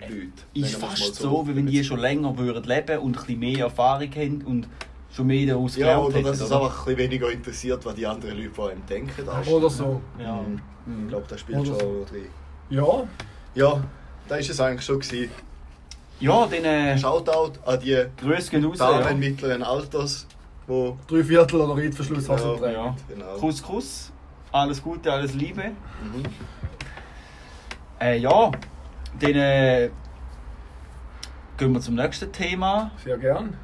Leuten. 0.01 0.33
Ist 0.53 0.75
fast 0.75 1.15
so, 1.15 1.47
wie 1.47 1.55
wenn 1.55 1.67
die 1.67 1.83
schon 1.83 1.99
länger 1.99 2.37
würden 2.37 2.63
leben 2.65 2.99
und 2.99 3.15
ein 3.17 3.25
bisschen 3.25 3.39
mehr 3.39 3.59
Erfahrung 3.59 4.11
haben 4.13 4.41
und 4.45 4.67
schon 5.11 5.27
mehr 5.27 5.47
daraus 5.47 5.77
Ja, 5.77 5.97
oder 5.99 6.15
hätten, 6.17 6.25
dass 6.27 6.41
es 6.41 6.51
einfach 6.51 6.79
ein 6.79 6.85
bisschen 6.95 6.97
weniger 7.11 7.31
interessiert, 7.31 7.85
was 7.85 7.95
die 7.95 8.05
anderen 8.05 8.37
Leute 8.37 8.49
von 8.51 8.71
einem 8.71 8.85
denken. 8.85 9.27
auch. 9.29 9.47
Oder 9.47 9.69
so. 9.69 10.01
Ja. 10.19 10.41
Mhm. 10.85 11.03
Ich 11.03 11.07
glaube, 11.09 11.25
das 11.29 11.39
spielt 11.39 11.59
Oder 11.59 11.67
schon 11.69 11.79
so. 11.79 12.05
drin. 12.09 12.25
Ja, 12.69 13.03
Ja, 13.55 13.83
da 14.27 14.35
ist 14.35 14.49
es 14.49 14.59
eigentlich 14.59 14.83
schon. 14.85 14.99
Gewesen. 14.99 15.29
Ja, 16.19 16.45
dann 16.47 16.63
äh, 16.65 16.97
Shoutout 16.97 17.53
an 17.65 17.79
die 17.79 18.05
Grüße 18.21 18.51
gehen 18.51 18.65
raus. 18.65 18.77
Damen 18.77 19.03
Ja. 19.03 19.13
mittleren 19.13 19.63
Alters, 19.63 20.25
wo 20.67 20.97
drei 21.07 21.23
Viertel 21.23 21.59
oder 21.61 21.75
Reissverschluss 21.81 22.27
Ja, 22.27 22.33
Hosen 22.33 22.59
tragen. 22.59 22.73
Ja. 22.73 22.95
genau. 23.07 23.33
Kuss, 23.37 23.61
Kuss. 23.61 24.11
Alles 24.51 24.81
Gute, 24.81 25.11
alles 25.11 25.33
Liebe. 25.33 25.63
Mhm. 25.63 26.23
Äh, 27.99 28.17
ja, 28.19 28.51
dann 29.19 29.31
äh, 29.35 29.89
gehen 31.57 31.73
wir 31.73 31.81
zum 31.81 31.95
nächsten 31.95 32.31
Thema. 32.31 32.91
Sehr 33.03 33.17
gern. 33.17 33.57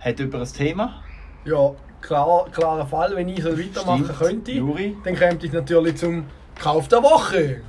Hat 0.00 0.18
jemand 0.18 0.42
ein 0.46 0.52
Thema? 0.52 1.02
Ja, 1.44 1.70
klar, 2.00 2.46
klarer 2.52 2.86
Fall, 2.86 3.16
wenn 3.16 3.28
ich 3.28 3.42
so 3.42 3.56
weitermachen 3.58 4.04
Stimmt. 4.04 4.18
könnte, 4.18 4.52
Juri? 4.52 4.96
dann 5.04 5.14
käme 5.16 5.38
ich 5.42 5.52
natürlich 5.52 5.96
zum 5.96 6.24
Kauf 6.60 6.86
der 6.88 7.02
Woche. 7.02 7.62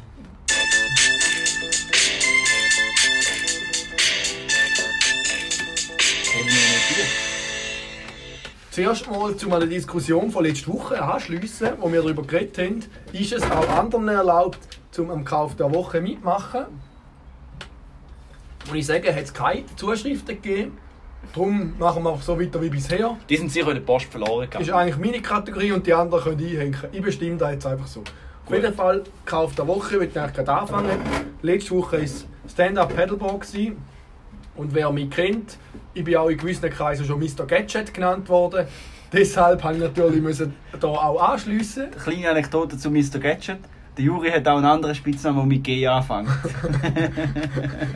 Zuerst 8.74 9.08
mal 9.08 9.36
zu 9.38 9.54
einer 9.54 9.68
Diskussion 9.68 10.32
von 10.32 10.44
letzter 10.44 10.74
Woche 10.74 11.00
anschliessen, 11.00 11.74
wo 11.80 11.92
wir 11.92 12.02
darüber 12.02 12.24
geredet 12.24 12.58
haben, 12.58 12.84
ist 13.12 13.32
es 13.32 13.44
auch 13.44 13.70
anderen 13.70 14.08
erlaubt, 14.08 14.58
zum 14.90 15.12
am 15.12 15.24
Kauf 15.24 15.56
der 15.56 15.72
Woche 15.72 16.02
mitmachen. 16.02 16.66
Und 18.68 18.76
ich 18.76 18.88
sage, 18.88 19.16
hat 19.16 19.26
es 19.26 19.32
keine 19.32 19.64
Zuschriften 19.76 20.42
gegeben. 20.42 20.80
Darum 21.36 21.78
machen 21.78 22.02
wir 22.02 22.18
so 22.18 22.42
weiter 22.42 22.60
wie 22.64 22.70
bisher. 22.70 23.16
Die 23.30 23.38
sind 23.38 23.52
sicher 23.52 23.68
in 23.68 23.76
der 23.76 23.82
Post 23.82 24.08
verloren 24.08 24.48
Das 24.50 24.62
ist 24.62 24.68
gegangen. 24.70 24.90
eigentlich 24.90 25.12
meine 25.12 25.22
Kategorie 25.22 25.72
und 25.72 25.86
die 25.86 25.94
anderen 25.94 26.24
können 26.24 26.40
einhängen. 26.40 26.78
Ich 26.92 27.02
bestimme 27.04 27.38
da 27.38 27.52
jetzt 27.52 27.68
einfach 27.68 27.86
so. 27.86 28.00
Auf 28.44 28.52
jeden 28.52 28.74
Fall, 28.74 29.04
Kauf 29.24 29.54
der 29.54 29.68
Woche, 29.68 30.04
ich 30.04 30.18
eigentlich 30.18 30.34
gerade 30.34 30.52
anfangen. 30.52 31.00
Letzte 31.44 31.76
Woche 31.76 32.02
war 32.02 32.08
Stand-Up 32.50 32.96
Paddleboard. 32.96 33.42
gewesen. 33.42 33.93
Und 34.56 34.74
wer 34.74 34.92
mich 34.92 35.10
kennt, 35.10 35.58
ich 35.94 36.04
bin 36.04 36.16
auch 36.16 36.30
in 36.30 36.38
gewissen 36.38 36.70
Kreisen 36.70 37.06
schon 37.06 37.20
Mr. 37.20 37.46
Gadget 37.46 37.94
genannt 37.94 38.30
worden. 38.30 38.68
Deshalb 39.13 39.63
habe 39.63 39.76
ich 39.76 39.82
natürlich 39.82 40.22
müssen 40.22 40.56
da 40.80 40.88
auch 40.88 41.22
anschliessen. 41.22 41.84
Eine 41.84 41.96
kleine 41.96 42.30
Anekdote 42.32 42.78
zu 42.78 42.89
Mr. 42.89 43.20
Gadget. 43.20 43.60
Der 43.96 44.06
Juri 44.06 44.32
hat 44.32 44.48
auch 44.48 44.58
einen 44.58 44.66
anderen 44.66 44.96
Spitznamen, 44.96 45.38
der 45.38 45.46
mit 45.46 45.63
G 45.63 45.86
anfängt. 45.86 46.28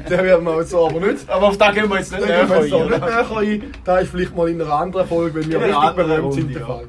Den 0.08 0.24
werden 0.24 0.46
wir 0.46 0.60
jetzt 0.60 0.76
aber 0.76 1.00
nicht. 1.00 1.28
Aber 1.28 1.48
auf 1.48 1.58
den 1.58 1.74
gehen 1.74 1.90
wir 1.90 1.98
jetzt 1.98 2.12
nicht 2.12 2.28
näher 2.28 2.52
ein. 2.52 3.38
ein. 3.38 3.64
Da 3.84 3.98
ist 3.98 4.12
vielleicht 4.12 4.36
mal 4.36 4.48
in 4.48 4.62
einer 4.62 4.72
anderen 4.72 5.08
Folge, 5.08 5.42
wenn 5.42 5.50
wir 5.50 5.60
richtig 5.60 5.96
berühmt 5.96 6.34
sind. 6.34 6.52
Ja. 6.52 6.82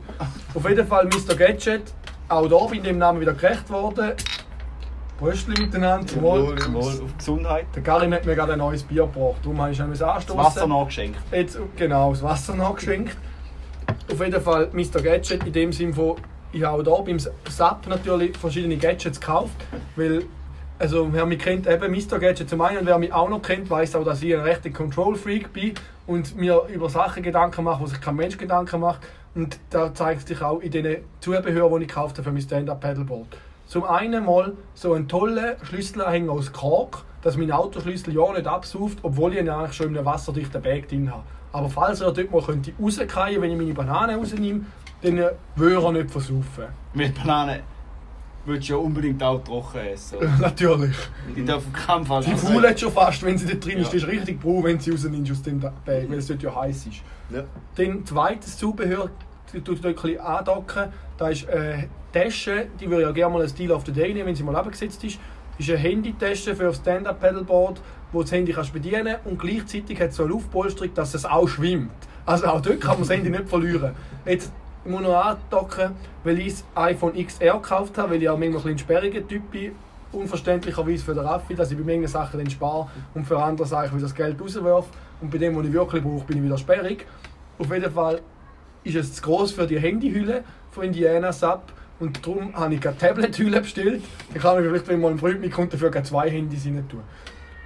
Auf 0.54 0.68
jeden 0.68 0.86
Fall 0.86 1.06
Mr. 1.06 1.34
Gadget. 1.34 1.84
Auch 2.28 2.46
da 2.46 2.66
bin 2.66 2.80
ich 2.80 2.84
dem 2.84 2.98
Namen 2.98 3.22
wieder 3.22 3.32
gerecht 3.32 3.70
worden. 3.70 4.12
Bröstchen 5.18 5.54
miteinander. 5.54 6.06
Zum 6.06 6.22
Wohl. 6.22 6.46
Wohl. 6.46 6.74
Wohl 6.74 7.02
auf 7.04 7.16
Gesundheit. 7.18 7.66
Der 7.74 7.82
Karin 7.82 8.14
hat 8.14 8.24
mir 8.24 8.34
gerade 8.34 8.52
ein 8.52 8.58
neues 8.58 8.82
Bier 8.84 9.02
gebracht. 9.02 9.38
Darum 9.42 9.60
habe 9.60 9.72
ich 9.72 9.78
Das 9.78 10.02
anstoßen. 10.02 10.38
Wasser 10.38 10.66
nachgeschenkt. 10.66 11.18
Jetzt, 11.32 11.58
genau, 11.76 12.10
das 12.10 12.22
Wasser 12.22 12.54
nachgeschenkt. 12.54 13.16
Auf 14.10 14.24
jeden 14.24 14.40
Fall 14.40 14.68
Mr. 14.72 15.02
Gadget 15.02 15.44
in 15.44 15.52
dem 15.52 15.72
Sinn 15.72 15.92
von, 15.92 16.16
ich 16.52 16.62
habe 16.62 16.90
auch 16.90 17.04
hier 17.04 17.16
beim 17.16 17.18
SAP 17.18 17.88
natürlich 17.88 18.36
verschiedene 18.36 18.76
Gadgets 18.76 19.20
gekauft, 19.20 19.56
weil 19.96 20.24
also 20.78 21.12
wer 21.12 21.26
mich 21.26 21.40
kennt, 21.40 21.66
eben 21.66 21.90
Mr. 21.92 22.20
Gadget 22.20 22.48
zum 22.48 22.60
einen, 22.60 22.78
und 22.78 22.86
wer 22.86 22.98
mich 22.98 23.12
auch 23.12 23.28
noch 23.28 23.42
kennt, 23.42 23.68
weiß 23.68 23.96
auch, 23.96 24.04
dass 24.04 24.22
ich 24.22 24.32
ein 24.32 24.40
rechter 24.40 24.70
Control-Freak 24.70 25.52
bin 25.52 25.74
und 26.06 26.36
mir 26.36 26.62
über 26.72 26.88
Sachen 26.88 27.24
Gedanken 27.24 27.64
mache, 27.64 27.82
wo 27.82 27.86
sich 27.86 28.00
kein 28.00 28.14
Mensch 28.14 28.38
Gedanken 28.38 28.80
macht. 28.80 29.00
Und 29.34 29.58
da 29.70 29.92
zeigt 29.92 30.28
sich 30.28 30.40
auch 30.40 30.60
in 30.60 30.70
den 30.70 30.98
Zubehör, 31.20 31.68
die 31.70 31.82
ich 31.82 31.88
gekauft 31.88 32.18
habe 32.18 32.24
für 32.24 32.32
mein 32.32 32.42
Stand-Up-Paddleboard. 32.42 33.26
Zum 33.68 33.84
einen 33.84 34.24
mal 34.24 34.54
so 34.72 34.94
einen 34.94 35.08
tollen 35.08 35.56
Schlüsselanhänger 35.62 36.32
aus 36.32 36.50
Kork, 36.54 37.04
dass 37.20 37.36
mein 37.36 37.52
Autoschlüssel 37.52 38.14
ja 38.14 38.32
nicht 38.32 38.46
absauft, 38.46 38.98
obwohl 39.02 39.34
ich 39.34 39.40
ihn 39.40 39.48
eigentlich 39.50 39.74
schon 39.74 39.88
in 39.88 39.96
einem 39.98 40.06
wasserdichten 40.06 40.62
Bag 40.62 40.88
drin 40.88 41.12
habe. 41.12 41.22
Aber 41.52 41.68
falls 41.68 42.00
er 42.00 42.10
dort 42.12 42.30
mal 42.30 42.40
könnte 42.40 42.72
rausfallen, 42.80 43.42
wenn 43.42 43.50
ich 43.50 43.58
meine 43.58 43.74
Banane 43.74 44.16
rausnehme, 44.16 44.62
dann 45.02 45.18
äh, 45.18 45.32
würde 45.54 45.84
er 45.84 45.92
nicht 45.92 46.10
versaufen. 46.10 46.64
Mit 46.94 47.14
Bananen 47.14 47.60
würdest 48.46 48.70
du 48.70 48.72
ja 48.72 48.78
unbedingt 48.78 49.22
auch 49.22 49.44
trocken 49.44 49.80
essen. 49.80 50.18
Natürlich. 50.40 50.96
Die 51.36 51.44
dürfen 51.44 51.70
auf 51.74 51.86
keinen 51.86 52.06
Fall 52.06 52.24
Die 52.24 52.34
faulen 52.36 52.78
schon 52.78 52.90
fast, 52.90 53.22
wenn 53.22 53.36
sie 53.36 53.46
dort 53.46 53.66
drin 53.66 53.78
ist. 53.80 53.92
Die 53.92 53.98
ist 53.98 54.06
richtig 54.06 54.40
braun, 54.40 54.64
wenn 54.64 54.80
sie 54.80 54.92
rausnimmst 54.92 55.30
aus 55.30 55.42
dem 55.42 55.60
Bag, 55.60 55.72
weil 55.84 56.14
es 56.14 56.26
dort 56.26 56.42
ja 56.42 56.54
heiß 56.54 56.86
ist. 56.86 57.02
Ja. 57.28 57.42
Dann 57.76 58.06
zweites 58.06 58.56
Zubehör, 58.56 59.10
ein 59.52 59.62
bisschen 59.62 60.20
andocken. 60.20 60.84
Da 61.18 61.28
ist 61.28 61.46
eine 61.50 61.88
Tasche, 62.18 62.66
die 62.80 62.90
würde 62.90 63.02
ja 63.02 63.12
gerne 63.12 63.34
mal 63.34 63.42
ein 63.42 63.48
Style 63.48 63.74
of 63.74 63.84
the 63.86 63.92
Day 63.92 64.12
nehmen, 64.12 64.26
wenn 64.26 64.34
sie 64.34 64.42
mal 64.42 64.56
abgesetzt 64.56 65.04
ist. 65.04 65.18
Ist 65.58 65.70
eine 65.70 65.78
Handytasche 65.78 66.54
für 66.54 66.64
das 66.64 66.76
Stand-Up-Pedalboard, 66.76 67.80
wo 68.12 68.22
das 68.22 68.32
Handy 68.32 68.52
kannst 68.52 68.72
bedienen 68.72 69.16
und 69.24 69.38
gleichzeitig 69.38 70.00
hat 70.00 70.10
es 70.10 70.16
so 70.16 70.24
eine 70.24 70.32
Luftpolsterung, 70.32 70.94
dass 70.94 71.14
es 71.14 71.24
auch 71.24 71.48
schwimmt. 71.48 71.90
Also 72.26 72.46
auch 72.46 72.60
dort 72.60 72.80
kann 72.80 72.92
man 72.92 73.00
das 73.00 73.10
Handy 73.10 73.30
nicht 73.30 73.48
verlieren. 73.48 73.92
Jetzt 74.24 74.52
ich 74.84 74.90
muss 74.90 75.02
noch 75.02 75.14
andocken, 75.14 75.90
weil 76.24 76.38
ich 76.38 76.54
das 76.54 76.64
iPhone 76.74 77.12
XR 77.12 77.54
gekauft 77.54 77.98
habe, 77.98 78.12
weil 78.12 78.22
ich 78.22 78.28
auch 78.28 78.38
manchmal 78.38 78.72
ein 78.72 78.78
sperriger 78.78 79.26
Typ 79.26 79.50
bin. 79.50 79.72
Unverständlicherweise 80.12 81.04
für 81.04 81.14
den 81.14 81.24
Raffi, 81.24 81.54
dass 81.54 81.70
ich 81.70 81.76
bei 81.76 81.84
manchen 81.84 82.06
Sachen 82.06 82.38
dann 82.38 82.48
spare 82.48 82.88
und 83.14 83.26
für 83.26 83.42
andere 83.42 83.66
Sachen 83.66 83.98
wieder 83.98 84.06
das 84.06 84.14
Geld 84.14 84.40
rauswerfe. 84.40 84.88
Und 85.20 85.30
bei 85.30 85.38
dem, 85.38 85.56
was 85.56 85.66
ich 85.66 85.72
wirklich 85.72 86.02
brauche, 86.02 86.24
bin 86.24 86.38
ich 86.38 86.44
wieder 86.44 86.56
sperrig. 86.56 87.06
Auf 87.58 87.70
jeden 87.70 87.92
Fall 87.92 88.22
ist 88.84 88.96
es 88.96 89.12
zu 89.14 89.22
groß 89.22 89.52
für 89.52 89.66
die 89.66 89.78
Handyhülle 89.78 90.44
von 90.70 90.84
Indiana 90.84 91.32
Sap 91.32 91.72
und 92.00 92.24
darum 92.24 92.54
habe 92.54 92.74
ich 92.74 92.86
eine 92.86 92.96
Tablet-Hülle 92.96 93.60
bestellt. 93.60 94.04
Da 94.32 94.40
kann 94.40 94.62
ich 94.62 94.68
vielleicht, 94.68 94.88
wenn 94.88 95.00
mal 95.00 95.10
ein 95.10 95.18
Freund 95.18 95.40
mitkommt, 95.40 95.72
dafür 95.72 95.90
zwei 96.04 96.30
Handys 96.30 96.64
rein 96.66 96.88
tun. 96.88 97.02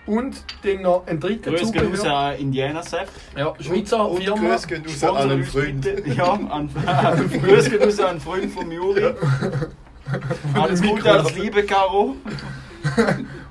Und 0.05 0.45
dann 0.65 0.83
noch 0.83 1.07
ein 1.07 1.21
dritter 1.21 1.53
Grüß 1.53 1.71
Zubehör. 1.73 2.13
an 2.17 2.37
Indiana 2.37 2.83
Sepp. 2.83 3.09
Ja, 3.37 3.55
Schweizer 3.61 4.09
Und 4.11 4.23
Firma. 4.23 4.49
Grüße 4.49 4.67
gehen 4.67 4.85
raus 4.85 5.05
an 5.05 5.31
einen 5.31 5.45
Freund. 5.45 5.89
Ja, 6.07 6.33
an, 6.33 6.71
Grüß 7.43 7.71
gehen 7.71 7.83
raus 7.83 8.01
an 8.01 8.07
einen 8.07 8.21
Freund 8.21 8.51
von 8.53 8.71
Juri. 8.71 9.15
Alles 10.55 10.83
Gute, 10.83 11.11
alles 11.11 11.35
Liebe, 11.37 11.63
Caro. 11.65 12.17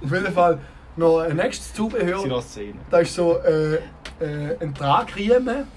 Auf 0.03 0.11
jeden 0.11 0.33
Fall 0.33 0.59
noch 0.97 1.19
ein 1.19 1.37
nächstes 1.37 1.73
Zubehör. 1.73 2.43
Da 2.89 2.99
ist 2.99 3.15
so 3.15 3.37
äh, 3.37 3.75
äh, 3.75 4.57
ein 4.59 4.75
Tragriemen 4.75 5.67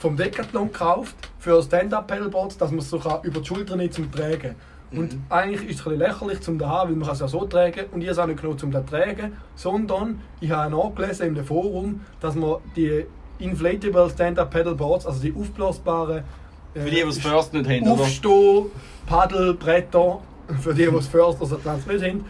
vom 0.00 0.16
Decathlon 0.16 0.72
gekauft 0.72 1.29
für 1.40 1.62
Stand-Up-Pedalboards, 1.62 2.58
dass 2.58 2.70
man 2.70 2.78
es 2.80 2.90
so 2.90 2.98
kann 2.98 3.22
über 3.22 3.40
die 3.40 3.46
Schulter 3.46 3.74
nicht 3.74 3.94
zum 3.94 4.12
Tragen. 4.12 4.54
Und 4.92 5.14
Mhm. 5.14 5.22
eigentlich 5.28 5.70
ist 5.70 5.80
es 5.80 5.86
ein 5.86 5.98
lächerlich 5.98 6.40
zum 6.40 6.58
da 6.58 6.68
haben, 6.68 6.90
weil 6.90 6.96
man 6.96 7.08
es 7.08 7.20
ja 7.20 7.28
so 7.28 7.44
tragen 7.44 7.84
und 7.92 8.00
ich 8.02 8.08
habe 8.08 8.12
es 8.12 8.18
auch 8.18 8.26
nicht 8.26 8.40
genug 8.40 8.58
zum 8.58 8.70
da 8.72 8.80
tragen, 8.80 9.36
sondern 9.54 10.20
ich 10.40 10.50
habe 10.50 10.70
nachgelesen 10.74 11.34
dem 11.34 11.44
Forum, 11.44 12.00
dass 12.20 12.34
man 12.34 12.56
die 12.76 13.06
Inflatable 13.38 14.10
Stand-Up-Pedalboards, 14.10 15.06
also 15.06 15.20
die 15.20 15.32
aufblasbaren 15.34 16.24
äh, 16.74 16.80
Für 16.80 16.90
die, 16.90 16.96
die 16.96 17.02
es 17.02 17.18
First 17.18 17.52
nicht 17.54 17.68
haben, 17.68 17.82
oder? 17.88 18.02
Aufsteh, 18.02 18.66
Paddelbretter, 19.06 20.20
für 20.60 20.74
die, 20.74 20.86
die 20.86 20.96
es 20.96 21.06
First 21.06 21.40
oder 21.40 21.54
Advanced 21.54 21.86
nicht 21.88 22.02
haben, 22.04 22.24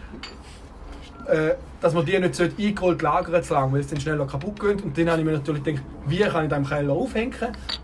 äh, 1.27 1.55
dass 1.81 1.93
man 1.95 2.05
die 2.05 2.17
nicht 2.19 2.35
sollte 2.35 2.61
eingerollt 2.61 3.01
lagern 3.01 3.43
zu 3.43 3.53
lang, 3.55 3.73
weil 3.73 3.79
es 3.81 3.87
dann 3.87 3.99
schneller 3.99 4.27
kaputt 4.27 4.59
geht. 4.59 4.83
Und 4.83 4.95
dann 4.97 5.09
habe 5.09 5.19
ich 5.19 5.25
mir 5.25 5.33
natürlich 5.33 5.63
gedacht, 5.63 5.83
wie 6.05 6.19
kann 6.19 6.43
ich 6.43 6.49
da 6.49 6.57
im 6.57 6.65
Keller 6.67 6.93
aufhängen? 6.93 7.33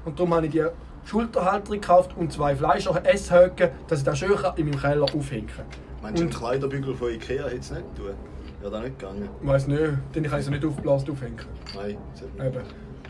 Und 0.06 0.20
darum 0.20 0.36
habe 0.36 0.46
ich 0.46 0.52
die 0.52 0.66
Schulterhalter 1.08 1.72
gekauft 1.72 2.12
und 2.18 2.34
zwei 2.34 2.56
Fleischer 2.56 3.02
Esshöcke, 3.06 3.72
dass 3.88 4.00
ich 4.00 4.06
das 4.06 4.20
schön 4.20 4.36
kann 4.36 4.56
in 4.58 4.70
meinem 4.70 4.80
Keller 4.80 5.04
aufhängen 5.06 5.48
kann. 5.48 5.66
Meinst 6.02 6.20
du, 6.20 6.24
ein 6.24 6.28
Und- 6.30 6.36
Kleiderbügel 6.38 6.96
von 6.96 7.12
Ikea 7.12 7.46
hätte 7.46 7.58
es 7.58 7.72
nicht 7.72 7.84
tun? 7.96 8.08
Wäre 8.60 8.72
das 8.72 8.82
nicht 8.84 9.00
gegangen? 9.00 9.30
Ich 9.42 9.48
weiss 9.48 9.68
nicht, 9.68 9.82
dann 10.14 10.24
kann 10.24 10.40
ich 10.40 10.46
sie 10.46 10.52
nicht 10.52 10.66
aufgeblasen 10.66 11.12
aufhängen. 11.12 11.40
Nein, 11.76 11.98
nicht. 12.14 12.46
Eben. 12.46 12.62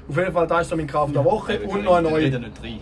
Auf 0.10 0.18
jeden 0.18 0.32
Fall, 0.32 0.48
das 0.48 0.62
ist 0.62 0.70
so 0.70 0.76
mein 0.78 0.88
Kauf 0.88 1.12
der 1.12 1.26
Woche 1.26 1.56
Eben, 1.56 1.66
und 1.70 1.84
noch 1.84 1.96
eine 1.96 2.08
ich 2.08 2.32
neue, 2.32 2.40
nicht 2.40 2.64
rein. 2.64 2.80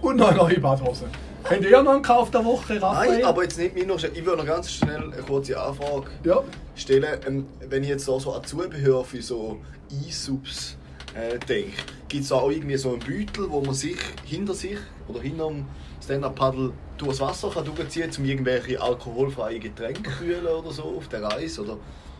und 0.00 0.16
noch 0.16 0.28
eine 0.28 0.36
neue 0.38 0.60
Badhose. 0.60 1.06
Habt 1.44 1.60
ihr 1.64 1.82
noch 1.82 1.92
einen 1.94 2.02
Kauf 2.02 2.30
der 2.30 2.44
Woche, 2.44 2.80
Raphael? 2.80 3.14
Nein, 3.18 3.24
aber 3.24 3.42
jetzt 3.42 3.58
nicht 3.58 3.74
mir 3.74 3.84
noch 3.84 3.98
schnell. 3.98 4.12
Ich 4.14 4.24
würde 4.24 4.38
noch 4.38 4.46
ganz 4.46 4.70
schnell 4.70 5.02
eine 5.12 5.22
kurze 5.22 5.60
Anfrage 5.60 6.04
Ja, 6.22 6.40
stellen. 6.76 7.18
Ähm, 7.26 7.46
wenn 7.68 7.82
ich 7.82 7.88
jetzt 7.88 8.06
da 8.06 8.18
so 8.20 8.32
an 8.32 8.44
Zubehör 8.44 9.02
für 9.04 9.20
so 9.20 9.58
E-Subs 10.06 10.78
äh, 11.14 11.38
denke, 11.38 11.72
gibt 12.08 12.22
es 12.24 12.28
da 12.30 12.36
auch 12.36 12.50
irgendwie 12.50 12.76
so 12.76 12.90
einen 12.90 13.00
Beutel, 13.00 13.50
wo 13.50 13.60
man 13.60 13.74
sich 13.74 13.96
hinter 14.24 14.54
sich 14.54 14.78
oder 15.08 15.20
hinterm 15.20 15.66
Stand-Up-Paddle 16.02 16.72
durchs 16.98 17.20
Wasser 17.20 17.50
kann 17.50 17.64
durchziehen 17.64 18.10
kann, 18.10 18.18
um 18.20 18.24
irgendwelche 18.28 18.80
alkoholfreie 18.80 19.58
Getränke 19.58 20.02
zu 20.02 20.10
kühlen 20.10 20.46
oder 20.46 20.70
so 20.70 20.82
auf 20.96 21.08
der 21.08 21.22
Reise 21.22 21.62
oder 21.62 21.76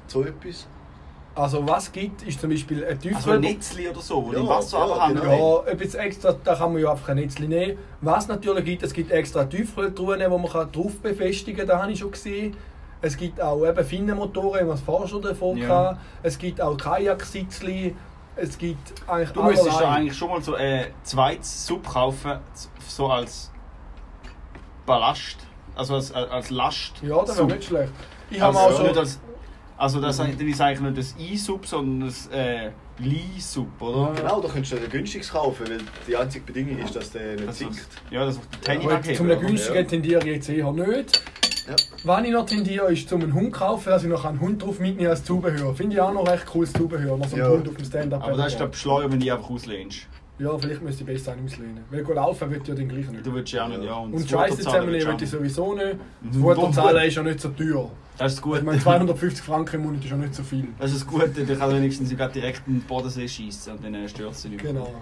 so 0.06 0.22
etwas? 0.22 0.66
also 1.34 1.66
was 1.66 1.90
gibt, 1.90 2.22
ist 2.24 2.38
zum 2.42 2.50
Beispiel 2.50 2.84
ein 2.84 2.98
Tiefkühl... 3.00 3.16
Also 3.16 3.30
ein 3.30 3.40
Netzli 3.40 3.88
oder 3.88 4.00
so, 4.02 4.22
wo 4.26 4.32
Ja, 4.34 4.40
im 4.40 4.48
Wasser 4.48 4.78
ja, 4.78 4.84
runterhängen. 4.84 5.22
genau. 5.22 5.64
Ja, 5.64 5.72
etwas 5.72 5.94
extra, 5.94 6.36
da 6.44 6.54
kann 6.54 6.74
man 6.74 6.82
ja 6.82 6.90
einfach 6.90 7.08
ein 7.08 7.16
Netzchen 7.16 7.48
nehmen. 7.48 7.78
Was 8.02 8.28
natürlich 8.28 8.64
gibt, 8.66 8.82
es 8.82 8.92
gibt 8.92 9.10
extra 9.10 9.44
Tiefkühltruhen, 9.44 10.18
die 10.20 10.28
man 10.28 10.44
kann 10.46 10.70
drauf 10.70 10.98
befestigen 11.02 11.56
kann, 11.60 11.68
das 11.68 11.80
habe 11.80 11.92
ich 11.92 11.98
schon 12.00 12.10
gesehen. 12.10 12.54
Es 13.00 13.16
gibt 13.16 13.40
auch 13.40 13.66
eben 13.66 13.82
Finnenmotoren, 13.84 14.60
wie 14.60 14.64
man 14.66 14.74
es 14.74 14.82
vorher 14.82 15.08
schon 15.08 15.22
davon 15.22 15.56
Ja. 15.56 15.66
kann. 15.68 15.98
Es 16.22 16.38
gibt 16.38 16.60
auch 16.60 16.76
Kajaksitzli. 16.76 17.96
Es 18.36 18.56
gibt 18.58 18.94
eigentlich 19.08 19.30
Du 19.30 19.42
müsstest 19.42 19.68
allerlei. 19.70 19.84
ja 19.84 19.94
eigentlich 19.96 20.16
schon 20.16 20.30
mal 20.30 20.42
so 20.42 20.54
ein 20.54 20.86
zweites 21.02 21.66
Sub 21.66 21.86
kaufen, 21.86 22.38
so 22.88 23.06
als 23.08 23.50
Ballast, 24.86 25.36
also 25.74 25.94
als, 25.94 26.12
als 26.12 26.50
Last. 26.50 26.92
Ja, 27.02 27.22
das 27.24 27.36
wäre 27.36 27.46
nicht 27.46 27.64
schlecht. 27.64 27.92
Ich 28.30 28.40
habe 28.40 28.58
Also, 28.58 28.82
nicht 28.82 28.96
als, 28.96 29.20
also 29.76 30.00
das 30.00 30.16
das 30.18 30.26
ist 30.26 30.60
eigentlich 30.60 30.80
nicht 30.80 30.98
das 30.98 31.14
I-Sub, 31.18 31.66
sondern 31.66 32.08
das 32.08 32.26
äh, 32.28 32.70
Li-Sub, 32.98 33.80
oder? 33.80 34.12
Genau, 34.14 34.40
da 34.40 34.48
könntest 34.48 34.72
du 34.72 34.76
ein 34.76 34.88
günstiges 34.90 35.30
kaufen, 35.30 35.66
weil 35.68 35.78
die 36.06 36.16
einzige 36.16 36.44
Bedingung 36.44 36.78
ist, 36.78 36.94
dass 36.96 37.10
der 37.10 37.34
nicht 37.34 37.48
Das 37.48 37.58
sinkt. 37.58 37.86
ja, 38.10 38.24
das 38.24 38.38
die 38.40 38.56
Tenny 38.58 38.84
Aber 38.84 38.94
jetzt 39.04 39.16
zum 39.16 39.26
günstigen 39.28 39.74
Ja. 39.76 39.82
tendiere 39.84 40.20
ich 40.20 40.26
jetzt 40.36 40.48
eher 40.48 40.72
nicht. 40.72 41.22
Ja. 41.68 41.76
Was 42.04 42.24
ich 42.24 42.30
noch 42.32 42.46
tendiere, 42.46 42.92
ist 42.92 43.08
zum 43.08 43.22
einen 43.22 43.34
Hund 43.34 43.52
kaufen, 43.52 43.88
dass 43.90 44.02
ich 44.02 44.08
noch 44.08 44.24
einen 44.24 44.40
Hund 44.40 44.62
drauf 44.62 44.80
mitnehme 44.80 45.10
als 45.10 45.22
Zubehör. 45.24 45.74
Finde 45.74 45.94
ich 45.96 46.00
auch 46.00 46.12
noch 46.12 46.26
recht 46.28 46.46
cooles 46.46 46.72
Zubehör, 46.72 47.16
noch 47.16 47.28
so 47.28 47.36
einen 47.36 47.44
Ja. 47.44 47.50
Hund 47.50 47.68
auf 47.68 47.74
dem 47.76 47.84
Stand-Up. 47.84 48.22
Aber 48.24 48.36
das 48.36 48.48
ist 48.48 48.56
glaube 48.56 48.72
ich 48.74 48.80
schleuer, 48.80 49.10
wenn 49.10 49.20
du 49.20 49.32
einfach 49.32 49.48
auslehnst. 49.50 50.06
Ja, 50.38 50.58
vielleicht 50.58 50.82
müsste 50.82 51.02
ich 51.02 51.06
besser 51.06 51.32
einen 51.32 51.44
auslehnen. 51.46 51.80
Weil 51.90 52.02
gut 52.02 52.16
laufen 52.16 52.50
wird 52.50 52.66
ja 52.66 52.74
den 52.74 52.88
gleichen 52.88 53.12
nicht. 53.12 53.24
Du 53.26 53.32
würdest 53.32 53.52
ja 53.52 53.64
auch 53.64 53.68
nicht, 53.68 53.84
ja. 53.84 53.94
Und 53.94 54.14
das 54.14 54.28
Scheiße 54.28 54.56
zusammennehmen 54.56 55.00
du 55.00 55.06
würde 55.12 55.24
ich 55.24 55.30
sowieso 55.30 55.74
nicht. 55.74 55.96
Das 56.22 56.36
Mhm. 56.36 56.42
Futter 56.42 56.62
Wo- 56.62 56.70
zahlen 56.72 57.06
ist 57.08 57.14
ja 57.14 57.22
nicht 57.22 57.40
so 57.40 57.48
teuer. 57.50 57.90
Das 58.18 58.32
ist 58.34 58.44
das 58.44 58.56
Ich 58.58 58.62
meine, 58.64 58.78
250 58.80 59.44
Franken 59.44 59.76
im 59.76 59.82
Monat 59.84 60.04
ist 60.04 60.10
ja 60.10 60.16
nicht 60.16 60.34
so 60.34 60.42
viel. 60.42 60.68
Das 60.80 60.90
ist 60.90 61.02
das 61.02 61.06
Gute, 61.06 61.28
der 61.28 61.56
kann 61.56 61.72
wenigstens 61.72 62.10
sogar 62.10 62.28
direkt 62.28 62.62
in 62.66 62.80
den 62.80 62.82
Bodensee 62.82 63.28
schießen 63.28 63.72
und 63.74 63.84
dann 63.84 63.94
äh, 63.94 64.08
stört 64.08 64.32
es 64.32 64.44
nicht. 64.44 64.62
mehr. 64.62 64.72
Genau. 64.72 64.92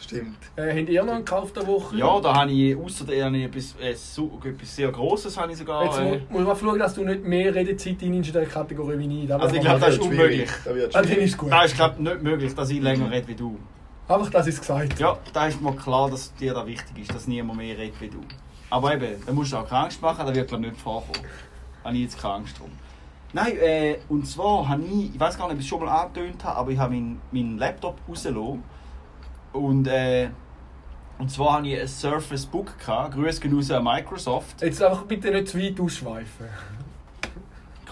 Stimmt. 0.00 0.36
Äh, 0.56 0.78
habt 0.78 0.88
ihr 0.88 1.02
noch 1.02 1.14
einen 1.14 1.24
Kauf 1.24 1.52
der 1.52 1.66
Woche? 1.66 1.96
Ja, 1.96 2.20
da 2.20 2.34
habe 2.34 2.50
ich 2.52 2.76
außer 2.76 3.04
der 3.04 3.24
habe 3.26 3.36
ich 3.38 3.44
etwas, 3.44 3.74
äh, 3.80 3.94
so, 3.94 4.40
etwas 4.44 4.76
sehr 4.76 4.92
Grosses 4.92 5.36
habe 5.36 5.52
ich 5.52 5.58
sogar. 5.58 5.84
Jetzt 5.84 5.98
Äh, 5.98 6.20
mu 6.28 6.40
muss 6.40 6.46
man 6.46 6.56
schauen, 6.56 6.78
dass 6.78 6.94
du 6.94 7.04
nicht 7.04 7.24
mehr 7.24 7.54
Redezeit 7.54 8.02
in 8.02 8.22
dieser 8.22 8.44
Kategorie 8.44 8.98
wie 8.98 9.22
ich. 9.22 9.28
Das 9.28 9.40
Also 9.40 9.56
ich 9.56 9.62
glaube, 9.62 9.80
das 9.80 9.94
ist 9.94 10.02
unmöglich. 10.02 10.50
Das 10.92 11.06
schwierig. 11.06 11.24
ist 11.24 11.38
gut. 11.38 11.50
da 11.50 11.62
ist 11.64 11.74
glaube 11.74 12.02
nicht 12.02 12.22
möglich, 12.22 12.54
dass 12.54 12.70
ich 12.70 12.80
länger 12.80 13.10
rede 13.10 13.26
wie 13.28 13.34
du. 13.34 13.58
Einfach, 14.08 14.30
dass 14.30 14.46
ich 14.46 14.54
es 14.54 14.60
gesagt 14.60 14.92
habe. 14.92 15.02
Ja, 15.02 15.18
da 15.32 15.46
ist 15.48 15.60
mir 15.60 15.74
klar, 15.74 16.08
dass 16.10 16.32
dir 16.34 16.54
da 16.54 16.64
wichtig 16.66 16.98
ist, 16.98 17.14
dass 17.14 17.26
niemand 17.26 17.58
mehr 17.58 17.76
redet 17.76 18.00
wie 18.00 18.08
du. 18.08 18.20
Aber 18.70 18.94
eben, 18.94 19.20
da 19.24 19.32
musst 19.32 19.52
du 19.52 19.56
auch 19.56 19.68
keine 19.68 19.84
Angst 19.84 20.00
machen, 20.00 20.26
das 20.26 20.34
wird 20.34 20.48
glaube 20.48 20.64
ich 20.66 20.70
nicht 20.70 20.80
vorkommen. 20.82 21.26
Da 21.82 21.88
habe 21.88 21.96
ich 21.96 22.02
jetzt 22.04 22.20
keine 22.20 22.34
Angst 22.34 22.58
drum. 22.58 22.70
Nein, 23.32 23.56
äh, 23.58 23.96
und 24.08 24.26
zwar 24.26 24.68
habe 24.68 24.82
ich, 24.82 25.14
ich 25.14 25.20
weiß 25.20 25.36
gar 25.36 25.46
nicht, 25.46 25.54
ob 25.54 25.58
ich 25.60 25.64
es 25.64 25.68
schon 25.68 25.84
mal 25.84 25.88
angetönt 25.88 26.44
habe, 26.44 26.56
aber 26.56 26.70
ich 26.70 26.78
habe 26.78 26.94
meinen 26.94 27.20
meinen 27.32 27.58
Laptop 27.58 27.96
rausgelassen. 28.08 28.62
Und, 29.56 29.86
äh, 29.86 30.28
und 31.18 31.30
zwar 31.30 31.54
habe 31.54 31.68
ich 31.68 31.80
ein 31.80 31.88
Surface 31.88 32.46
Book 32.46 32.78
gehabt. 32.78 33.14
Grüße 33.14 33.40
gehen 33.40 33.54
raus 33.54 33.70
an 33.70 33.84
Microsoft. 33.84 34.60
Jetzt 34.60 34.82
einfach 34.82 35.04
bitte 35.04 35.30
nicht 35.30 35.48
zu 35.48 35.58
weit 35.58 35.80
ausschweifen. 35.80 36.46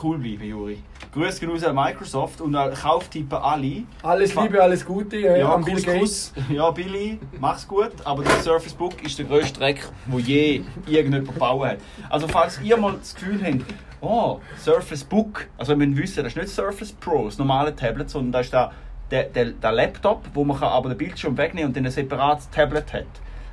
cool 0.02 0.18
bleiben, 0.18 0.44
Juri. 0.44 0.82
Grüße 1.14 1.40
gehen 1.40 1.50
raus 1.50 1.64
an 1.64 1.74
Microsoft 1.74 2.42
und 2.42 2.54
an 2.54 2.74
Kauftippen 2.74 3.38
alle. 3.38 3.84
Alles 4.02 4.34
Liebe, 4.34 4.62
alles 4.62 4.84
Gute 4.84 5.16
äh, 5.16 5.40
Ja, 5.40 5.56
Bill 5.56 5.80
Gates. 5.80 6.34
Ja, 6.50 6.70
Billy, 6.70 7.18
mach's 7.40 7.66
gut, 7.66 7.92
aber 8.04 8.22
der 8.22 8.40
Surface 8.42 8.74
Book 8.74 9.02
ist 9.02 9.18
der 9.18 9.24
grösste 9.24 9.58
Dreck, 9.58 9.88
wo 10.06 10.18
je 10.18 10.62
irgendjemand 10.86 11.32
gebaut 11.32 11.66
hat. 11.66 11.78
Also 12.10 12.28
falls 12.28 12.60
ihr 12.60 12.76
mal 12.76 12.94
das 12.98 13.14
Gefühl 13.14 13.40
habt, 13.42 13.64
oh, 14.02 14.40
Surface 14.58 15.04
Book, 15.04 15.46
also 15.56 15.70
wir 15.70 15.86
müssen 15.86 15.96
wissen, 15.96 16.24
das 16.24 16.32
ist 16.34 16.36
nicht 16.36 16.48
Surface 16.50 16.92
Pro, 16.92 17.24
das 17.24 17.38
normale 17.38 17.74
Tablet, 17.74 18.10
sondern 18.10 18.32
das 18.32 18.46
ist 18.46 18.52
der, 18.52 18.72
der, 19.14 19.24
der, 19.24 19.44
der 19.52 19.72
Laptop, 19.72 20.24
wo 20.34 20.44
man 20.44 20.58
kann 20.58 20.68
aber 20.70 20.88
den 20.88 20.98
Bildschirm 20.98 21.36
wegnehmen 21.36 21.68
und 21.68 21.76
dann 21.76 21.84
ein 21.86 21.92
separates 21.92 22.50
Tablet 22.50 22.92
hat. 22.92 23.06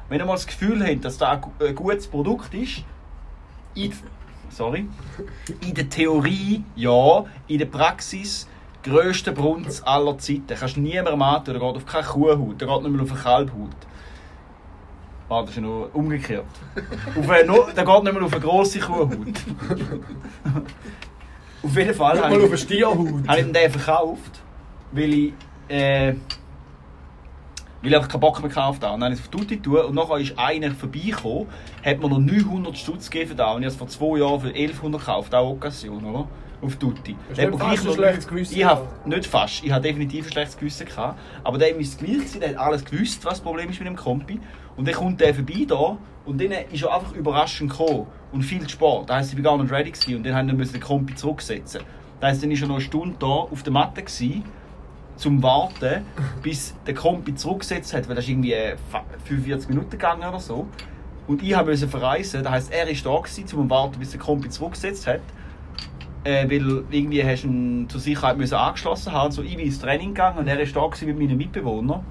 Wenn 0.09 0.19
ihr 0.19 0.25
mal 0.25 0.33
das 0.33 0.47
Gefühl 0.47 0.83
habt, 0.85 1.05
dass 1.05 1.17
das 1.19 1.29
ein 1.29 1.41
gu- 1.41 1.65
ein 1.65 1.75
gutes 1.75 2.07
Produkt 2.07 2.51
ist, 2.55 2.83
in, 3.75 3.93
sorry, 4.49 4.87
in 5.61 5.73
der 5.75 5.87
Theorie 5.87 6.63
ja, 6.75 7.23
in 7.47 7.59
der 7.59 7.67
Praxis 7.67 8.47
grösste 8.83 9.31
Brunz 9.31 9.83
aller 9.85 10.17
Zeiten. 10.17 10.47
Kannst 10.59 10.77
du 10.77 10.81
niemandem 10.81 11.21
antun, 11.21 11.53
der 11.53 11.61
geht 11.61 11.75
auf 11.75 11.85
keine 11.85 12.07
Kuhhaut, 12.07 12.59
der 12.59 12.67
geht 12.67 12.81
nicht 12.81 12.91
mehr 12.91 13.03
auf 13.03 13.11
eine 13.11 13.19
Kalbhaut. 13.21 13.69
Warte, 15.27 15.45
das 15.45 15.49
ist 15.51 15.55
ja 15.57 15.61
nur 15.61 15.89
umgekehrt. 15.95 16.45
auf 17.19 17.29
eine, 17.29 17.45
der 17.75 17.85
geht 17.85 18.03
nicht 18.03 18.13
mehr 18.13 18.23
auf 18.23 18.33
eine 18.33 18.41
grosse 18.41 18.79
Kuhhaut. 18.79 19.11
auf 21.63 21.77
jeden 21.77 21.93
Fall 21.93 22.13
Nicht 22.15 22.29
mal 22.29 22.41
auf 22.41 22.47
eine 22.49 22.57
Stierhaut. 22.57 23.27
habe 23.27 23.39
ich 23.39 23.51
den 23.51 23.71
verkauft, 23.71 24.41
weil 24.91 25.13
ich, 25.13 25.33
äh, 25.71 26.15
weil 27.81 27.91
ich 27.91 27.95
einfach 27.95 28.09
keinen 28.09 28.21
Bock 28.21 28.39
mehr 28.39 28.49
gekauft 28.49 28.83
habe. 28.83 28.93
Und 28.93 28.99
dann 29.01 29.11
habe 29.11 29.13
ich 29.15 29.19
es 29.19 29.25
auf 29.25 29.31
Tutti 29.31 29.59
tun 29.59 29.77
und 29.77 29.95
nachher 29.95 30.17
ist 30.17 30.37
einer 30.37 30.71
vorbeigekommen, 30.71 31.47
hat 31.83 31.99
mir 31.99 32.09
noch 32.09 32.19
900 32.19 32.77
Stutz 32.77 33.09
gegeben 33.09 33.35
da 33.37 33.53
und 33.53 33.63
ich 33.63 33.65
habe 33.65 33.67
es 33.67 33.75
vor 33.75 33.87
zwei 33.87 34.19
Jahren 34.19 34.39
für 34.39 34.47
1100 34.49 35.01
gekauft, 35.01 35.35
auch 35.35 35.51
Occasion, 35.51 36.05
oder? 36.05 36.27
Auf 36.61 36.75
Tutti. 36.75 37.15
Hast 37.29 37.39
du 37.41 37.57
fast 37.57 37.87
ein 37.87 37.93
schlechtes 37.93 38.27
Gewissen 38.27 38.55
Ich 38.55 38.63
habe 38.63 38.87
nicht 39.05 39.25
fast, 39.25 39.63
ich 39.63 39.71
habe 39.71 39.81
definitiv 39.81 40.27
ein 40.27 40.31
schlechtes 40.31 40.57
Gewissen 40.57 40.85
gehabt, 40.85 41.19
aber 41.43 41.57
der 41.57 41.75
ist 41.75 41.97
gleich 41.97 42.11
gewesen, 42.11 42.39
der 42.39 42.49
hat 42.49 42.57
alles 42.57 42.85
gewusst, 42.85 43.25
was 43.25 43.33
das 43.33 43.41
Problem 43.41 43.71
ist 43.71 43.79
mit 43.79 43.87
dem 43.87 43.95
Kompi 43.95 44.39
und 44.77 44.87
dann 44.87 44.93
kommt 44.93 45.19
der 45.21 45.33
vorbei 45.33 45.65
da 45.67 45.97
und 46.23 46.39
dann 46.39 46.51
ist 46.71 46.83
er 46.83 46.93
einfach 46.93 47.13
überraschend 47.13 47.71
gekommen 47.71 48.05
und 48.31 48.43
viel 48.43 48.61
zu 48.61 48.69
spät. 48.69 49.03
Das 49.07 49.17
heisst, 49.17 49.33
ich 49.33 49.43
war 49.43 49.57
gar 49.57 49.63
nicht 49.63 49.73
ready 49.73 49.89
gewesen 49.89 50.17
und 50.17 50.23
dann 50.23 50.35
haben 50.35 50.59
wir 50.59 50.65
den 50.65 50.79
Kompi 50.79 51.15
zurücksetzen. 51.15 51.81
Das 52.19 52.29
heisst, 52.29 52.43
dann 52.43 52.51
ist 52.51 52.61
er 52.61 52.67
noch 52.67 52.75
eine 52.75 52.83
Stunde 52.83 53.15
da 53.17 53.25
auf 53.25 53.63
der 53.63 53.73
Matte 53.73 54.03
gewesen, 54.03 54.43
zum 55.21 55.41
Warten, 55.43 56.03
bis 56.41 56.73
der 56.87 56.93
Kompi 56.95 57.35
zurückgesetzt 57.35 57.93
hat, 57.93 58.07
weil 58.09 58.15
das 58.15 58.25
ist 58.25 58.31
irgendwie 58.31 58.53
äh, 58.53 58.75
fa- 58.89 59.03
45 59.25 59.69
Minuten 59.69 59.91
gegangen 59.91 60.27
oder 60.27 60.39
so. 60.39 60.67
Und 61.27 61.43
ich 61.43 61.55
musste 61.55 61.87
verreisen, 61.87 62.43
das 62.43 62.51
heisst, 62.51 62.71
er 62.73 62.87
ist 62.89 63.05
da 63.05 63.15
gewesen, 63.17 63.45
zum 63.47 63.69
Warten, 63.69 63.99
bis 63.99 64.11
der 64.11 64.19
Kompi 64.19 64.49
zurückgesetzt 64.49 65.05
hat. 65.07 65.19
Äh, 66.23 66.49
weil 66.49 66.83
irgendwie 66.91 67.23
hast 67.23 67.43
du 67.43 67.47
ihn 67.47 67.87
zur 67.89 67.99
Sicherheit 68.01 68.37
müssen 68.37 68.55
angeschlossen 68.55 69.11
haben. 69.11 69.31
So, 69.31 69.41
ich 69.43 69.55
bin 69.55 69.65
ins 69.65 69.79
Training 69.79 70.09
gegangen 70.09 70.39
und 70.39 70.47
er 70.47 70.59
ist 70.59 70.75
da 70.75 70.87
mit 71.05 71.19
meinen 71.19 71.37
Mitbewohnern. 71.37 72.03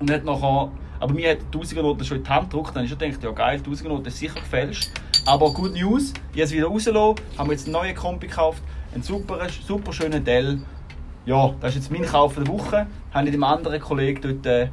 Und 0.00 0.10
hat 0.10 0.24
nachher, 0.24 0.70
aber 1.00 1.14
mir 1.14 1.30
hat 1.32 1.38
die 1.52 1.58
Tausigernote 1.58 2.04
schon 2.04 2.18
in 2.18 2.24
die 2.24 2.28
Hand 2.30 2.50
gedrückt. 2.50 2.70
Dann 2.74 2.84
habe 2.84 2.92
ich 2.92 2.98
gedacht, 2.98 3.22
ja 3.22 3.30
geil, 3.30 3.58
die 3.60 3.70
Tausigernote 3.70 4.08
ist 4.08 4.18
sicher 4.18 4.40
gefälscht. 4.40 4.90
Aber 5.26 5.52
good 5.52 5.74
news, 5.74 6.12
es 6.34 6.52
wieder 6.52 6.66
rausgelassen, 6.66 7.16
haben 7.38 7.48
wir 7.48 7.52
jetzt 7.52 7.66
einen 7.66 7.72
neuen 7.72 7.94
Kompi 7.94 8.26
gekauft, 8.26 8.62
einen 8.94 9.02
super, 9.02 9.38
super 9.66 9.92
schönen 9.92 10.24
Dell. 10.24 10.58
Ja, 11.26 11.54
das 11.60 11.70
ist 11.70 11.76
jetzt 11.76 11.90
mein 11.90 12.02
Kauf 12.08 12.34
der 12.36 12.46
Woche. 12.46 12.86
Habe 13.12 13.24
ich 13.26 13.32
dem 13.32 13.42
anderen 13.44 13.80
Kollegen 13.80 14.20
dort 14.22 14.46
äh, 14.46 14.68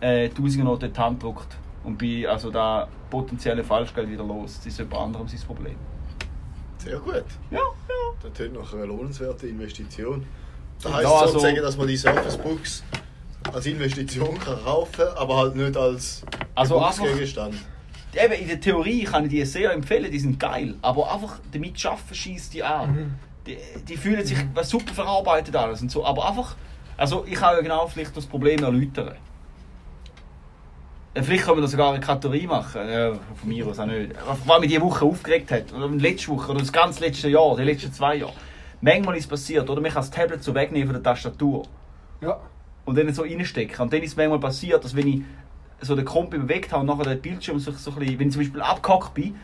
äh, 0.00 0.28
die 0.28 0.34
Tausigernote 0.34 0.86
in 0.86 0.92
die 0.92 0.98
Hand 1.00 1.20
gedrückt. 1.20 1.56
Und 1.84 1.98
bin 1.98 2.26
also 2.26 2.50
da 2.50 2.88
potenzielle 3.10 3.64
Falschgeld 3.64 4.08
wieder 4.10 4.24
los. 4.24 4.56
Das 4.58 4.66
ist 4.66 4.78
jemand 4.78 4.96
anderem 4.96 5.28
sein 5.28 5.40
Problem. 5.46 5.74
Sehr 6.78 6.98
gut. 6.98 7.24
Ja, 7.50 7.58
ja. 7.58 7.62
Das 8.22 8.32
tönt 8.32 8.54
nach 8.54 8.72
einer 8.72 8.86
lohnenswerten 8.86 9.48
Investition. 9.48 10.24
Das 10.82 10.92
Ja, 10.92 10.98
heisst 10.98 11.06
also- 11.08 11.26
sozusagen, 11.32 11.56
dass 11.56 11.76
man 11.76 11.86
die 11.88 11.96
Surface 11.96 12.36
Books 12.36 12.84
als 13.52 13.66
Investition 13.66 14.38
kann 14.38 14.62
kaufen 14.62 15.04
aber 15.16 15.36
halt 15.38 15.56
nicht 15.56 15.76
als 15.76 16.22
Also 16.54 16.78
einfach- 16.78 16.96
Gebrauchsgegenstand. 16.98 17.54
Eben, 18.14 18.32
in 18.34 18.48
der 18.48 18.60
Theorie 18.60 19.04
kann 19.04 19.24
ich 19.24 19.30
die 19.30 19.44
sehr 19.44 19.72
empfehlen, 19.72 20.10
die 20.10 20.18
sind 20.18 20.38
geil. 20.38 20.74
Aber 20.82 21.12
einfach 21.12 21.38
damit 21.52 21.84
arbeiten 21.84 22.14
schießt 22.14 22.54
die 22.54 22.62
an. 22.62 23.16
Die, 23.48 23.56
die 23.88 23.96
fühlen 23.96 24.24
sich 24.24 24.36
super 24.62 24.92
verarbeitet 24.94 25.56
alles 25.56 25.80
und 25.82 25.90
so. 25.90 26.04
Aber 26.04 26.28
einfach, 26.28 26.54
also 26.96 27.24
ich 27.26 27.34
kann 27.34 27.56
ja 27.56 27.62
genau 27.62 27.86
vielleicht 27.86 28.14
das 28.16 28.26
Problem 28.26 28.62
erläutern. 28.62 29.16
Vielleicht 31.14 31.44
können 31.44 31.56
wir 31.56 31.62
da 31.62 31.68
sogar 31.68 31.92
eine 31.94 32.00
Kategorie 32.00 32.46
machen. 32.46 32.88
Ja, 32.88 33.12
von 33.14 33.48
mir 33.48 33.66
aus 33.66 33.78
auch 33.78 33.86
nicht. 33.86 34.12
Was 34.46 34.60
mich 34.60 34.68
diese 34.68 34.82
Woche 34.82 35.04
aufgeregt 35.04 35.50
hat. 35.50 35.72
Oder 35.72 35.88
letzte 35.88 36.28
Woche 36.28 36.50
oder 36.50 36.60
das 36.60 36.72
ganze 36.72 37.00
letzte 37.00 37.28
Jahr, 37.28 37.56
die 37.56 37.62
letzten 37.64 37.92
zwei 37.92 38.16
Jahre. 38.16 38.34
Manchmal 38.80 39.16
ist 39.16 39.24
es 39.24 39.28
passiert, 39.30 39.68
oder? 39.68 39.80
Man 39.80 39.90
kann 39.90 40.02
das 40.02 40.10
Tablet 40.10 40.44
so 40.44 40.54
wegnehmen 40.54 40.86
von 40.86 40.94
der 40.94 41.02
Tastatur 41.02 41.64
Ja. 42.20 42.38
und 42.84 42.96
dann 42.96 43.12
so 43.12 43.22
reinstecken. 43.22 43.80
Und 43.80 43.92
dann 43.92 44.02
ist 44.02 44.10
es 44.10 44.16
manchmal 44.16 44.38
passiert, 44.38 44.84
dass 44.84 44.94
wenn 44.94 45.08
ich 45.08 45.22
so 45.80 45.96
den 45.96 46.04
Kompi 46.04 46.38
bewegt 46.38 46.70
habe 46.72 46.82
und 46.82 46.86
nachher 46.86 47.14
den 47.14 47.22
Bildschirm 47.22 47.58
so, 47.58 47.72
so 47.72 47.90
ein 47.90 47.96
bisschen, 47.98 48.18
wenn 48.20 48.26
ich 48.28 48.32
zum 48.34 48.42
Beispiel 48.42 48.60
abgehackt 48.60 49.14
bin, 49.14 49.34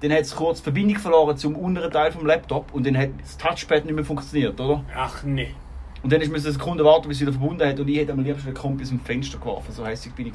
dann 0.00 0.12
hat 0.12 0.20
es 0.20 0.34
kurz 0.34 0.58
die 0.58 0.64
Verbindung 0.64 0.98
verloren 0.98 1.36
zum 1.36 1.56
unteren 1.56 1.90
Teil 1.90 2.12
vom 2.12 2.26
Laptop 2.26 2.72
und 2.72 2.86
dann 2.86 2.96
hat 2.96 3.10
das 3.20 3.36
Touchpad 3.36 3.84
nicht 3.84 3.94
mehr 3.94 4.04
funktioniert, 4.04 4.60
oder? 4.60 4.84
Ach 4.94 5.22
nee. 5.24 5.54
Und 6.02 6.12
dann 6.12 6.20
ist 6.20 6.30
man 6.30 6.40
eine 6.40 6.52
Sekunde 6.52 6.84
warten, 6.84 7.08
bis 7.08 7.16
es 7.16 7.22
wieder 7.22 7.32
verbunden 7.32 7.66
hat 7.66 7.80
und 7.80 7.88
ich 7.88 7.98
hätte 7.98 8.12
am 8.12 8.20
liebsten 8.20 8.46
den 8.46 8.54
Kompi 8.54 8.84
aus 8.84 8.90
dem 8.90 9.00
Fenster 9.00 9.38
geworfen, 9.38 9.72
so 9.72 9.84
hässlich 9.84 10.14
bin 10.14 10.28
ich. 10.28 10.34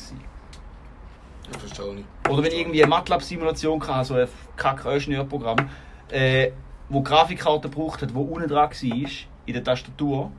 Ja, 1.52 1.60
verstehe 1.60 1.96
ich. 1.96 2.30
Oder 2.30 2.44
wenn 2.44 2.52
ich 2.52 2.60
irgendwie 2.60 2.84
eine 2.84 2.90
MATLAB-Simulation 2.90 3.88
hatte, 3.88 4.06
so 4.06 4.14
ein 4.16 4.28
kack-Ingenieurprogramm, 4.58 5.70
äh, 6.10 6.52
wo 6.90 7.00
die 7.00 7.06
Grafikkarte 7.06 7.70
gebraucht 7.70 8.02
hat, 8.02 8.14
wo 8.14 8.22
unten 8.22 8.50
dran 8.50 8.70
war, 8.70 9.10
in 9.46 9.54
der 9.54 9.64
Tastatur, 9.64 10.32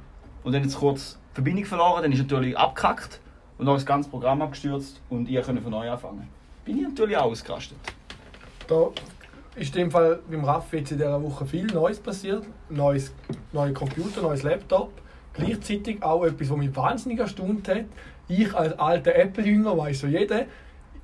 und 0.43 0.53
dann 0.53 0.63
jetzt 0.63 0.79
kurz 0.79 1.19
die 1.31 1.35
Verbindung 1.37 1.65
verloren, 1.65 2.03
dann 2.03 2.13
ist 2.13 2.19
natürlich 2.19 2.57
abgekackt 2.57 3.21
und 3.59 3.67
dann 3.67 3.77
ist 3.77 3.83
das 3.83 3.87
ganze 3.87 4.11
Programm 4.11 4.43
abgestürzt 4.43 5.01
und 5.09 5.29
ich 5.29 5.43
konnte 5.43 5.63
von 5.63 5.71
neu 5.71 5.91
anfangen. 5.91 6.29
Bin 6.65 6.79
ich 6.79 6.85
natürlich 6.85 7.17
auch 7.17 7.25
ausgerastet. 7.25 7.79
Da 8.67 8.89
ist 9.57 9.75
in 9.77 9.85
dem 9.85 9.90
Fall 9.90 10.21
beim 10.29 10.45
Raffi 10.45 10.79
jetzt 10.79 10.93
in 10.93 10.99
dieser 10.99 11.23
Woche 11.23 11.47
viel 11.47 11.67
Neues 11.67 11.99
passiert. 11.99 12.45
Neues, 12.69 13.12
neue 13.53 13.73
Computer, 13.73 14.23
neues 14.23 14.43
Laptop. 14.43 14.93
Gleichzeitig 15.33 16.03
auch 16.03 16.25
etwas, 16.25 16.51
was 16.51 16.57
mich 16.57 16.75
wahnsinnig 16.75 17.19
erstaunt 17.19 17.69
hat. 17.69 17.85
Ich 18.29 18.55
als 18.55 18.79
alter 18.79 19.14
Apple-Jünger 19.14 19.77
weiß 19.77 20.01
so 20.01 20.07
jeder, 20.07 20.47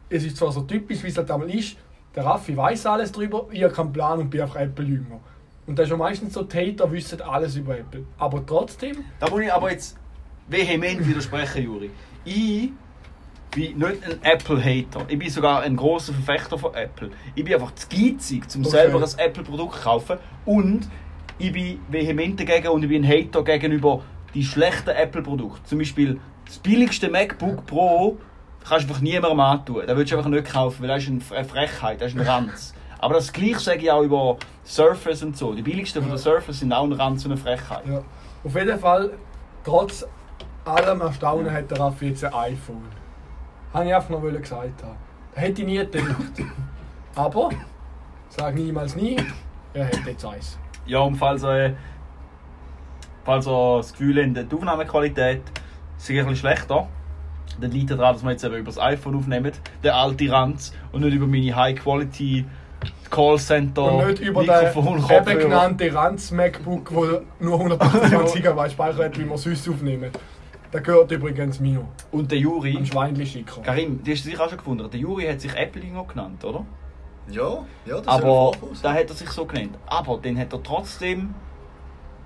es 0.09 0.25
ist 0.25 0.37
zwar 0.37 0.53
so 0.53 0.63
typisch, 0.63 1.03
wie 1.03 1.09
es 1.09 1.17
halt 1.17 1.31
einmal 1.31 1.51
ist, 1.51 1.77
der 2.15 2.25
Raffi 2.25 2.57
weiß 2.57 2.87
alles 2.87 3.13
drüber, 3.13 3.47
ich 3.53 3.63
habe 3.63 3.73
keinen 3.73 3.93
Plan 3.93 4.19
und 4.19 4.31
bin 4.31 4.41
einfach 4.41 4.57
Apple-Jünger. 4.57 5.21
Und 5.67 5.79
das 5.79 5.85
ist 5.85 5.91
ja 5.91 5.97
meistens 5.97 6.35
so, 6.35 6.43
die 6.43 6.57
Hater 6.57 6.91
wissen 6.91 7.21
alles 7.21 7.55
über 7.57 7.79
Apple. 7.79 8.05
Aber 8.19 8.45
trotzdem, 8.45 9.05
Da 9.21 9.31
muss 9.31 9.43
ich 9.43 9.53
aber 9.53 9.71
jetzt 9.71 9.97
vehement 10.49 11.07
widersprechen, 11.07 11.63
Juri. 11.63 11.91
Ich 12.25 12.71
bin 13.51 13.79
nicht 13.79 14.05
ein 14.05 14.19
Apple-Hater. 14.23 15.05
Ich 15.09 15.19
bin 15.19 15.29
sogar 15.31 15.63
ein 15.63 15.77
großer 15.77 16.13
Verfechter 16.13 16.59
von 16.59 16.75
Apple. 16.75 17.11
Ich 17.35 17.45
bin 17.45 17.55
einfach 17.55 17.75
zu 17.75 17.89
geizig, 17.89 18.45
um 18.55 18.61
Okay. 18.63 18.71
selber 18.71 18.99
ein 19.03 19.19
Apple-Produkt 19.19 19.77
zu 19.77 19.83
kaufen. 19.83 20.19
Und 20.45 20.89
ich 21.39 21.53
bin 21.53 21.81
vehement 21.89 22.39
dagegen 22.39 22.69
und 22.69 22.83
ich 22.83 22.89
bin 22.89 23.05
ein 23.05 23.09
Hater 23.09 23.43
gegenüber 23.43 24.03
die 24.35 24.45
schlechten 24.45 24.91
Apple-Produkte. 24.91 25.63
Zum 25.65 25.79
Beispiel 25.79 26.21
das 26.47 26.59
billigste 26.59 27.09
MacBook 27.09 27.67
Pro 27.67 28.19
kannst 28.69 28.85
du 28.87 28.91
einfach 28.91 29.01
niemandem 29.03 29.41
antun. 29.41 29.83
Das 29.87 29.97
würdest 29.97 30.13
du 30.13 30.17
einfach 30.19 30.31
nicht 30.31 30.53
kaufen, 30.53 30.83
weil 30.83 30.89
das 30.89 31.03
ist 31.05 31.09
eine 31.09 31.21
Fre- 31.21 31.45
Frechheit, 31.45 32.01
das 32.01 32.13
ist 32.13 32.19
ein 32.21 32.27
Ranz. 32.27 32.75
Aber 32.99 33.15
das 33.15 33.33
Gleiche 33.33 33.59
sage 33.59 33.79
ich 33.81 33.91
auch 33.91 34.03
über 34.03 34.37
Surface 34.65 35.23
und 35.23 35.37
so. 35.37 35.55
Die 35.55 35.63
billigsten 35.63 36.03
von 36.03 36.11
der 36.11 36.19
Surface 36.19 36.61
sind 36.61 36.73
auch 36.73 36.85
ein 36.85 36.93
Ranz 36.93 37.25
und 37.25 37.33
eine 37.33 37.41
Frechheit. 37.41 37.83
ja. 37.89 38.03
auf 38.45 38.55
jeden 38.55 38.79
Fall, 38.79 39.11
trotz 39.65 40.05
allem 40.67 41.01
Erstaunen 41.01 41.51
hat 41.51 41.71
der 41.71 41.81
Raffi 41.81 42.09
jetzt 42.09 42.23
ein 42.25 42.35
iPhone. 42.35 42.83
Habe 43.73 43.87
ich 43.87 43.95
einfach 43.95 44.11
noch 44.11 44.23
gesagt 44.23 44.83
haben. 44.83 44.97
Das 45.35 45.43
hätte 45.43 45.63
ich 45.63 45.67
nie 45.67 45.79
gedacht. 45.79 46.43
Aber, 47.15 47.51
sag 48.29 48.55
niemals 48.55 48.97
nie, 48.97 49.17
er 49.75 49.87
hat 49.87 50.07
jetzt 50.07 50.25
eins. 50.25 50.59
Ja, 50.87 51.01
und 51.01 51.17
falls 51.17 51.45
ihr, 51.45 51.77
falls 53.25 53.47
ihr 53.47 53.77
das 53.77 53.93
Gefühl 53.93 54.25
habt, 54.25 54.51
die 54.53 54.57
Aufnahmequalität 54.57 55.43
sei 55.97 56.15
ein 56.15 56.27
bisschen 56.27 56.37
schlechter, 56.37 56.89
dann 57.61 57.71
liegt 57.71 57.91
daran, 57.91 58.15
dass 58.15 58.23
wir 58.23 58.31
jetzt 58.31 58.45
eben 58.45 58.57
über 58.57 58.67
das 58.67 58.79
iPhone 58.79 59.17
aufnehmen, 59.17 59.53
der 59.83 59.95
alte 59.95 60.31
Ranz, 60.31 60.73
und 60.93 61.03
nicht 61.03 61.15
über 61.15 61.27
meine 61.27 61.55
High-Quality 61.55 62.47
Callcenter 63.11 63.93
Und 63.93 64.07
nicht 64.07 64.21
über 64.21 64.41
Mikrofon, 64.41 65.05
den 65.07 65.29
eben 65.29 65.39
genannten 65.41 65.97
Ranz 65.97 66.31
MacBook, 66.31 66.95
wo 66.95 67.07
nur 67.41 67.55
128 67.59 68.43
GB 68.43 68.71
Speicher 68.71 69.05
hat, 69.05 69.19
wie 69.19 69.29
wir 69.29 69.37
sonst 69.37 69.69
aufnehmen. 69.69 70.11
Der 70.73 70.81
gehört 70.81 71.11
übrigens 71.11 71.59
mir. 71.59 71.85
Und 72.13 72.31
der 72.31 72.39
Juri, 72.39 72.77
Ein 72.77 72.87
Schweinli 72.87 73.27
schicker. 73.27 73.61
Karim, 73.63 74.03
die 74.05 74.13
hast 74.13 74.25
du 74.25 74.31
sicher 74.31 74.45
auch 74.45 74.49
schon 74.49 74.59
gefunden, 74.59 74.89
der 74.91 75.01
Juri 75.01 75.27
hat 75.27 75.41
sich 75.41 75.53
Appleinger 75.59 76.05
genannt, 76.05 76.45
oder? 76.45 76.65
Ja, 77.29 77.65
ja, 77.87 78.01
das 78.01 78.07
Aber 78.07 78.53
ist 78.73 78.83
ja 78.83 78.93
da 78.93 78.99
hat 78.99 79.09
er 79.09 79.15
sich 79.15 79.31
so 79.31 79.45
genannt. 79.45 79.77
Aber 79.87 80.19
dann 80.23 80.39
hat 80.39 80.53
er 80.53 80.63
trotzdem 80.63 81.35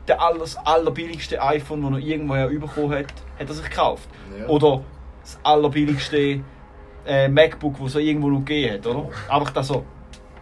der 0.07 0.21
alles, 0.21 0.57
allerbilligste 0.57 1.43
iPhone, 1.43 1.83
das 1.83 1.93
er 1.93 2.07
irgendwoher 2.07 2.49
bekommen 2.49 2.93
hat, 2.93 3.07
hat 3.39 3.49
er 3.49 3.55
sich 3.55 3.69
gekauft. 3.69 4.09
Ja. 4.39 4.47
Oder 4.47 4.83
das 5.23 5.39
allerbilligste 5.43 6.41
äh, 7.07 7.29
MacBook, 7.29 7.79
das 7.79 7.95
es 7.95 8.03
irgendwo 8.03 8.29
noch 8.29 8.41
gegeben 8.41 8.75
hat, 8.75 8.87
oder? 8.87 9.09
Einfach 9.29 9.51
das 9.51 9.69
so. 9.69 9.85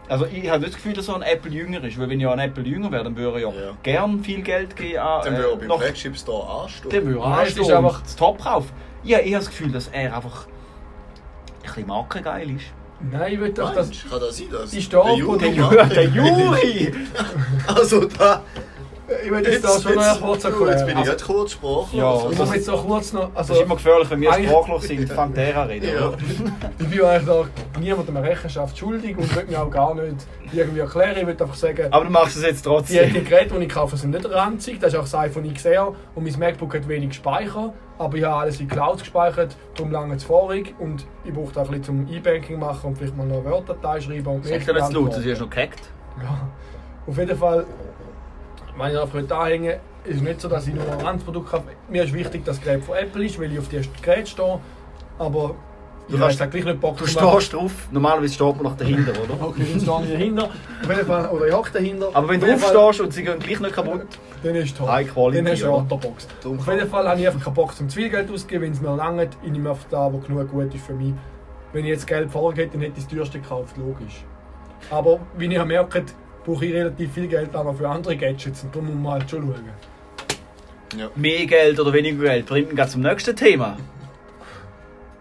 Also 0.09 0.27
ich 0.27 0.49
habe 0.51 0.61
nicht 0.61 0.75
das 0.75 0.77
Gefühl, 0.77 0.93
dass 0.95 1.07
so 1.07 1.15
ein 1.15 1.23
Apple 1.23 1.51
jünger 1.51 1.83
ist, 1.85 1.99
weil 1.99 2.09
wenn 2.11 2.21
ja 2.21 2.33
ein 2.33 2.39
Apple 2.39 2.65
jünger 2.65 2.91
wäre, 2.91 3.05
dann 3.05 3.17
würde 3.17 3.39
er 3.41 3.49
ja, 3.53 3.61
Ja. 3.67 3.71
gern 3.83 4.23
viel 4.23 4.43
Geld 4.43 4.77
geben 4.77 4.99
an... 4.99 5.23
Dann 5.25 5.35
äh, 5.35 5.39
würde 5.39 5.51
er 5.53 5.57
beim 5.57 5.69
noch- 5.69 5.81
Flagship 5.83 6.17
Store 6.19 6.63
anstehen. 6.65 6.91
Der 6.91 7.05
würde 7.07 7.21
Nein, 7.21 7.33
es 7.33 7.39
anstehen 7.39 7.63
ist 7.63 7.69
und 7.71 7.77
einfach- 7.77 8.03
das 8.03 8.17
Top 8.17 8.43
kaufen. 8.43 8.71
Ich 9.05 9.15
habe 9.15 9.31
das 9.31 9.47
Gefühl, 9.47 9.73
dass 9.73 9.89
er 9.89 10.15
einfach 10.15 10.47
ein 10.47 11.63
bisschen 11.63 11.87
markengeil 11.87 12.51
ist. 12.57 12.65
Nein, 13.11 13.33
ich 13.33 13.41
will 13.41 13.53
doch, 13.53 13.71
du, 13.71 13.75
Kann 13.77 14.21
das 14.21 14.37
sein? 14.39 14.47
Dass 14.51 14.71
Die 14.71 14.81
Stab 14.83 15.05
der 15.05 15.13
und 15.29 15.43
Juri 15.43 15.89
der 15.89 16.05
Juri! 16.05 16.95
Also 17.67 18.05
da... 18.07 18.43
Ich 19.25 19.31
will 19.31 19.45
jetzt 19.47 19.65
da 19.65 19.81
schon 19.81 19.95
noch 19.97 20.21
kurz 20.21 20.43
du, 20.43 20.49
jetzt 20.49 20.59
bin 20.59 20.71
ich 20.71 20.95
erklären. 20.95 21.05
jetzt 21.07 21.25
kurz 21.27 21.53
sprachlos. 21.53 21.89
Ja, 21.93 22.15
Ich 22.17 22.23
das- 22.39 22.39
muss 22.39 22.55
jetzt 22.55 22.69
noch 22.69 22.87
kurz 22.87 23.13
noch... 23.13 23.29
Das 23.31 23.37
Also, 23.37 23.55
ist 23.55 23.61
immer 23.63 23.75
gefährlich, 23.75 24.11
wenn 24.11 24.21
wir 24.21 24.33
sprachlos 24.33 24.83
sind, 24.85 25.13
fängt 25.13 25.37
der 25.37 25.57
an 25.61 25.69
reden. 25.69 25.89
Ja. 25.95 26.13
ich 26.79 26.89
bin 26.89 27.03
eigentlich 27.05 27.27
da 27.27 27.45
niemandem 27.81 28.17
Rechenschaft 28.19 28.79
schuldig 28.79 29.17
und 29.19 29.35
will 29.37 29.45
mir 29.47 29.61
auch 29.63 29.71
gar 29.71 29.95
nicht 29.95 30.17
irgendwie 30.53 30.81
erklären. 30.81 31.17
Ich 31.19 31.27
will 31.27 31.37
einfach 31.39 31.55
sagen... 31.55 31.89
Aber 31.91 32.05
du 32.05 32.11
machst 32.11 32.37
es 32.37 32.43
jetzt 32.45 32.65
Die, 32.65 32.69
trotzdem. 32.69 33.13
die 33.13 33.25
Geräte, 33.25 33.55
die 33.59 33.65
ich 33.65 33.69
kaufe, 33.73 33.97
sind 33.97 34.11
nicht 34.13 34.25
ranzig. 34.31 34.79
Das 34.81 34.93
ist 34.93 34.99
auch 34.99 35.03
das 35.03 35.15
iPhone 35.17 35.53
XR 35.53 35.89
und 36.15 36.23
mein 36.25 36.39
MacBook 36.39 36.75
hat 36.75 36.87
wenig 36.89 37.13
Speicher. 37.15 37.73
Aber 37.99 38.17
ich 38.17 38.25
habe 38.25 38.37
alles 38.37 38.61
in 38.61 38.69
Cloud 38.69 39.01
gespeichert, 39.01 39.57
darum 39.75 39.91
lange 39.93 40.15
es 40.15 40.25
vorig. 40.25 40.75
Und 40.79 41.05
ich 41.25 41.33
brauche 41.35 41.51
auch 41.61 41.65
ein 41.69 41.81
bisschen 41.81 42.07
zum 42.07 42.09
E-Banking 42.09 42.59
machen 42.59 42.87
und 42.91 42.99
vielleicht 42.99 43.17
mal 43.17 43.27
noch 43.27 43.41
eine 43.41 43.51
Word-Datei 43.51 44.01
schreiben. 44.01 44.27
Und 44.29 44.47
Sag 44.47 44.65
dir 44.65 44.75
jetzt 44.77 44.93
laut, 44.93 45.11
das 45.11 45.25
ist 45.25 45.41
noch 45.41 45.51
gehackt. 45.51 45.81
Ja. 46.23 46.49
Auf 47.07 47.19
jeden 47.19 47.37
Fall, 47.37 47.67
wenn 48.79 48.93
ich 48.93 48.99
einfach 48.99 49.15
heute 49.15 49.37
anhänge, 49.37 49.81
ist 50.05 50.17
es 50.17 50.21
nicht 50.23 50.41
so, 50.41 50.49
dass 50.49 50.67
ich 50.67 50.75
nur 50.75 50.85
ein 50.91 51.01
Randprodukt 51.01 51.53
habe. 51.53 51.65
Mir 51.89 52.05
ist 52.05 52.13
wichtig, 52.13 52.45
dass 52.45 52.57
das 52.57 52.65
Gerät 52.65 52.85
von 52.85 52.97
Apple 52.97 53.25
ist, 53.25 53.39
weil 53.41 53.53
ich 53.53 53.59
auf 53.59 53.69
die 53.69 53.81
Gerät 54.03 54.29
stehe. 54.29 54.59
Aber 55.19 55.55
Du 56.09 56.17
ich 56.17 56.21
habe 56.21 56.29
kannst- 56.31 56.41
jetzt 56.41 56.51
gleich 56.51 56.65
nicht 56.65 56.81
Bock 56.81 56.97
Du 56.97 57.07
stehst 57.07 57.53
drauf, 57.53 57.73
normalerweise 57.93 58.35
steht 58.35 58.55
man 58.57 58.65
noch 58.65 58.77
dahinter, 58.77 59.13
oder? 59.13 59.41
Okay, 59.47 59.63
dann 59.73 59.81
stehe 59.81 60.03
ich 60.03 60.11
dahinter. 60.13 60.45
Auf 60.83 60.89
jeden 60.89 61.07
Fall, 61.07 61.29
oder 61.31 61.47
ich 61.47 61.55
hocke 61.55 61.71
dahinter. 61.73 62.09
Aber 62.13 62.29
wenn 62.29 62.41
du 62.41 62.53
aufstehst 62.53 63.01
und 63.01 63.13
sie 63.13 63.23
gehen 63.23 63.39
gleich 63.39 63.61
nicht 63.61 63.73
kaputt, 63.75 64.07
Dann 64.43 64.55
ist 64.57 64.77
toll. 64.77 64.89
High 64.89 65.13
Quality, 65.13 65.43
Dann 65.45 65.53
hast 65.53 65.63
du 65.63 65.75
eine. 65.77 65.87
Dumm 66.43 66.59
Auf 66.59 66.67
jeden 66.67 66.89
Fall 66.89 67.09
habe 67.09 67.21
ich 67.21 67.27
einfach 67.29 67.45
keinen 67.45 67.55
Bock 67.55 67.75
zum 67.77 67.89
zu 67.89 67.97
viel 68.01 68.09
Geld 68.11 68.29
auszugeben, 68.33 68.65
wenn 68.65 68.73
es 68.73 68.81
mir 68.81 68.97
langt. 68.97 69.29
Ich 69.45 69.51
nehme 69.53 69.71
einfach 69.71 69.87
da, 69.89 70.13
wo 70.13 70.19
genug 70.19 70.51
gut 70.51 70.75
ist 70.75 70.85
für 70.85 70.95
mich. 70.95 71.15
Wenn 71.73 71.85
ich 71.85 71.91
jetzt 71.93 72.07
Geld 72.09 72.31
vorgehe, 72.33 72.67
dann 72.67 72.81
hätte 72.81 72.95
ich 72.99 73.05
das 73.05 73.15
teuerste 73.15 73.39
gekauft, 73.41 73.77
logisch. 73.77 74.25
Aber 74.91 75.21
wie 75.39 75.47
ihr 75.47 75.65
merkt, 75.65 76.13
brauche 76.45 76.65
ich 76.67 76.73
relativ 76.75 77.13
viel 77.13 77.29
Geld 77.29 77.53
noch 77.53 77.75
für 77.75 77.89
andere 77.89 78.17
Gadgets 78.17 78.63
und 78.65 78.75
darum 78.75 78.89
muss 78.89 78.97
man 79.03 79.13
halt 79.21 79.31
schon 79.31 79.43
schauen. 79.43 81.11
mehr 81.17 81.47
Geld 81.47 81.79
oder 81.81 81.93
weniger 81.93 82.23
Geld, 82.25 82.47
bringt 82.47 82.73
mich 82.75 82.87
zum 82.89 83.03
nächsten 83.03 83.35
Thema. 83.35 83.77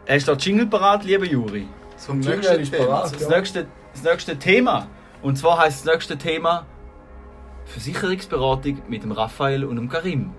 Hast 0.07 0.27
du 0.27 0.31
da 0.33 0.37
Jingle 0.37 0.65
parat, 0.67 1.05
lieber 1.05 1.25
Juri? 1.25 1.67
Zum 1.97 2.19
nächsten 2.19 2.59
ist 2.59 2.71
Thema. 2.73 2.85
parat. 2.85 3.13
Das 3.15 3.21
Ja. 3.21 3.29
nächste, 3.29 3.67
das 3.93 4.03
nächste 4.03 4.37
Thema. 4.37 4.87
Und 5.21 5.37
zwar 5.37 5.59
heißt 5.59 5.85
das 5.85 5.93
nächste 5.93 6.17
Thema 6.17 6.65
Versicherungsberatung 7.65 8.81
mit 8.89 9.03
dem 9.03 9.11
Raphael 9.11 9.63
und 9.63 9.75
dem 9.75 9.87
Karim. 9.87 10.31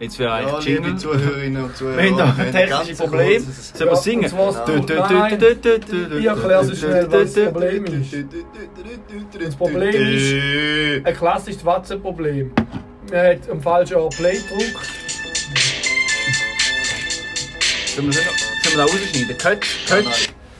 Jetzt 0.00 0.18
wäre 0.18 0.28
Ja, 0.30 0.36
eigentlich 0.56 0.64
liebe 0.66 0.86
Jingle. 0.88 0.96
Zuhörerinnen 0.98 1.64
und 1.64 1.76
Zuhörer, 1.76 2.02
Wir 2.02 2.26
haben 2.36 2.52
technisches 2.52 2.98
Problem. 2.98 3.42
Sollen 3.42 3.78
wir 3.78 3.86
Ja, 3.86 3.96
singen? 3.96 4.24
und 4.24 4.30
zwar- 4.30 4.64
Du, 4.66 4.80
du, 4.80 4.94
Nein. 4.94 5.38
du, 5.38 5.54
du, 5.56 5.78
du, 5.78 6.08
du, 6.08 6.18
Ich 6.18 6.24
erkläre 6.26 6.60
es 6.64 6.78
schnell, 6.78 7.06
was 7.10 7.32
das 7.32 7.44
Problem 7.52 7.84
ist. 7.84 8.12
Das 8.12 9.40
Das 9.46 9.56
Problem 9.56 9.94
ist- 10.16 11.06
Ein 11.06 11.14
klassisches 11.16 11.64
WhatsApp-Problem. 11.64 12.50
Man 13.10 13.20
hat 13.26 13.50
am 13.50 13.60
falschen 13.62 13.96
Ort 13.96 14.16
Play 14.16 14.32
gedrückt. 14.32 14.76
Sollen 17.94 18.12
wir 18.12 18.20
das- 18.20 18.78
rausschneiden? 18.78 19.38
Cut, 19.38 19.60
cut, 19.88 20.04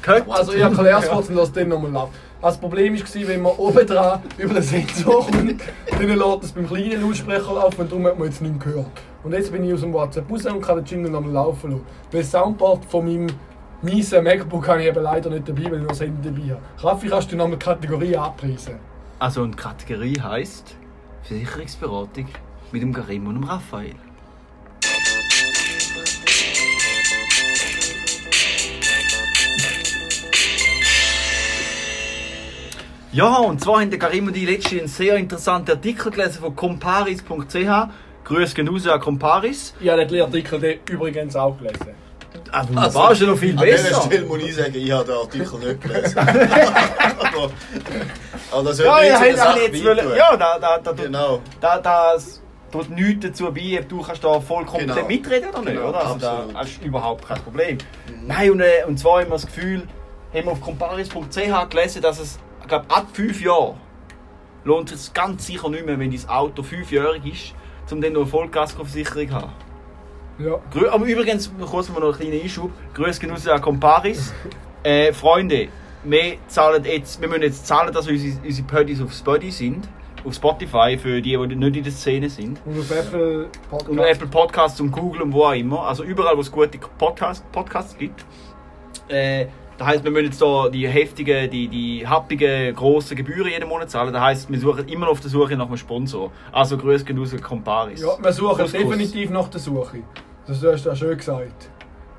cut. 0.03 0.29
Also 0.31 0.53
ich 0.53 0.61
erkläre 0.61 1.01
es 1.01 1.09
kurz 1.09 1.29
und 1.29 1.35
lasse 1.35 1.53
den 1.53 1.69
nochmal 1.71 1.97
ab. 2.03 2.11
Also 2.41 2.57
Das 2.57 2.61
Problem 2.61 2.95
war, 2.95 3.29
wenn 3.29 3.43
man 3.43 3.53
oben 3.57 3.87
dran 3.87 4.23
über 4.39 4.55
den 4.55 4.63
Sensor 4.63 5.27
kommt, 5.27 5.61
dann 5.91 6.09
lädt 6.09 6.43
es 6.45 6.53
beim 6.53 6.69
kleinen 6.69 7.03
Lautsprecher 7.03 7.53
laufen 7.55 7.81
und 7.81 7.91
darum 7.91 8.07
hat 8.07 8.19
man 8.19 8.29
jetzt 8.29 8.41
nichts 8.43 8.63
gehört. 8.65 8.87
Und 9.25 9.33
jetzt 9.33 9.51
bin 9.51 9.65
ich 9.65 9.73
aus 9.73 9.81
dem 9.81 9.93
WhatsApp 9.95 10.31
raus 10.31 10.45
und 10.45 10.61
kann 10.61 10.77
den 10.77 10.85
Jingle 10.85 11.11
nochmal 11.11 11.33
laufen 11.33 11.71
lassen. 11.71 11.87
Weil 12.13 12.21
das 12.21 12.31
Soundboard 12.31 12.85
von 12.85 13.07
meinem 13.07 13.27
miesen 13.81 14.23
MacBook 14.23 14.69
habe 14.69 14.83
ich 14.83 14.89
eben 14.89 15.03
leider 15.03 15.31
nicht 15.31 15.49
dabei, 15.49 15.65
weil 15.65 15.75
ich 15.75 15.81
nur 15.81 15.89
das 15.89 15.99
dabei 15.99 16.11
habe. 16.51 16.61
Raffi, 16.79 17.09
kannst 17.09 17.33
du 17.33 17.37
nochmal 17.37 17.57
die 17.59 17.65
Kategorie 17.65 18.17
abpreisen? 18.17 18.75
Also 19.19 19.43
eine 19.43 19.57
Kategorie 19.57 20.21
heisst 20.21 20.77
Versicherungsberatung 21.23 22.27
mit 22.71 22.83
dem 22.83 22.93
Karim 22.93 23.27
und 23.27 23.37
dem 23.37 23.45
Raphael. 23.45 23.95
Ja, 33.11 33.37
und 33.37 33.61
zwar 33.61 33.81
haben 33.81 33.91
der 33.91 33.99
Karim 33.99 34.27
und 34.27 34.37
ich 34.37 34.45
letztens 34.45 34.81
einen 34.81 34.89
sehr 34.89 35.17
interessanten 35.17 35.71
Artikel 35.71 36.11
gelesen 36.11 36.41
von 36.41 36.55
comparis.ch. 36.55 37.89
Grüß 38.25 38.55
gehen 38.55 38.69
raus 38.69 38.87
an 38.87 39.01
Comparis. 39.01 39.75
Ich 39.81 39.89
habe 39.89 40.07
den 40.07 40.23
Artikel 40.23 40.59
den 40.61 40.79
übrigens 40.91 41.37
auch 41.37 41.57
gelesen. 41.59 41.95
Ah, 42.51 42.67
wunderbar, 42.69 43.13
ist 43.13 43.21
ja 43.21 43.27
noch 43.27 43.37
viel 43.39 43.59
An 43.59 43.65
dieser 43.65 43.83
besser. 43.91 44.03
Stelle 44.03 44.25
muss 44.27 44.43
ich 44.43 44.55
sagen, 44.55 44.75
ich 44.75 44.91
habe 44.93 45.05
den 45.05 45.15
Artikel 45.15 45.59
nicht 45.59 45.81
gelesen. 45.81 46.19
aber, 46.19 47.51
aber 48.53 48.63
das 48.69 48.79
Ja, 48.79 48.85
hört 49.01 49.05
ja, 49.07 49.11
nicht 49.11 49.19
zu 49.19 49.23
der 49.25 49.31
ja, 49.31 49.37
Sache 49.37 49.61
jetzt 49.61 49.85
wollen, 49.85 50.17
ja, 50.17 50.37
da, 50.37 50.59
da, 50.59 50.79
da, 50.79 50.93
da, 50.93 51.03
Genau. 51.03 51.41
da, 51.61 51.79
das 51.79 52.43
tut 52.73 52.91
nichts 52.91 53.27
dazu 53.27 53.53
bei, 53.53 53.79
ob 53.81 53.89
du 53.89 54.01
kannst 54.03 54.25
da 54.25 54.41
voll 54.41 54.65
kompetent 54.65 54.95
Genau. 54.97 55.09
mitreden 55.09 55.51
oder 55.51 55.61
nicht, 55.61 55.75
Genau, 55.75 55.89
oder? 55.89 55.99
Also 56.07 56.19
da 56.19 56.31
absolut. 56.33 56.53
Mhm. 56.53 56.59
hast 56.59 56.81
du 56.81 56.85
überhaupt 56.87 57.29
kein 57.29 57.43
Problem. 57.43 57.79
Nein, 58.27 58.51
und, 58.53 58.61
äh, 58.61 58.85
und 58.87 58.99
zwar 58.99 59.21
haben 59.21 59.29
wir 59.29 59.35
das 59.35 59.47
Gefühl, 59.47 59.83
haben 60.33 60.45
wir 60.45 60.53
auf 60.53 60.61
comparis.ch 60.61 61.69
gelesen, 61.71 62.03
dass 62.03 62.19
es, 62.21 62.39
ich 62.63 62.69
glaube, 62.69 62.87
ab 62.89 63.07
5 63.13 63.41
Jahren 63.43 63.75
lohnt 64.65 64.91
es 64.93 65.05
sich 65.07 65.15
ganz 65.15 65.47
sicher 65.47 65.69
nicht 65.69 65.85
mehr, 65.87 65.99
wenn 65.99 66.11
dein 66.11 66.29
Auto 66.29 66.63
5-jährig 66.63 67.25
ist, 67.27 67.55
um 67.93 68.01
dann 68.01 68.13
noch 68.13 68.23
eine 68.23 68.31
Vollkaskoversicherung 68.31 69.29
zu 69.29 69.35
haben. 69.35 69.53
Ja. 70.39 70.59
Grü 70.73 70.89
aber 70.89 71.07
übrigens, 71.07 71.51
kurz 71.71 71.89
mal 71.89 72.01
noch 72.01 72.09
einen 72.09 72.31
kleinen 72.31 72.43
Einschub. 72.43 72.71
Grüße 72.95 73.21
gehen 73.21 73.31
raus 73.31 73.47
an 73.47 73.61
Comparis. 73.61 74.33
Äh, 74.87 75.15
Freunde, 75.15 75.69
wir, 76.05 76.37
zahlen 76.47 76.85
jetzt, 76.85 77.19
wir 77.19 77.27
müssen 77.27 77.41
jetzt 77.41 77.67
zahlen, 77.67 77.91
dass 77.91 78.07
unsere, 78.07 78.37
unsere 78.45 78.69
Poddies 78.69 79.01
auf 79.01 79.15
Spotify 79.15 79.51
sind. 79.51 79.89
Auf 80.23 80.35
Spotify, 80.35 80.99
für 80.99 81.23
die, 81.23 81.39
die 81.39 81.57
nicht 81.57 81.77
in 81.77 81.85
der 81.85 81.91
Szene 81.91 82.29
sind. 82.29 82.61
Und 82.67 82.81
auf 82.81 82.91
Apple 82.91 83.49
Podcast. 83.71 83.89
Und 83.89 83.99
Apple 84.01 84.27
Podcasts 84.27 84.81
und 84.83 84.91
Google 84.91 85.23
und 85.23 85.33
wo 85.33 85.45
auch 85.45 85.53
immer. 85.53 85.87
Also 85.87 86.05
überall, 86.05 86.37
wo 86.37 86.43
es 86.43 86.53
gute 86.53 86.79
Podcast, 86.99 87.51
Podcasts 87.51 87.97
gibt. 87.97 88.27
Äh, 89.09 89.47
das 89.79 89.87
heisst, 89.87 90.05
wir 90.05 90.11
müssen 90.11 90.27
jetzt 90.27 90.41
da 90.41 90.69
die 90.69 90.87
heftigen, 90.89 91.51
die, 91.51 91.69
die 91.69 92.07
happigen, 92.07 92.75
grossen 92.75 93.17
Gebühren 93.17 93.49
jeden 93.51 93.69
Monat 93.69 93.91
zahlen. 93.91 94.13
Das 94.13 94.23
heisst, 94.23 94.51
wir 94.51 94.59
suchen 94.61 94.87
immer 94.89 95.07
noch 95.07 95.13
auf 95.13 95.21
der 95.21 95.31
Suche 95.31 95.57
nach 95.57 95.67
einem 95.67 95.77
Sponsor. 95.77 96.31
Also 96.53 96.77
Grüße 96.77 97.05
gehen 97.05 97.19
raus 97.19 97.33
an 97.33 97.41
Comparis. 97.43 98.01
Ja, 98.01 98.17
wir 98.23 98.33
suchen 98.33 98.49
Kuss, 98.59 98.73
Kuss. 98.73 98.73
definitiv 98.73 99.31
nach 99.31 99.49
der 99.49 99.61
Suche. 99.61 99.99
Das 100.47 100.63
hast 100.63 100.85
du 100.85 100.89
ja 100.91 100.97
schön 100.97 101.17
gesagt. 101.17 101.71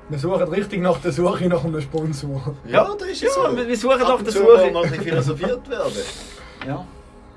Wir 0.08 0.18
suchen 0.18 0.42
richtig 0.48 0.80
nach 0.82 0.98
der 0.98 1.10
Suche 1.12 1.48
nach 1.48 1.64
einem 1.64 1.80
Sponsor. 1.80 2.54
Ja, 2.68 2.88
das 2.98 3.08
ist 3.08 3.22
Ja, 3.22 3.28
so. 3.30 3.56
wir- 3.56 3.66
wir 3.66 3.76
suchen 3.76 4.00
nach 4.00 4.22
der 4.22 4.32
Suche. 4.32 4.70
noch 4.72 4.82
bisschen 4.82 5.02
philosophiert 5.02 5.68
werden. 5.68 5.92
Ja. 6.66 6.84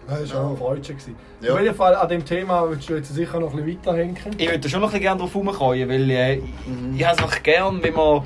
Das 0.08 0.34
war 0.34 0.44
auch 0.46 0.50
ein 0.52 0.58
Freude. 0.58 0.82
gewesen. 0.82 1.16
Ja. 1.42 1.54
Auf 1.54 1.62
jeden 1.62 1.76
Fall 1.76 1.96
an 1.96 2.10
dem 2.10 2.26
Thema 2.26 2.68
willst 2.70 2.90
du 2.90 2.96
jetzt 2.96 3.14
sicher 3.14 3.40
noch 3.40 3.52
ein 3.54 3.64
bisschen 3.64 3.80
weiterhängen. 3.80 4.18
Ich 4.38 4.50
würde 4.50 4.68
schon 4.70 4.82
noch 4.82 4.88
ein 4.88 4.92
bisschen 4.92 5.02
gerne 5.04 5.20
drauf 5.22 5.36
rumkommen, 5.36 5.88
weil 5.90 6.10
äh, 6.10 6.36
ich, 6.38 6.42
Mhm. 6.66 6.96
ich 6.98 7.06
habe 7.06 7.16
es 7.16 7.22
noch 7.22 7.44
gern, 7.44 7.82
wenn 7.84 7.94
man 7.94 8.24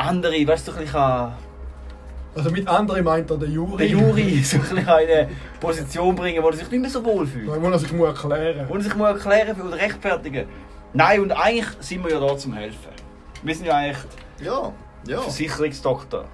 andere, 0.00 0.46
weißt 0.46 0.68
du, 0.68 0.72
so 0.72 0.78
ein 0.78 0.84
bisschen 0.84 1.00
kann- 1.00 1.34
Also 2.34 2.50
mit 2.50 2.66
anderen 2.68 3.04
meint 3.04 3.30
er 3.30 3.36
der 3.38 3.48
Juri. 3.48 3.88
den 3.88 3.98
Juri 4.00 4.42
so 4.42 4.56
ein 4.56 4.62
bisschen 4.62 4.78
in 4.78 4.88
eine 4.88 5.28
Position 5.60 6.14
bringen, 6.14 6.42
wo 6.42 6.48
er 6.48 6.54
sich 6.54 6.70
nicht 6.70 6.80
mehr 6.80 6.90
so 6.90 7.04
wohl 7.04 7.24
Da 7.26 7.30
fühlt. 7.32 7.60
muss 7.60 7.72
er 7.72 7.78
sich 7.78 7.92
mal 7.92 8.06
erklären. 8.06 8.66
Wo 8.68 8.74
er 8.74 8.80
sich 8.80 8.94
mal 8.94 9.12
erklären 9.12 9.60
oder 9.60 9.76
rechtfertigen. 9.76 10.46
Nein, 10.92 11.20
und 11.20 11.32
eigentlich 11.32 11.66
sind 11.80 12.04
wir 12.04 12.12
ja 12.12 12.20
da 12.20 12.36
zum 12.36 12.52
helfen. 12.54 12.90
Wir 13.42 13.54
sind 13.54 13.66
ja 13.66 13.76
eigentlich 13.76 13.98
Ja, 14.42 14.72
ja. 15.06 15.20
Versicherungsdoktor. 15.20 16.24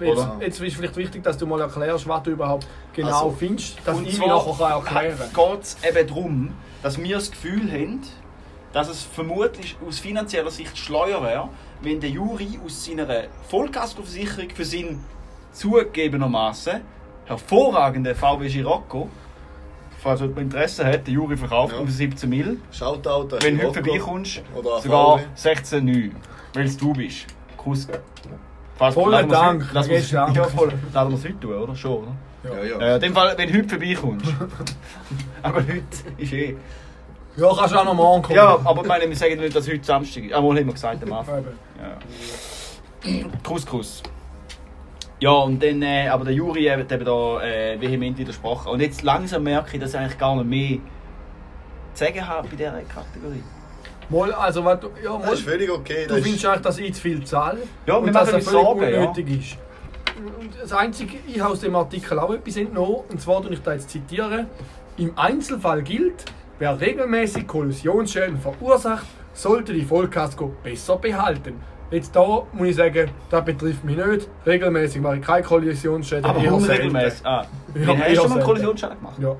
Jetzt, 0.00 0.26
jetzt 0.40 0.60
ist 0.60 0.76
vielleicht 0.76 0.96
wichtig, 0.96 1.22
dass 1.22 1.38
du 1.38 1.46
mal 1.46 1.60
erklärst, 1.60 2.08
was 2.08 2.22
du 2.24 2.30
überhaupt 2.32 2.66
genau 2.92 3.08
Also, 3.08 3.30
findest, 3.38 3.78
dass 3.84 3.96
Und 3.96 4.06
ich 4.08 4.18
mir 4.18 4.26
nachher 4.26 4.82
kann 4.82 5.04
erklären 5.04 5.30
geht 5.32 5.62
es 5.62 5.76
eben 5.88 6.06
darum, 6.08 6.52
dass 6.82 6.98
wir 7.00 7.14
das 7.16 7.30
Gefühl 7.30 7.70
haben, 7.70 8.00
dass 8.72 8.88
es 8.88 9.04
vermutlich 9.04 9.76
aus 9.86 10.00
finanzieller 10.00 10.50
Sicht 10.50 10.76
schleuer 10.76 11.22
wäre, 11.22 11.48
wenn 11.84 12.00
der 12.00 12.10
Juri 12.10 12.58
aus 12.64 12.84
seiner 12.84 13.06
Vollkaskoversicherung 13.48 14.50
für 14.50 14.64
seinen 14.64 15.04
zugegebenermaßen 15.52 16.80
hervorragenden 17.26 18.14
VW 18.14 18.48
Girocco, 18.48 19.08
falls 20.02 20.20
jemand 20.20 20.38
Interesse 20.40 20.84
hat, 20.84 21.06
der 21.06 21.14
Juri 21.14 21.36
verkauft 21.36 21.74
Ja. 21.78 21.84
für 21.84 21.90
17 21.90 22.28
Mil. 22.28 22.60
Shoutout 22.72 23.34
an 23.36 23.42
Wenn 23.42 23.58
du 23.58 23.66
heute 23.68 23.82
vorbeikommst, 23.82 24.42
sogar 24.82 25.18
VW. 25.18 25.22
16,9. 25.34 26.10
Weil 26.54 26.64
es 26.66 26.76
du 26.76 26.92
bist. 26.92 27.26
Kuss. 27.56 27.88
Falls- 28.76 28.94
Vollen 28.94 29.28
Dank, 29.28 29.72
wir's- 29.72 30.10
Dank. 30.10 30.36
Ja, 30.36 30.44
voll. 30.44 30.72
Wir 30.92 31.00
es 31.14 31.24
heute 31.24 31.40
tun, 31.40 31.54
oder? 31.54 31.76
Schon, 31.76 32.02
oder? 32.02 32.14
Ja, 32.44 32.64
ja. 32.64 32.78
Äh, 32.78 32.94
in 32.96 33.00
dem 33.00 33.14
Fall, 33.14 33.34
wenn 33.38 33.48
du 33.50 33.58
heute 33.58 33.68
vorbeikommst. 33.70 34.26
aber 35.42 35.58
heute 35.60 35.82
ist 36.18 36.32
eh. 36.32 36.56
Ja, 37.36 37.52
kannst 37.56 37.74
du 37.74 37.78
auch 37.78 37.84
noch 37.84 37.94
morgen 37.94 38.22
kommen. 38.22 38.36
Ja, 38.36 38.58
aber 38.64 38.82
ich 38.82 38.88
meine, 38.88 39.08
wir 39.08 39.16
sagen 39.16 39.40
nicht, 39.40 39.56
dass 39.56 39.68
heute 39.68 39.84
Samstag 39.84 40.24
ist. 40.24 40.32
Aber 40.32 40.48
haben 40.48 40.66
wir 40.66 40.72
gesagt 40.72 41.02
am 41.02 41.12
Anfang. 41.12 41.44
Ja. 41.80 41.98
Couscous. 43.42 44.02
Ja, 45.20 45.30
und 45.30 45.62
dann, 45.62 45.82
äh, 45.82 46.08
aber 46.08 46.24
der 46.24 46.34
Juri 46.34 46.64
hat 46.64 46.90
eben 46.92 47.04
da 47.04 47.42
äh, 47.42 47.80
vehement 47.80 48.18
widersprochen. 48.18 48.72
Und 48.72 48.80
jetzt 48.80 49.02
langsam 49.02 49.42
merke 49.42 49.74
ich, 49.74 49.80
dass 49.80 49.94
ich 49.94 49.98
eigentlich 49.98 50.18
gar 50.18 50.36
nicht 50.36 50.46
mehr 50.46 50.78
zu 51.94 52.04
sagen 52.04 52.26
habe 52.26 52.48
bei 52.48 52.56
dieser 52.56 52.72
Kategorie. 52.82 53.42
Mal, 54.10 54.32
also, 54.32 54.64
was 54.64 54.80
du, 54.80 54.90
ja, 55.02 55.12
mal, 55.12 55.22
Das 55.22 55.34
ist 55.34 55.48
völlig 55.48 55.70
okay. 55.70 56.06
du 56.06 56.14
Das 56.14 56.22
findest 56.22 56.44
ist, 56.44 56.46
eigentlich, 56.46 56.62
dass 56.62 56.78
ich 56.78 56.94
zu 56.94 57.00
viel 57.00 57.24
zahle 57.24 57.62
Ja, 57.86 57.94
und 57.96 58.12
machen 58.12 58.14
dass 58.14 58.28
er 58.28 58.34
uns 58.34 58.44
völlig 58.44 58.60
Sorgen, 58.60 58.82
ja. 58.82 59.00
unnötig 59.00 59.40
ist. 59.40 59.58
Und 60.16 60.50
das 60.60 60.72
Einzige, 60.72 61.16
ich 61.26 61.40
habe 61.40 61.52
aus 61.52 61.60
dem 61.60 61.74
Artikel 61.74 62.18
auch 62.18 62.32
etwas 62.32 62.56
entnommen, 62.56 62.98
und 63.08 63.20
zwar, 63.20 63.38
und 63.38 63.52
ich 63.52 63.62
da 63.62 63.72
jetzt 63.72 63.90
zitiere, 63.90 64.46
im 64.96 65.16
Einzelfall 65.16 65.82
gilt, 65.82 66.26
wer 66.64 66.80
regelmäßig 66.80 67.46
Kollisionsschäden 67.46 68.38
verursacht, 68.38 69.04
sollte 69.34 69.74
die 69.74 69.84
Vollkasko 69.84 70.50
besser 70.62 70.96
behalten. 70.96 71.60
Jetzt 71.90 72.16
da 72.16 72.42
muss 72.52 72.68
ich 72.68 72.76
sagen, 72.76 73.10
das 73.30 73.44
betrifft 73.44 73.84
mich 73.84 73.96
nicht. 73.98 74.28
Regelmäßig 74.46 75.02
mache 75.02 75.16
ich 75.16 75.22
keine 75.22 75.42
Kollisionsschäden. 75.42 76.24
Aber 76.24 76.38
unregelmäßig. 76.40 77.26
Ah, 77.26 77.44
Ja, 77.74 77.88
hast 77.98 78.08
du 78.08 78.14
schon 78.14 78.22
mal 78.22 78.28
selten. 78.28 78.44
Kollisionsschaden 78.44 78.96
gemacht? 78.98 79.16
Ja. 79.20 79.36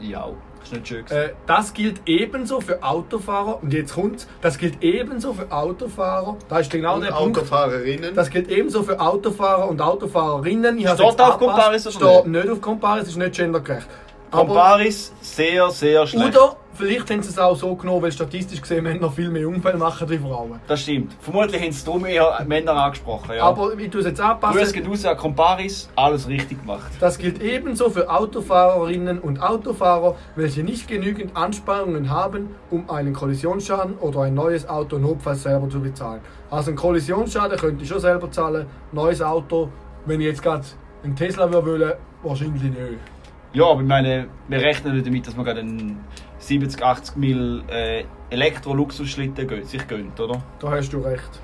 Ja, 0.00 0.28
das 0.60 0.66
ist 0.68 0.72
nicht 0.74 0.88
schön. 0.88 1.06
Äh, 1.08 1.30
das 1.46 1.72
gilt 1.72 2.02
ebenso 2.04 2.60
für 2.60 2.82
Autofahrer, 2.82 3.62
und 3.62 3.72
jetzt 3.72 3.94
kommt's, 3.94 4.28
das 4.42 4.58
gilt 4.58 4.82
ebenso 4.82 5.32
für 5.32 5.50
Autofahrer, 5.50 6.36
da 6.50 6.58
ist 6.58 6.70
genau 6.70 6.96
und 6.96 7.04
der 7.04 7.12
Punkt. 7.12 7.38
Autofahrerinnen. 7.38 8.14
Das 8.14 8.28
gilt 8.28 8.48
ebenso 8.50 8.82
für 8.82 9.00
Autofahrer 9.00 9.68
und 9.68 9.80
Autofahrerinnen. 9.80 10.76
Ich 10.76 10.82
Steht 10.82 10.98
habe 10.98 11.02
es 11.02 11.08
jetzt 11.08 11.18
da 11.20 11.28
auf. 11.28 11.38
Comparis 11.38 11.94
Steht 11.94 12.26
nicht 12.26 12.48
auf 12.50 12.60
Comparis, 12.60 13.08
ist 13.08 13.16
nicht 13.16 13.34
gendergerecht. 13.36 13.86
Comparis, 14.32 15.12
sehr, 15.20 15.70
sehr 15.70 16.06
schlecht. 16.06 16.36
oder 16.36 16.56
vielleicht 16.74 17.10
haben 17.10 17.22
sie 17.22 17.28
es 17.28 17.38
auch 17.38 17.54
so 17.54 17.74
genommen, 17.76 18.02
weil 18.02 18.12
statistisch 18.12 18.62
gesehen 18.62 18.84
Männer 18.84 19.10
viel 19.10 19.28
mehr 19.28 19.46
Unfälle 19.46 19.76
machen 19.76 20.08
wie 20.08 20.18
Frauen. 20.18 20.58
Das 20.66 20.80
stimmt. 20.80 21.14
Vermutlich 21.20 21.60
haben 21.62 21.72
sie 21.72 21.84
darum 21.84 22.06
eher 22.06 22.42
Männer 22.46 22.72
angesprochen. 22.72 23.36
Ja. 23.36 23.44
Aber 23.44 23.78
ich 23.78 23.90
tue 23.90 24.00
es 24.00 24.06
jetzt 24.06 24.18
Grüß 24.18 24.30
anpassen. 24.30 24.72
geht 24.72 24.88
raus 24.88 25.04
an 25.04 25.16
Comparis, 25.16 25.90
alles 25.96 26.28
richtig 26.28 26.60
gemacht. 26.60 26.90
Das 26.98 27.18
gilt 27.18 27.42
ebenso 27.42 27.90
für 27.90 28.08
Autofahrerinnen 28.10 29.18
und 29.18 29.42
Autofahrer, 29.42 30.16
welche 30.34 30.62
nicht 30.62 30.88
genügend 30.88 31.36
Ansparungen 31.36 32.10
haben, 32.10 32.54
um 32.70 32.88
einen 32.88 33.12
Kollisionsschaden 33.12 33.98
oder 33.98 34.22
ein 34.22 34.34
neues 34.34 34.66
Auto 34.66 34.96
notfalls 34.96 35.42
selber 35.42 35.68
zu 35.68 35.80
bezahlen. 35.80 36.22
Also 36.50 36.70
einen 36.70 36.78
Kollisionsschaden 36.78 37.58
könnte 37.58 37.82
ich 37.82 37.88
schon 37.88 38.00
selber 38.00 38.30
zahlen, 38.30 38.66
neues 38.92 39.20
Auto, 39.20 39.68
wenn 40.06 40.20
ich 40.20 40.26
jetzt 40.26 40.42
gerade 40.42 40.64
einen 41.04 41.16
Tesla 41.16 41.52
würde 41.52 41.66
wollen, 41.66 41.92
wahrscheinlich 42.22 42.62
nicht. 42.62 42.98
Ja, 43.52 43.66
aber 43.66 43.80
ich 43.82 43.86
meine, 43.86 44.28
wir 44.48 44.60
rechnen 44.60 44.94
nicht 44.94 45.06
damit, 45.06 45.26
dass 45.26 45.36
man 45.36 45.44
gerade 45.44 45.60
einen 45.60 46.00
70, 46.38 46.82
80 46.82 47.16
Mil 47.16 47.62
äh, 47.68 48.04
Elektro-Luxusschlitten 48.30 49.64
sich 49.64 49.86
gönnt, 49.86 50.18
oder? 50.20 50.42
Da 50.58 50.70
hast 50.70 50.90
du 50.92 50.98
recht. 51.00 51.40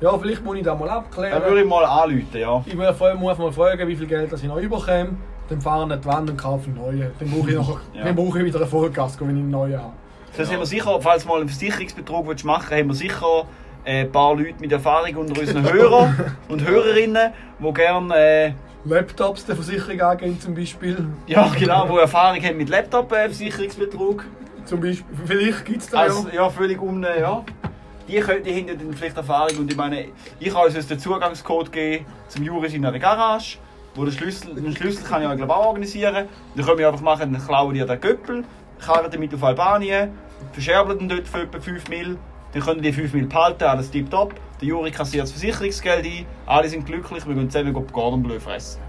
Ja, 0.00 0.16
vielleicht 0.16 0.42
muss 0.44 0.56
ich 0.56 0.62
das 0.62 0.78
mal 0.78 0.88
abklären. 0.88 1.40
Da 1.42 1.46
würde 1.48 1.62
ich 1.62 1.68
mal 1.68 1.84
anrufen, 1.84 2.26
ja. 2.38 2.62
Ich 2.64 2.74
muss 2.74 2.96
vorher- 2.96 3.16
muss 3.16 3.36
mal 3.38 3.52
fragen, 3.52 3.86
wie 3.88 3.96
viel 3.96 4.06
Geld 4.06 4.32
das 4.32 4.42
ich 4.42 4.48
noch 4.48 4.56
überkomme. 4.56 5.10
Dann 5.48 5.60
fahren 5.60 5.88
wir 5.88 5.94
an 5.96 6.00
die 6.00 6.06
Wand 6.06 6.30
und 6.30 6.36
kaufen 6.36 6.74
einen 6.78 6.98
neuen. 6.98 7.10
Dann 7.18 7.30
brauche 7.30 7.50
ich, 7.50 7.56
noch, 7.68 7.80
Ja. 7.92 8.04
dann 8.04 8.14
brauche 8.16 8.38
ich 8.38 8.44
wieder 8.44 8.60
einen 8.60 8.68
Vollkasko, 8.70 9.26
wenn 9.26 9.36
ich 9.36 9.42
einen 9.42 9.50
neuen 9.50 9.78
habe. 9.78 9.92
Das 10.36 10.48
haben 10.50 10.60
wir 10.60 10.66
sicher, 10.66 10.96
falls 11.00 11.24
du 11.24 11.28
mal 11.28 11.40
einen 11.40 11.48
Versicherungsbetrug 11.48 12.28
willst 12.28 12.44
machen 12.44 12.66
willst, 12.70 12.80
haben 12.80 12.88
wir 12.88 12.94
sicher 12.94 13.44
äh, 13.84 14.02
ein 14.02 14.12
paar 14.12 14.34
Leute 14.36 14.54
mit 14.60 14.70
Erfahrung 14.72 15.16
unter 15.16 15.38
unseren 15.40 15.70
Hörern 15.70 16.36
und 16.48 16.66
Hörerinnen, 16.66 17.32
die 17.58 17.72
gerne 17.74 18.14
äh, 18.16 18.52
Laptops 18.84 19.44
der 19.44 19.56
Versicherung 19.56 20.00
angehen 20.00 20.40
zum 20.40 20.54
Beispiel. 20.54 21.06
ja, 21.26 21.48
genau, 21.58 21.88
wo 21.88 21.98
Erfahrung 21.98 22.42
haben 22.42 22.56
mit 22.56 22.68
Laptop-Versicherungsbetrug. 22.68 24.24
Zum 24.64 24.80
Beispiel, 24.80 25.16
vielleicht 25.26 25.64
gibt 25.64 25.82
es 25.82 25.90
da 25.90 26.00
Also, 26.00 26.28
ja. 26.28 26.34
ja, 26.34 26.50
völlig 26.50 26.80
um, 26.80 27.02
ja. 27.02 27.44
Die, 28.08 28.18
können, 28.20 28.42
die 28.42 28.54
haben 28.54 28.68
ja 28.68 28.74
dann 28.74 28.92
vielleicht 28.94 29.16
Erfahrung 29.16 29.58
und 29.58 29.70
ich 29.70 29.76
meine, 29.76 30.06
ich 30.38 30.52
kann 30.52 30.64
uns 30.64 30.86
den 30.86 30.98
Zugangscode 30.98 31.70
geben 31.70 32.06
zum 32.28 32.42
Juris 32.42 32.72
in 32.72 32.84
einer 32.84 32.98
Garage, 32.98 33.58
wo 33.94 34.04
der 34.04 34.12
Schlüssel, 34.12 34.54
den 34.54 34.74
Schlüssel 34.74 35.04
kann 35.04 35.22
ich 35.22 35.28
ja 35.28 35.34
glaube 35.34 35.54
auch 35.54 35.66
organisieren. 35.66 36.28
Dann 36.56 36.64
können 36.64 36.78
wir 36.78 36.88
einfach 36.88 37.02
machen, 37.02 37.32
dann 37.32 37.44
klauen 37.44 37.74
die 37.74 37.84
den 37.84 38.00
Göppel, 38.00 38.44
karren 38.80 39.10
damit 39.10 39.34
auf 39.34 39.44
Albanien, 39.44 40.10
verscherbeln 40.52 41.08
dort 41.08 41.28
für 41.28 41.42
etwa 41.42 41.60
5 41.60 41.88
Mil, 41.88 42.18
dann 42.52 42.62
können 42.62 42.82
die 42.82 42.92
5 42.92 43.12
Mil 43.14 43.26
behalten, 43.26 43.64
alles 43.64 43.90
tipptopp. 43.90 44.34
Der 44.60 44.68
Juri 44.68 44.90
kassiert 44.90 45.22
das 45.24 45.32
Versicherungsgeld 45.32 46.04
ein, 46.04 46.26
alle 46.46 46.68
sind 46.68 46.84
glücklich, 46.84 47.26
wir 47.26 47.34
gehen 47.34 47.48
zusammen 47.50 47.72
Gordon 47.92 48.22
Bleu 48.22 48.38
fressen. 48.38 48.80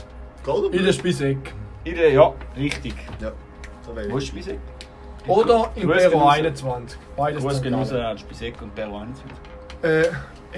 Golden 0.43 0.73
In 0.73 0.85
der 0.85 0.93
Spiseck. 0.93 1.53
In 1.83 1.95
der, 1.95 2.11
ja, 2.11 2.33
richtig. 2.57 2.95
Ja, 3.19 3.31
so 3.85 3.95
wäre 3.95 4.11
Wo 4.11 4.17
ist 4.17 4.27
Spisek? 4.27 4.59
Oder 5.27 5.69
im 5.75 5.87
Grüß 5.87 5.97
Peru 5.97 6.11
gehen 6.11 6.19
raus. 6.21 6.33
21. 6.33 6.99
Beides 7.15 7.43
Gruß 7.43 7.61
gehen 7.61 7.73
raus 7.75 7.87
zentral. 7.89 8.11
an 8.11 8.17
Spisek 8.17 8.61
und 8.61 8.73
Peru 8.73 8.97
21. 8.97 9.23
äh, 9.83 10.03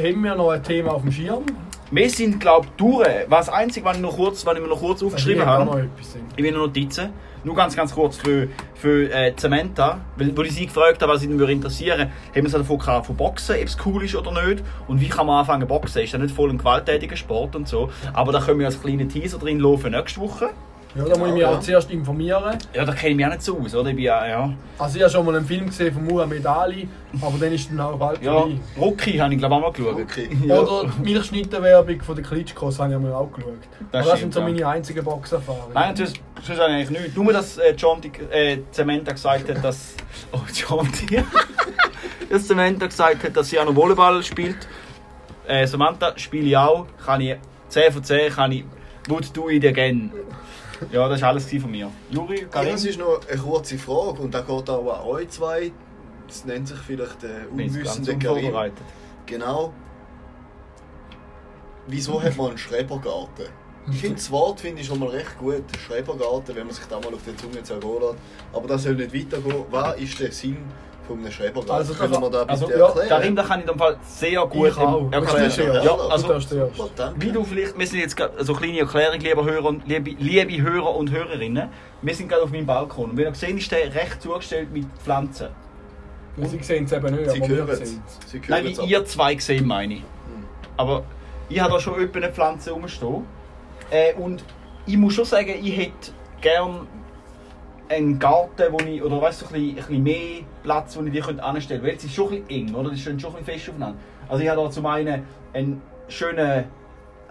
Haben 0.10 0.24
wir 0.24 0.36
noch 0.36 0.49
ein 0.51 0.64
Thema 0.64 0.93
auf 0.93 1.01
dem 1.01 1.12
Schirm? 1.12 1.43
Wir 1.92 2.10
sind, 2.10 2.40
glaube 2.40 2.68
ich, 2.68 2.72
durch. 2.78 3.08
Was 3.28 3.50
einzig, 3.50 3.84
was 3.84 3.98
ich, 3.98 4.02
noch 4.02 4.16
kurz, 4.16 4.46
was 4.46 4.56
ich 4.56 4.62
mir 4.62 4.68
noch 4.68 4.80
kurz 4.80 5.04
aufgeschrieben 5.04 5.42
Ich 5.42 5.48
habe 5.48 5.66
noch 5.66 5.76
sehen. 5.76 6.26
in 6.36 6.46
meinen 6.46 6.58
Notizen, 6.58 7.10
nur 7.44 7.56
ganz, 7.56 7.76
ganz 7.76 7.94
kurz 7.94 8.18
für, 8.18 8.48
für 8.74 9.12
äh, 9.14 9.36
Zementa, 9.36 10.00
weil, 10.16 10.36
wo 10.36 10.42
ich 10.44 10.54
sie 10.54 10.66
gefragt 10.66 11.02
habe, 11.02 11.12
was 11.14 11.22
sie 11.22 11.30
würde 11.30 11.52
interessieren, 11.52 12.10
haben 12.34 12.44
wir 12.44 12.50
sie 12.50 12.58
davon 12.58 12.80
gehabt, 12.80 13.06
von 13.06 13.16
Boxen, 13.16 13.56
ob 13.58 13.64
es 13.64 13.78
cool 13.86 14.04
ist 14.04 14.16
oder 14.16 14.32
nicht 14.48 14.64
und 14.88 15.02
wie 15.02 15.10
kann 15.10 15.28
man 15.28 15.40
anfangen 15.40 15.68
Boxen. 15.68 16.02
Ist 16.04 16.14
ja 16.14 16.20
nicht 16.20 16.34
voll 16.34 16.50
ein 16.50 16.58
gewalttätiger 16.58 17.16
Sport 17.18 17.56
und 17.56 17.68
so, 17.68 17.90
aber 18.14 18.32
da 18.32 18.40
können 18.40 18.60
wir 18.60 18.66
als 18.66 18.82
kleinen 18.82 19.10
Teaser 19.10 19.38
drin 19.38 19.60
laufen 19.60 19.92
nächste 19.92 20.22
Woche. 20.22 20.50
Ja, 20.96 21.06
da 21.06 21.18
muss 21.18 21.28
ich 21.28 21.34
mich 21.34 21.41
Ja, 21.41 21.50
auch 21.50 21.60
zuerst 21.60 21.89
informieren. 21.89 22.58
Ja, 22.74 22.86
da 22.86 22.94
kenne 22.94 23.12
ich 23.12 23.16
mich 23.16 23.26
auch 23.26 23.32
nicht 23.32 23.41
so 23.41 23.60
aus, 23.60 23.74
oder? 23.74 23.89
Ich 23.89 23.96
bin 23.96 24.06
ja, 24.06 24.28
ja. 24.28 24.54
Also 24.78 24.98
ich 24.98 25.02
habe 25.02 25.12
schon 25.12 25.26
mal 25.26 25.36
einen 25.36 25.46
Film 25.46 25.66
gesehen 25.66 25.91
von 25.91 26.06
Muhammad 26.06 26.46
Ali, 26.46 26.88
aber 27.20 27.38
dann 27.39 27.52
ist 27.52 27.70
dann 27.72 27.80
auch 27.80 27.98
bald 27.98 28.22
ja 28.22 28.32
vorbei. 28.34 28.60
Rocky 28.80 29.18
habe 29.18 29.34
ich 29.34 29.39
glaube 29.39 29.56
auch 29.56 29.62
mal 29.62 29.72
geschaut. 29.72 30.02
Okay. 30.02 30.30
Ja. 30.46 30.60
Oder 30.60 30.91
die 30.91 31.02
Milchschnittenwerbung 31.02 32.02
von 32.02 32.16
der 32.16 32.24
Klitschkos 32.24 32.80
habe 32.80 32.91
ich 32.91 32.96
einmal 32.96 33.14
auch 33.14 33.32
geschaut. 33.32 33.54
Das 33.91 34.02
aber 34.02 34.12
das 34.12 34.20
sind 34.20 34.34
so 34.34 34.39
ja. 34.39 34.46
meine 34.46 34.68
einzigen 34.68 35.04
Boxerfahrungen. 35.04 35.74
Nein, 35.74 35.96
sonst, 35.96 36.22
sonst 36.44 36.60
habe 36.60 36.72
ich 36.72 36.76
eigentlich 36.76 37.02
nichts. 37.02 37.16
Nur, 37.16 37.34
dass 37.34 37.58
äh, 37.58 37.74
John 37.76 38.00
die, 38.00 38.12
äh, 38.32 38.60
Zementa 38.72 39.14
gesagt 39.14 39.50
hat, 39.50 39.64
dass. 39.64 39.96
Oh, 40.32 40.39
John 40.54 40.88
die. 41.10 41.20
dass 42.30 42.48
Zementa 42.48 42.86
gesagt 42.86 43.24
hat, 43.24 43.36
dass 43.36 43.50
sie 43.50 43.60
auch 43.60 43.66
noch 43.66 43.76
Volleyball 43.76 44.22
spielt. 44.22 44.68
Äh, 45.48 45.66
Samantha 45.66 46.14
spiele 46.18 46.48
ich 46.48 46.58
auch. 46.58 46.86
Kann 47.04 47.22
ich 47.22 47.36
10 47.70 47.91
von 47.91 48.04
10 48.04 48.32
kann 48.34 48.52
ich. 48.52 48.64
Would 49.08 49.36
do 49.36 49.50
it 49.50 49.66
again. 49.66 50.12
Ja, 50.92 51.08
das 51.10 51.22
war 51.22 51.30
alles 51.30 51.46
von 51.50 51.72
mir. 51.72 51.90
Juri, 52.10 52.42
Ja, 52.42 52.48
Karin? 52.48 52.72
das 52.72 52.86
ist 52.86 53.00
noch 53.00 53.20
eine 53.30 53.40
kurze 53.42 53.78
Frage 53.78 54.22
und 54.22 54.34
da 54.34 54.42
geht 54.42 54.70
auch 54.70 55.00
an 55.00 55.06
euch 55.08 55.30
zwei. 55.30 55.72
Das 56.28 56.46
nennt 56.46 56.68
sich 56.68 56.78
vielleicht 56.80 57.22
der 57.24 57.52
unwissende 57.52 58.18
Karim. 58.18 58.54
Genau. 59.26 59.74
Wieso 61.88 62.22
hat 62.22 62.38
man 62.38 62.50
einen 62.50 62.58
Schrebergarten? 62.58 63.46
Ich 63.92 64.00
finde 64.00 64.16
das 64.16 64.32
Wort 64.32 64.62
finde 64.62 64.82
ich 64.82 64.88
schon 64.88 65.00
mal 65.00 65.10
recht 65.10 65.38
gut, 65.38 65.64
Schrebergarten, 65.86 66.56
wenn 66.56 66.66
man 66.66 66.74
sich 66.74 66.86
da 66.86 67.00
mal 67.02 67.14
auf 67.14 67.24
der 67.26 67.36
Zunge 67.36 67.62
zergehen 67.64 68.00
lässt. 68.00 68.16
Aber 68.54 68.68
das 68.68 68.84
soll 68.84 68.96
nicht 68.96 69.14
weitergehen. 69.14 69.66
Was 69.70 69.98
ist 69.98 70.20
der 70.22 70.32
Sinn 70.32 70.58
von 71.08 71.20
einem 71.20 71.32
Schrebergarten? 71.32 71.72
Also, 71.76 71.93
Können 71.93 72.22
wir 72.22 72.30
da 72.30 72.43
Also, 72.43 72.68
bitte 72.68 72.80
ja, 72.80 72.86
erklären? 72.88 73.10
Karin, 73.10 73.36
da 73.36 73.43
kann 73.43 73.60
ich 73.60 73.66
in 73.66 73.72
dem 73.72 73.80
Fall 73.80 73.97
sehr 74.04 74.45
gut 74.47 74.68
Ich 74.70 74.78
auch. 74.78 75.12
erklären. 75.12 75.74
Ja- 75.74 75.84
Ja, 75.84 75.95
also. 76.10 76.39
Super. 76.39 77.14
Wie 77.18 77.32
du 77.32 77.43
vielleicht, 77.43 77.78
wir 77.78 77.88
sind 77.88 77.99
jetzt 77.99 78.16
gerade 78.16 78.43
so 78.43 78.56
eine 78.56 78.62
kleine 78.62 78.80
Erklärung, 78.80 79.20
liebe 79.20 79.43
Hörer, 79.43 79.66
und, 79.66 79.88
liebe, 79.88 80.12
liebe 80.20 80.62
Hörer 80.62 80.95
und 80.95 81.12
Hörerinnen. 81.12 81.70
Wir 82.01 82.16
sind 82.16 82.30
gerade 82.30 82.43
auf 82.43 82.51
meinem 82.51 82.66
Balkon 82.66 83.12
und 83.12 83.18
wie 83.18 83.22
ihr 83.24 83.34
seht, 83.36 83.58
ist 83.58 83.72
der 83.72 83.93
recht 83.93 84.22
zugestellt 84.22 84.72
mit 84.74 84.86
Pflanzen. 85.04 85.47
Ja, 86.38 86.47
Sie 86.47 86.60
sehen 86.64 86.86
es 86.86 86.91
eben 86.91 87.16
nicht, 87.16 87.30
Sie 87.32 87.41
aber 87.41 87.47
hören 87.47 87.76
sehen 87.76 88.04
es. 88.26 88.32
Sie 88.32 88.41
Nein, 88.47 88.64
hören 88.64 88.72
es 88.74 88.82
wie 88.82 88.86
ihr 88.91 89.06
zwei 89.06 89.36
gesehen, 89.36 89.68
meine 89.68 89.93
ich. 89.95 90.04
Aber 90.78 91.04
ich 91.49 91.60
habe 91.60 91.74
da 91.74 91.80
schon 91.80 91.95
eine 91.95 92.30
Pflanze 92.32 92.72
rumstehen. 92.72 93.24
Äh, 93.91 94.14
und 94.16 94.43
ich 94.88 94.97
muss 94.97 95.14
schon 95.14 95.26
sagen, 95.26 95.54
ich 95.62 95.78
hätte 95.78 96.12
gern 96.41 96.88
einen 97.90 98.20
Garten, 98.20 98.72
wo 98.72 98.78
ich, 98.80 99.04
oder 99.04 99.22
weißt 99.22 99.42
du, 99.42 99.56
ein, 99.56 99.76
bisschen, 99.76 100.04
mehr 100.04 100.42
Platz, 100.64 100.98
wo 100.98 101.04
ich 101.04 101.12
die 101.12 101.20
könnte 101.20 101.44
anstellen 101.44 101.82
könnte. 101.82 101.92
Weil 101.92 101.98
es 101.98 102.06
ist 102.06 102.14
schon 102.16 102.34
ein 102.34 102.44
bisschen 102.44 102.68
eng, 102.68 102.76
oder? 102.76 102.90
Die 102.90 102.98
stehen 102.98 103.20
schon 103.20 103.36
ein 103.36 103.44
bisschen 103.44 103.60
fest 103.60 103.70
aufeinander. 103.70 104.00
Also 104.30 104.44
ich 104.44 104.50
habe 104.50 104.62
da 104.62 104.70
zum 104.72 104.86
einen 104.86 105.24
einen 105.54 105.82
schönen 106.08 106.66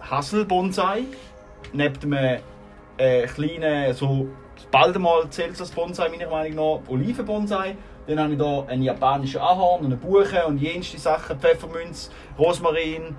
Hassel-Bonsai, 0.00 1.04
neben 1.72 2.14
einem 2.14 2.40
äh, 2.98 3.26
kleinen, 3.26 3.94
so 3.94 4.28
bald 4.70 4.96
einmal 4.96 5.28
zählt 5.30 5.58
das 5.58 5.70
Bonsai 5.70 6.08
meiner 6.08 6.30
Meinung 6.30 6.80
nach, 6.82 6.90
Oliven-Bonsai. 6.90 7.76
Dann 8.06 8.20
habe 8.20 8.32
ich 8.32 8.38
hier 8.38 8.66
einen 8.68 8.82
japanischen 8.82 9.40
Ahorn, 9.40 9.84
eine 9.84 9.96
Buche 9.96 10.44
und 10.46 10.58
jenste 10.58 10.98
Sachen, 10.98 11.38
Pfefferminz, 11.38 12.10
Rosmarin, 12.38 13.16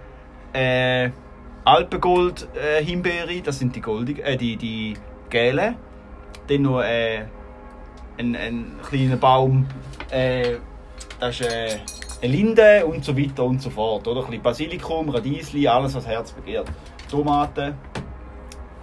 äh, 0.52 1.10
Alpengold, 1.64 2.48
äh, 2.54 2.84
Himbeere, 2.84 3.42
das 3.42 3.60
sind 3.60 3.76
die 3.76 3.82
goldigen, 3.82 4.24
äh, 4.24 4.36
die, 4.36 4.58
die 4.58 4.96
gelben. 5.30 5.76
Dann 6.48 6.62
noch 6.62 6.82
äh, 6.82 7.26
ein, 8.18 8.36
ein 8.36 8.80
kleiner 8.88 9.18
Baum, 9.18 9.68
äh, 10.10 10.58
das 11.20 11.40
ist 11.40 11.50
äh, 11.50 11.80
eine 12.22 12.32
Linde 12.32 12.86
und 12.86 13.04
so 13.04 13.18
weiter 13.18 13.44
und 13.44 13.62
so 13.62 13.70
fort. 13.70 14.08
Oder? 14.08 14.22
Ein 14.22 14.28
bisschen 14.28 14.44
Basilikum, 14.44 15.10
Radiesli, 15.10 15.68
alles 15.68 15.96
was 15.96 16.08
Herz 16.08 16.32
begehrt. 16.32 16.68
Tomaten. 17.10 17.76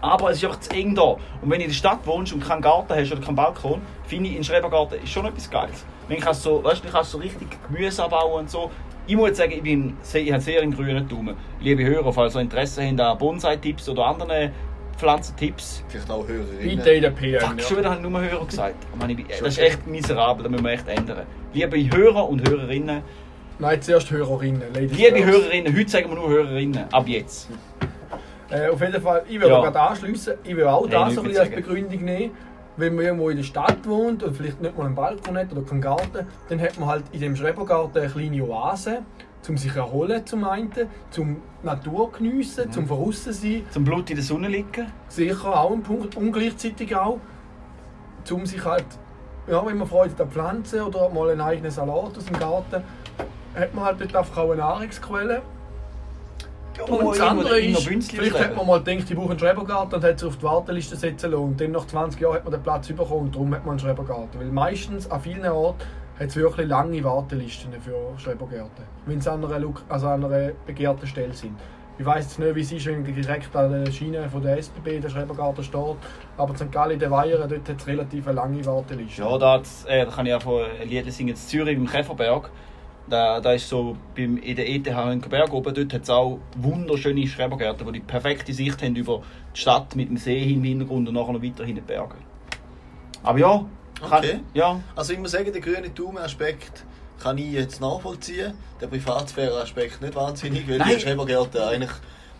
Aber 0.01 0.31
es 0.31 0.39
ist 0.39 0.45
einfach 0.45 0.61
zu 0.61 0.71
eng 0.71 0.95
da. 0.95 1.03
Und 1.03 1.19
wenn 1.43 1.59
du 1.59 1.65
in 1.65 1.71
der 1.71 1.75
Stadt 1.75 2.07
wohnst 2.07 2.33
und 2.33 2.41
keinen 2.41 2.63
Garten 2.63 2.95
hast 2.95 3.13
oder 3.13 3.21
keinen 3.21 3.37
Balkon, 3.37 3.83
finde 4.05 4.31
ich, 4.31 4.37
ein 4.37 4.45
Schrebergarten 4.45 5.03
ist 5.03 5.11
schon 5.11 5.27
etwas 5.27 5.51
Geiles. 5.51 5.85
Du 6.09 6.17
kannst 6.17 6.43
so, 6.43 6.65
weißt, 6.65 6.85
du 6.85 6.89
kannst 6.89 7.11
so 7.11 7.19
richtig 7.19 7.49
Gemüse 7.69 8.03
anbauen 8.03 8.41
und 8.41 8.51
so. 8.51 8.71
Ich 9.07 9.17
muss 9.17 9.37
sagen, 9.37 9.53
ich, 9.53 9.63
bin 9.63 9.97
ich 10.13 10.33
habe 10.33 10.41
sehr 10.41 10.63
einen 10.63 10.75
grünen 10.75 11.07
Daumen. 11.09 11.37
Liebe 11.61 11.85
Hörer, 11.85 12.13
falls 12.13 12.37
ihr 12.37 12.41
Interesse 12.41 12.87
habt 12.87 13.01
an 13.01 13.19
Bonsai-Tipps 13.19 13.89
oder 13.89 14.07
anderen 14.07 14.53
Pflanzentipps, 15.01 15.83
Vielleicht 15.89 16.11
auch 16.11 16.27
Hörerinnen. 16.29 16.77
Bitte 16.77 16.91
in 16.91 17.03
der 17.03 17.11
PM. 17.11 17.41
Fuck, 17.41 17.61
schon 17.63 17.79
wieder 17.79 17.91
habe 17.91 18.03
ich 18.03 18.09
nur 18.09 18.21
Hörer 18.21 18.45
gesagt. 18.47 18.75
Meine, 18.99 19.17
das 19.17 19.41
ist 19.41 19.59
echt 19.59 19.87
miserabel, 19.87 20.43
das 20.45 20.51
müssen 20.53 20.65
wir 20.65 20.73
echt 20.73 20.87
ändern. 20.89 21.23
Liebe 21.55 21.97
Hörer 21.97 22.29
und 22.29 22.49
Hörerinnen, 22.49 23.03
Nein, 23.59 23.83
zuerst 23.83 24.11
Hörerinnen. 24.11 24.63
Ladies 24.75 24.93
liebe. 24.97 25.25
Hörerinnen, 25.25 25.77
heute 25.77 25.91
sagen 25.91 26.09
wir 26.09 26.17
nur 26.17 26.29
Hörerinnen, 26.29 26.85
ab 26.93 27.07
jetzt. 27.07 27.49
Äh, 28.51 28.69
auf 28.69 28.81
jeden 28.81 29.01
Fall, 29.03 29.23
ich 29.29 29.41
will 29.41 29.49
Ja. 29.49 29.61
gerade 29.61 29.81
anschliessen. 29.81 30.35
Ich 30.45 30.57
will 30.57 30.65
auch 30.65 30.83
Hey, 30.85 30.91
das 30.91 31.15
so 31.15 31.21
ein 31.21 31.27
mehr 31.27 31.41
bisschen 31.45 31.55
als. 31.57 31.67
Begründung 31.67 32.05
nehmen. 32.05 32.31
Wenn 32.77 32.95
man 32.95 33.05
irgendwo 33.05 33.29
in 33.31 33.37
der 33.37 33.45
Stadt 33.45 33.77
wohnt 33.87 34.23
und 34.23 34.35
vielleicht 34.37 34.61
nicht 34.63 34.77
mal 34.79 34.87
einen 34.87 34.95
Balkon 34.95 35.37
hat 35.37 35.53
oder 35.53 35.63
keinen 35.63 35.81
Garten, 35.83 36.27
dann 36.49 36.61
hat 36.61 36.79
man 36.79 36.89
halt 36.89 37.05
in 37.13 37.21
dem 37.21 37.37
Schrebergarten 37.37 38.01
eine 38.03 38.11
kleine 38.11 38.43
Oase, 38.45 38.99
um 39.49 39.57
sich 39.57 39.74
erholen 39.74 40.24
zum 40.26 40.45
einen, 40.45 40.70
zum 41.11 41.36
Natur 41.62 42.12
geniessen, 42.12 42.66
Mhm. 42.68 42.72
zum 42.72 42.86
Verrussen 42.86 43.32
sein. 43.32 43.62
Zum 43.70 43.84
Blut 43.84 44.11
in 44.11 44.16
der 44.16 44.24
Sonne 44.24 44.49
liegen. 44.49 44.86
Sicher 45.09 45.59
auch 45.61 45.72
ein 45.72 45.82
Punkt, 45.82 46.16
und 46.16 46.32
gleichzeitig 46.32 46.95
auch, 46.95 47.18
um 48.30 48.47
sich 48.47 48.64
halt, 48.64 48.84
ja, 49.49 49.64
wenn 49.66 49.78
man 49.78 49.88
Freude 49.88 50.22
an 50.22 50.30
Pflanzen 50.30 50.82
oder 50.82 51.09
mal 51.09 51.30
einen 51.30 51.41
eigenen 51.41 51.70
Salat 51.70 52.16
aus 52.16 52.24
dem 52.26 52.38
Garten, 52.38 52.82
hat 53.55 53.74
man 53.74 53.84
halt 53.84 54.01
dort 54.01 54.14
einfach 54.14 54.36
auch 54.38 54.51
eine 54.51 54.61
Nahrungsquelle. 54.61 55.43
Und 56.88 57.05
das 57.11 57.20
andere 57.20 57.61
ist, 57.61 57.82
vielleicht 57.82 58.38
hat 58.38 58.57
man 58.57 58.66
mal 58.66 58.82
gedacht, 58.82 59.11
ich 59.11 59.16
brauche 59.16 59.30
einen 59.30 59.38
Schrebergarten 59.38 59.97
und 59.97 60.05
hat 60.05 60.18
sich 60.18 60.28
auf 60.28 60.36
die 60.38 60.45
Warteliste 60.45 60.97
setzen 60.97 61.30
lassen. 61.32 61.43
Und 61.45 61.61
dann 61.61 61.72
nach 61.72 61.86
20 61.86 62.20
Jahren 62.20 62.34
hat 62.34 62.45
man 62.45 62.53
den 62.53 62.62
Platz 62.62 62.88
bekommen 62.88 63.26
und 63.26 63.34
darum 63.34 63.55
hat 63.55 63.66
man 63.66 63.72
einen 63.72 63.80
Schrebergarten. 63.80 64.41
Weil 64.41 64.47
meistens, 64.47 65.11
an 65.11 65.20
vielen 65.20 65.45
Orten, 65.47 65.82
hat 66.21 66.29
es 66.29 66.37
wirklich 66.37 66.68
lange 66.68 67.03
Wartelisten 67.03 67.73
für 67.81 68.16
Schrebergärten. 68.18 68.85
Wenn 69.07 69.21
sie 69.21 69.33
an 69.33 69.45
einer, 69.45 69.59
Luk- 69.59 69.83
also 69.89 70.09
an 70.09 70.25
einer 70.25 70.53
begehrten 70.66 71.07
Stelle 71.07 71.33
sind. 71.33 71.57
Ich 71.99 72.07
weiss 72.07 72.25
jetzt 72.27 72.39
nicht, 72.39 72.55
wie 72.55 72.61
es 72.61 72.73
ist, 72.73 72.87
wenn 72.87 73.05
direkt 73.05 73.55
an 73.57 73.85
der 73.85 73.91
Schiene 73.91 74.29
von 74.29 74.43
der 74.43 74.57
SBB 74.59 75.01
der 75.01 75.09
Schrebergarten 75.11 75.64
steht. 75.64 75.97
Aber 76.39 76.51
in 76.51 76.57
St. 76.57 76.71
Gallen, 76.73 76.99
der 76.99 77.11
Weiher, 77.11 77.39
dort 77.47 77.68
hat 77.68 77.81
es 77.81 77.87
relativ 77.87 78.27
eine 78.27 78.37
lange 78.37 78.64
Warteliste. 78.64 79.23
Ja, 79.23 79.37
da, 79.37 79.57
äh, 79.87 80.05
da 80.05 80.11
kann 80.11 80.25
ich 80.27 80.31
ja 80.31 80.41
von 80.41 80.62
Lieder 80.85 81.11
singen. 81.11 81.31
In 81.31 81.37
Zürich 81.37 81.77
im 81.77 81.87
Käferberg. 81.87 82.51
Da, 83.09 83.41
da 83.41 83.53
ist 83.53 83.68
so 83.68 83.97
beim, 84.14 84.37
in 84.37 84.55
der 84.57 84.68
ETH 84.71 84.87
in 84.87 85.21
Berg 85.23 85.53
oben, 85.53 85.75
dort 85.75 85.93
hat 85.93 86.03
es 86.03 86.11
auch 86.11 86.39
wunderschöne 86.57 87.27
Schrebergärten, 87.27 87.85
die 87.87 87.93
die 87.95 88.01
perfekte 88.01 88.53
Sicht 88.53 88.83
haben 88.83 88.95
über 88.95 89.23
die 89.55 89.59
Stadt 89.61 89.97
mit 89.97 90.09
dem 90.11 90.16
See 90.16 90.53
im 90.53 90.62
Hintergrund 90.62 91.09
und 91.09 91.14
nachher 91.14 91.33
noch 91.33 91.43
weiter 91.43 91.64
in 91.64 91.75
den 91.75 91.85
Bergen. 91.85 92.18
Aber 93.25 93.39
ja, 93.39 93.64
Okay. 94.03 94.41
ja, 94.55 94.81
Also 94.97 95.13
ich 95.13 95.19
muss 95.19 95.31
sagen, 95.33 95.53
den 95.53 95.63
grünen 95.63 95.95
Daumen-Aspekt 95.95 96.85
kann 97.23 97.37
ich 97.39 97.53
jetzt 97.53 97.81
nachvollziehen. 97.81 98.55
Der 98.81 98.87
Privatsphäre-Aspekt 98.87 100.01
nicht 100.01 100.15
wahnsinnig, 100.15 100.69
weil 100.69 100.79
Nein. 100.79 100.89
die 100.95 101.01
Schrebergärten 101.01 101.61
eigentlich 101.63 101.91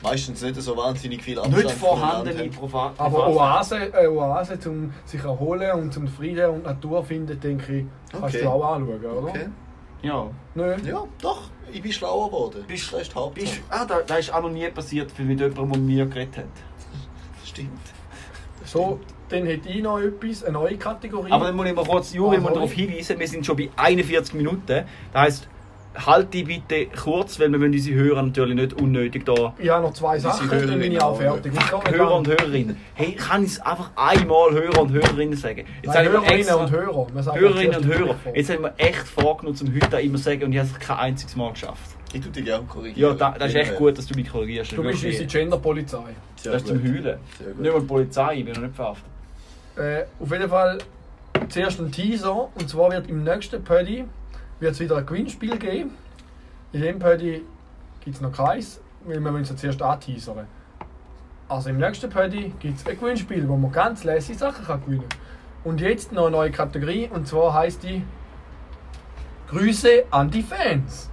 meistens 0.03 0.41
nicht 0.41 0.61
so 0.63 0.75
wahnsinnig 0.77 1.23
viel 1.23 1.39
Abstand 1.39 1.63
nicht 1.65 1.75
vorhandene 1.77 2.49
Privat. 2.49 2.93
Aber 2.99 3.29
Oase, 3.29 3.77
äh, 3.93 4.07
Oase 4.07 4.59
um 4.67 4.93
sich 5.05 5.23
erholen 5.23 5.71
und 5.79 5.93
zum 5.93 6.09
Frieden 6.09 6.49
und 6.51 6.65
Natur 6.65 7.05
finden, 7.05 7.39
denke 7.39 7.81
ich, 7.81 7.85
kannst 8.11 8.35
Okay. 8.37 8.45
du 8.45 8.49
auch 8.51 8.65
anschauen, 8.75 9.05
oder? 9.05 9.29
Okay. 9.29 9.49
Ja. 10.03 10.27
Nö. 10.55 10.75
Ja, 10.87 11.05
doch. 11.21 11.43
Ich 11.71 11.83
bin 11.83 11.93
schlauer 11.93 12.29
geworden. 12.29 12.65
Bist- 12.67 12.91
das 12.93 13.03
ist 13.03 13.15
die. 13.15 13.41
Bist, 13.41 13.61
ah, 13.69 13.85
da, 13.85 14.01
das 14.01 14.19
ist 14.21 14.33
auch 14.35 14.41
noch 14.41 14.51
nie 14.51 14.67
passiert, 14.71 15.13
weil 15.19 15.27
mit 15.27 15.39
jemandem, 15.39 15.69
der 15.71 15.79
mit 15.79 15.87
mir 15.87 16.07
geredet 16.07 16.39
hat. 16.39 16.45
Stimmt. 17.45 17.79
Das 18.61 18.73
So, 18.73 18.99
stimmt. 19.05 19.20
Dann 19.31 19.47
hätte 19.47 19.69
ich 19.69 19.83
noch 19.83 19.99
etwas, 20.01 20.45
eine 20.45 20.53
neue 20.55 20.77
Kategorie. 20.77 21.31
Aber 21.31 21.47
dann 21.47 21.57
muss 21.57 21.67
ich 21.67 21.75
mal 21.75 21.85
kurz, 21.85 22.13
Juri, 22.13 22.37
Ah, 22.37 22.41
mal 22.41 22.53
darauf 22.53 22.73
hinweisen, 22.73 23.19
wir 23.19 23.29
sind 23.29 23.47
schon 23.47 23.57
bei 23.57 23.71
41 23.77 24.35
Minuten. 24.35 24.67
Das 24.67 24.85
heisst, 25.15 25.49
halt 26.07 26.33
die 26.33 26.45
bitte 26.45 26.87
kurz, 26.87 27.39
weil 27.41 27.51
wir 27.51 27.61
wollen 27.61 27.73
unsere 27.73 27.97
Hörer 27.97 28.23
natürlich 28.23 28.55
nicht 28.55 28.81
unnötig 28.81 29.25
da. 29.27 29.55
ich 29.59 29.69
habe 29.69 29.83
noch 29.85 29.93
zwei 29.93 30.19
Sachen, 30.19 30.49
dann 30.49 30.79
bin 30.79 30.93
ich 30.93 31.01
auch 31.03 31.17
fertig. 31.17 31.53
Fuck, 31.55 31.91
Hörer 31.91 32.15
und. 32.17 32.29
Hörerinnen. 32.29 32.77
Hey, 32.95 33.13
kann 33.13 33.45
ich 33.45 33.53
es 33.53 33.61
einfach 33.61 33.91
einmal 33.97 34.53
Hörer 34.53 34.83
und 34.83 34.93
Hörerinnen 34.93 35.37
sagen? 35.37 35.65
Jetzt 35.83 35.95
Nein, 35.95 36.09
Hörerinnen 36.09 36.39
extra- 36.39 36.55
und 36.55 36.71
Hörer. 36.71 37.07
Hörerinnen 37.35 37.77
und 37.77 37.87
Hörer. 37.87 38.17
Jetzt 38.35 38.51
haben 38.51 38.63
wir 38.63 38.75
echt 38.77 39.09
vorgenommen, 39.09 39.57
zum 39.57 39.75
heute 39.75 39.97
auch 39.97 40.01
immer 40.03 40.19
sagen 40.19 40.45
und 40.45 40.53
ich 40.53 40.59
habe 40.59 40.69
es 40.73 40.79
kein 40.79 40.97
einziges 40.97 41.37
Mal 41.37 41.53
geschafft. 41.53 41.97
Ich 42.13 42.21
tue 42.21 42.31
dich 42.33 42.45
gerne 42.45 42.65
korrigieren. 42.67 43.11
Ja, 43.13 43.17
da, 43.17 43.37
das 43.39 43.51
ist 43.51 43.55
echt 43.57 43.77
gut, 43.77 43.97
dass 43.97 44.07
du 44.07 44.15
mich 44.19 44.29
korrigierst. 44.29 44.73
Du 44.73 44.83
bist 44.83 45.05
unsere 45.05 45.27
Genderpolizei. 45.27 45.99
Das 46.43 46.55
ist 46.57 46.67
zum. 46.67 46.83
Heulen. 46.83 47.19
Nicht 47.59 47.73
mal 47.73 47.81
die 47.81 47.87
Polizei, 47.87 48.35
ich 48.39 48.45
bin 48.45 48.55
noch 48.55 48.63
nicht 48.63 48.75
verhaftet. 48.75 49.07
Äh, 49.77 50.05
auf 50.19 50.31
jeden 50.31 50.49
Fall 50.49 50.79
zuerst 51.49 51.81
ein 51.81 51.91
Teaser. 51.91 52.49
Und 52.55 52.69
zwar 52.69 52.91
wird 52.91 53.09
im 53.09 53.25
nächsten 53.25 53.63
Pödi 53.63 54.05
wieder 54.61 54.97
ein 54.97 55.07
Gewinnspiel 55.07 55.59
geben. 55.59 55.97
In 56.73 56.83
dem 56.83 56.99
Pödi 56.99 57.43
gibt 58.05 58.17
es 58.17 58.23
noch 58.23 58.33
keins, 58.33 58.81
weil 59.05 59.21
wir 59.21 59.33
müssen 59.33 59.55
es 59.55 59.61
zuerst 59.61 59.83
anteasern. 59.83 60.47
Also 61.49 61.71
im 61.71 61.79
nächsten 61.79 62.09
Pödi 62.09 62.53
gibt 62.61 62.79
es 62.79 62.87
ein 62.87 62.99
Gewinnspiel, 62.99 63.49
wo 63.49 63.57
man 63.57 63.73
ganz 63.73 64.05
lässige 64.05 64.39
Sachen 64.39 64.65
kann 64.65 64.85
gewinnen 64.85 65.09
kann. 65.09 65.19
Und 65.65 65.81
jetzt 65.81 66.13
noch 66.13 66.27
eine 66.27 66.37
neue 66.37 66.51
Kategorie 66.51 67.09
und 67.13 67.27
zwar 67.27 67.53
heißt 67.55 67.83
die 67.83 68.05
Grüße 69.49 70.05
an 70.11 70.31
die 70.31 70.43
Fans. 70.43 71.10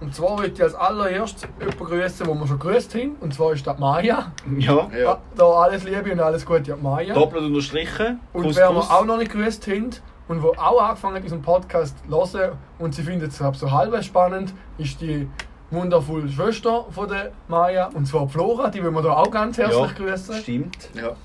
Und 0.00 0.14
zwar 0.14 0.36
möchte 0.36 0.52
ich 0.54 0.62
als 0.62 0.74
allererstes 0.74 1.48
jemanden 1.58 1.84
grüßen, 1.84 2.26
den 2.26 2.38
wir 2.38 2.46
schon 2.46 2.58
grüßt 2.58 2.94
haben. 2.94 3.16
Und 3.20 3.34
zwar 3.34 3.52
ist 3.52 3.66
das 3.66 3.78
Maya. 3.78 4.32
Ja. 4.58 4.88
Ja. 4.96 5.18
Da 5.36 5.44
alles 5.44 5.84
Liebe 5.84 6.12
und 6.12 6.20
alles 6.20 6.46
Gute 6.46 6.72
an 6.72 6.78
die 6.78 6.84
Maya. 6.84 7.14
Doppelt 7.14 7.44
unterstrichen. 7.44 8.20
Und 8.32 8.44
Kuss, 8.44 8.56
wer 8.56 8.68
Kuss. 8.68 8.88
wir 8.88 8.96
auch 8.96 9.04
noch 9.04 9.16
nicht 9.18 9.32
grüßt 9.32 9.66
haben 9.66 9.90
und 10.28 10.42
wo 10.42 10.50
auch 10.56 10.80
angefangen 10.82 11.16
hat, 11.16 11.22
unseren 11.24 11.42
Podcast 11.42 11.96
zu 12.08 12.38
hören 12.38 12.58
und 12.78 12.94
sie 12.94 13.02
findet 13.02 13.30
es 13.32 13.38
so 13.38 13.70
halb 13.72 14.04
spannend, 14.04 14.52
ist 14.76 15.00
die 15.00 15.28
wundervolle 15.70 16.28
Schwester 16.28 16.86
von 16.90 17.08
der 17.08 17.32
Maya, 17.48 17.90
und 17.94 18.06
zwar 18.06 18.28
Flora, 18.28 18.68
die 18.70 18.82
wollen 18.82 18.94
wir 18.94 19.02
da 19.02 19.14
auch 19.16 19.30
ganz 19.30 19.58
herzlich 19.58 19.80
Ja, 19.80 19.92
grüßen. 19.96 20.34
stimmt. 20.36 20.90
Ja. 20.94 21.16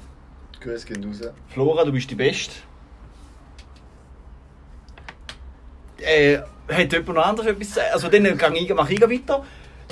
Grüß 0.61 0.85
gehen 0.85 1.03
raus. 1.03 1.21
Flora, 1.49 1.83
du 1.85 1.91
bist 1.91 2.09
die 2.09 2.15
Beste. 2.15 2.55
Äh, 5.97 6.39
hat 6.69 6.91
jemand 6.93 7.07
noch 7.15 7.25
anderes 7.25 7.49
etwas 7.51 7.67
zu 7.69 7.73
sagen? 7.75 7.87
Also 7.93 8.07
dann 8.09 8.37
mache 8.75 8.93
ich 8.93 9.01
weiter. 9.01 9.43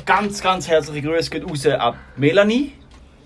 Ganz, 0.06 0.42
ganz 0.42 0.68
herzliche 0.68 1.08
Grüße 1.08 1.30
gehen 1.30 1.44
raus 1.48 1.66
an 1.68 1.96
Melanie. 2.18 2.74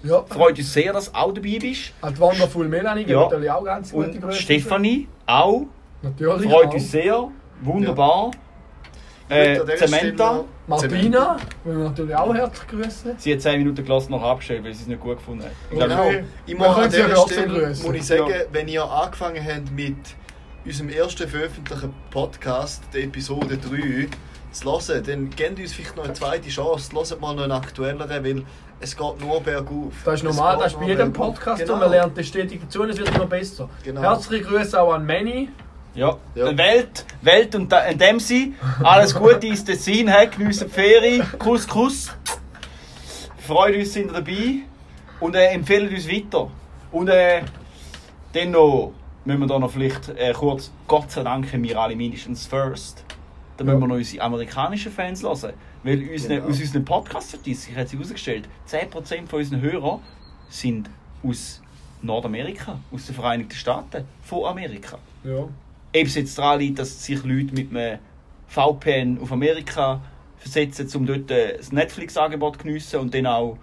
Ja, 0.03 0.23
Freut 0.27 0.57
uns 0.57 0.71
sehr, 0.71 0.93
dass 0.93 1.11
du 1.11 1.17
auch 1.17 1.33
dabei 1.33 1.57
bist. 1.59 1.93
an 2.01 2.13
die 2.13 2.19
Wonderful 2.19 2.67
Melanie, 2.67 3.05
die 3.05 3.11
Ja. 3.11 3.21
natürlich 3.23 3.49
auch 3.49 3.63
ganz 3.63 3.91
gute 3.91 4.09
Und 4.11 4.21
Grüße. 4.21 4.41
Stefanie 4.41 5.07
auch. 5.25 5.63
Natürlich 6.01 6.51
Freut 6.51 6.67
auch. 6.67 6.73
uns 6.73 6.91
sehr. 6.91 7.27
Wunderbar. 7.61 8.31
Ich 9.27 9.35
Äh. 9.35 9.55
Stelle 9.77 10.45
Martina, 10.67 11.37
wollen 11.63 11.77
wir 11.79 11.89
natürlich 11.89 12.15
auch 12.15 12.33
herzlich 12.35 12.67
grüßen. 12.67 13.11
Sie 13.17 13.33
hat 13.33 13.41
10 13.41 13.57
Minuten 13.59 13.83
gelassen 13.83 14.11
noch 14.11 14.21
abgestellt, 14.21 14.63
weil 14.63 14.73
sie 14.73 14.81
es 14.83 14.87
nicht 14.87 14.99
gut 14.99 15.17
gefunden 15.17 15.43
hat. 15.45 15.51
Ich 15.71 15.77
glaube, 15.77 15.89
Genau. 15.91 16.05
Okay. 16.07 16.23
Ich 16.45 16.57
muss 16.57 16.67
an 16.67 16.81
ja 16.81 16.87
dieser 17.07 17.27
Stelle 17.27 17.47
grüßen. 17.65 17.85
muss 17.87 17.95
ich 17.95 18.05
sagen, 18.05 18.29
Ja. 18.29 18.35
wenn 18.51 18.67
ihr 18.67 18.83
angefangen 18.83 19.43
habt 19.43 19.71
mit 19.71 19.95
unserem 20.65 20.89
ersten 20.89 21.27
veröffentlichten 21.27 21.93
Podcast, 22.09 22.83
der 22.93 23.03
Episode 23.03 23.57
3, 23.57 24.07
zu 24.51 24.65
hören, 24.65 25.03
dann 25.05 25.29
gebt 25.29 25.59
uns 25.59 25.73
vielleicht 25.73 25.95
noch 25.95 26.05
eine 26.05 26.13
zweite 26.13 26.49
Chance. 26.49 26.91
Hört 26.93 27.21
mal 27.21 27.35
noch 27.35 27.43
einen 27.43 27.51
aktuelleren, 27.51 28.23
weil 28.23 28.43
es 28.79 28.95
geht 28.95 29.21
nur 29.21 29.41
bergauf. 29.41 29.93
Das 30.03 30.15
ist 30.15 30.23
normal, 30.23 30.57
das 30.57 30.73
ist 30.73 30.79
bei 30.79 30.87
jedem. 30.87 31.13
Podcast 31.13 31.59
so. 31.59 31.65
Genau. 31.65 31.79
Man 31.79 31.91
lernt 31.91 32.17
das 32.17 32.27
stetig 32.27 32.61
dazu 32.61 32.81
und 32.81 32.89
es 32.89 32.97
wird 32.97 33.09
immer 33.09 33.25
besser. 33.25 33.69
Genau. 33.83 34.01
Herzliche 34.01 34.45
Grüße 34.45 34.79
auch 34.81 34.93
an 34.93 35.05
Manny. 35.05 35.49
Ja, 35.93 36.17
Ja. 36.35 36.57
Welt, 36.57 37.05
Welt 37.21 37.55
und 37.55 37.71
dem 37.71 38.19
sie 38.19 38.53
alles 38.83 39.15
Gute 39.15 39.47
ins 39.47 39.63
Tessin, 39.63 40.09
hey, 40.09 40.27
geniessen 40.27 40.67
die 40.67 40.73
Ferien, 40.73 41.25
Kuss, 41.39 41.65
Kuss. 41.67 42.11
Freut 43.37 43.75
uns, 43.75 43.93
sind 43.93 44.07
ihr 44.07 44.13
dabei 44.13 44.55
und 45.21 45.35
äh, 45.35 45.45
empfehlen 45.53 45.93
uns 45.93 46.09
weiter. 46.09 46.49
Und 46.91 47.07
äh, 47.07 47.43
dann 48.33 48.51
noch, 48.51 48.91
müssen 49.25 49.39
wir 49.41 49.47
da 49.47 49.59
noch 49.59 49.71
vielleicht 49.71 50.09
äh, 50.09 50.33
kurz, 50.33 50.71
Gott 50.87 51.11
sei 51.11 51.23
Dank 51.23 51.51
haben 51.51 51.63
wir 51.63 51.79
alle 51.79 51.95
mindestens 51.95 52.45
First. 52.45 53.03
Da 53.57 53.63
müssen 53.63 53.79
wir 53.79 53.87
noch 53.87 53.95
unsere 53.95 54.23
amerikanischen 54.23 54.91
Fans 54.91 55.23
hören. 55.23 55.53
Weil 55.83 56.09
unsere, 56.09 56.35
Genau. 56.35 56.47
aus 56.49 56.59
unseren 56.59 56.85
Podcast-Statistiken 56.85 57.77
hat 57.77 57.89
sich 57.89 57.99
herausgestellt, 57.99 58.49
10% 58.67 59.27
von 59.27 59.39
unseren 59.39 59.61
Hörern 59.61 59.99
sind 60.49 60.89
aus 61.23 61.61
Nordamerika, 62.01 62.79
aus 62.91 63.05
den 63.05 63.15
Vereinigten 63.15 63.55
Staaten, 63.55 64.03
von 64.21 64.45
Amerika. 64.45 64.97
Ja. 65.23 65.39
Ob 65.39 65.49
es 65.93 66.15
jetzt 66.15 66.37
daran 66.37 66.59
liegt, 66.59 66.79
dass 66.79 67.03
sich 67.05 67.23
Leute 67.23 67.53
mit 67.53 67.69
einem 67.75 67.99
VPN 68.47 69.19
auf 69.21 69.31
Amerika 69.31 70.01
versetzen, 70.37 70.89
um 70.95 71.05
dort 71.05 71.31
äh, 71.31 71.57
das 71.57 71.71
Netflix-Angebot 71.71 72.57
zu 72.57 72.63
geniessen 72.63 72.99
und 72.99 73.13
dann 73.13 73.25
auch 73.25 73.57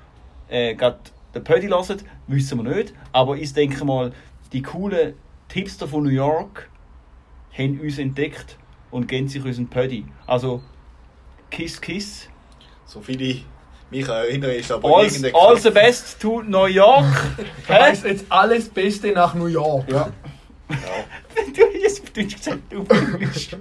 äh, 0.49 0.75
den 0.75 1.45
Pödi 1.45 1.69
hören, 1.69 1.99
wissen 2.27 2.65
wir 2.65 2.75
nicht. 2.75 2.95
Aber 3.13 3.37
ich 3.37 3.53
denke 3.53 3.85
mal, 3.85 4.13
die 4.53 4.63
coolen 4.63 5.15
Tipster 5.53 5.87
von 5.87 6.05
New 6.05 6.09
York 6.09 6.71
haben 7.53 7.79
uns 7.79 7.99
entdeckt 7.99 8.57
und 8.91 9.07
geben 9.07 9.29
sich 9.29 9.45
unseren 9.45 9.69
Pödi. 9.69 10.07
Also, 10.27 10.63
Kiss, 11.51 11.79
Kiss. 11.79 12.31
So 12.87 13.03
viele 13.03 13.43
mich 13.91 14.09
erinnere, 14.09 14.55
ist 14.55 14.73
aber 14.73 14.97
All, 14.97 15.05
irgendein 15.05 15.35
all 15.35 15.59
the 15.59 15.69
best 15.69 16.19
to 16.23 16.41
New 16.41 16.65
York. 16.65 17.05
Das 17.69 17.81
heisst 17.81 18.05
jetzt 18.07 18.25
alles 18.31 18.71
Beste 18.71 19.13
nach 19.13 19.35
New 19.35 19.47
York. 19.47 19.91
Ja. 19.93 20.11
Du 21.55 21.63
hast 21.63 21.83
jetzt 21.83 22.03
auf 22.03 22.11
Deutsch 22.11 22.37
gesagt, 22.37 22.61
du 22.71 22.85
bist. 22.85 23.57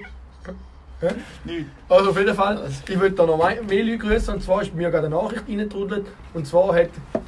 Also 1.89 2.09
auf 2.11 2.17
jeden 2.17 2.35
Fall, 2.35 2.69
ich 2.87 2.99
würde 2.99 3.15
da 3.15 3.25
noch 3.25 3.37
mehr 3.37 3.83
Leute 3.83 3.97
grüßen. 3.97 4.35
Und 4.35 4.41
zwar 4.41 4.61
ist 4.61 4.73
mir 4.73 4.89
gerade 4.89 5.07
eine 5.07 5.15
Nachricht 5.15 5.43
reingetrudelt. 5.45 6.05
Und 6.33 6.47
zwar 6.47 6.73
hat 6.73 6.89
die 6.93 7.19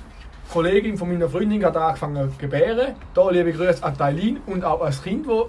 Kollegin 0.54 0.96
von 0.98 1.10
meiner 1.10 1.28
Freundin 1.28 1.60
gerade 1.60 1.82
angefangen 1.82 2.30
zu 2.32 2.38
gebären. 2.38 2.94
Da 3.16 3.28
liebe 3.32 3.52
Grüße 3.52 3.84
an 3.84 3.98
Tailin 3.98 4.40
und 4.46 4.64
auch 4.64 4.82
als 4.82 5.02
Kind, 5.02 5.26
das 5.28 5.46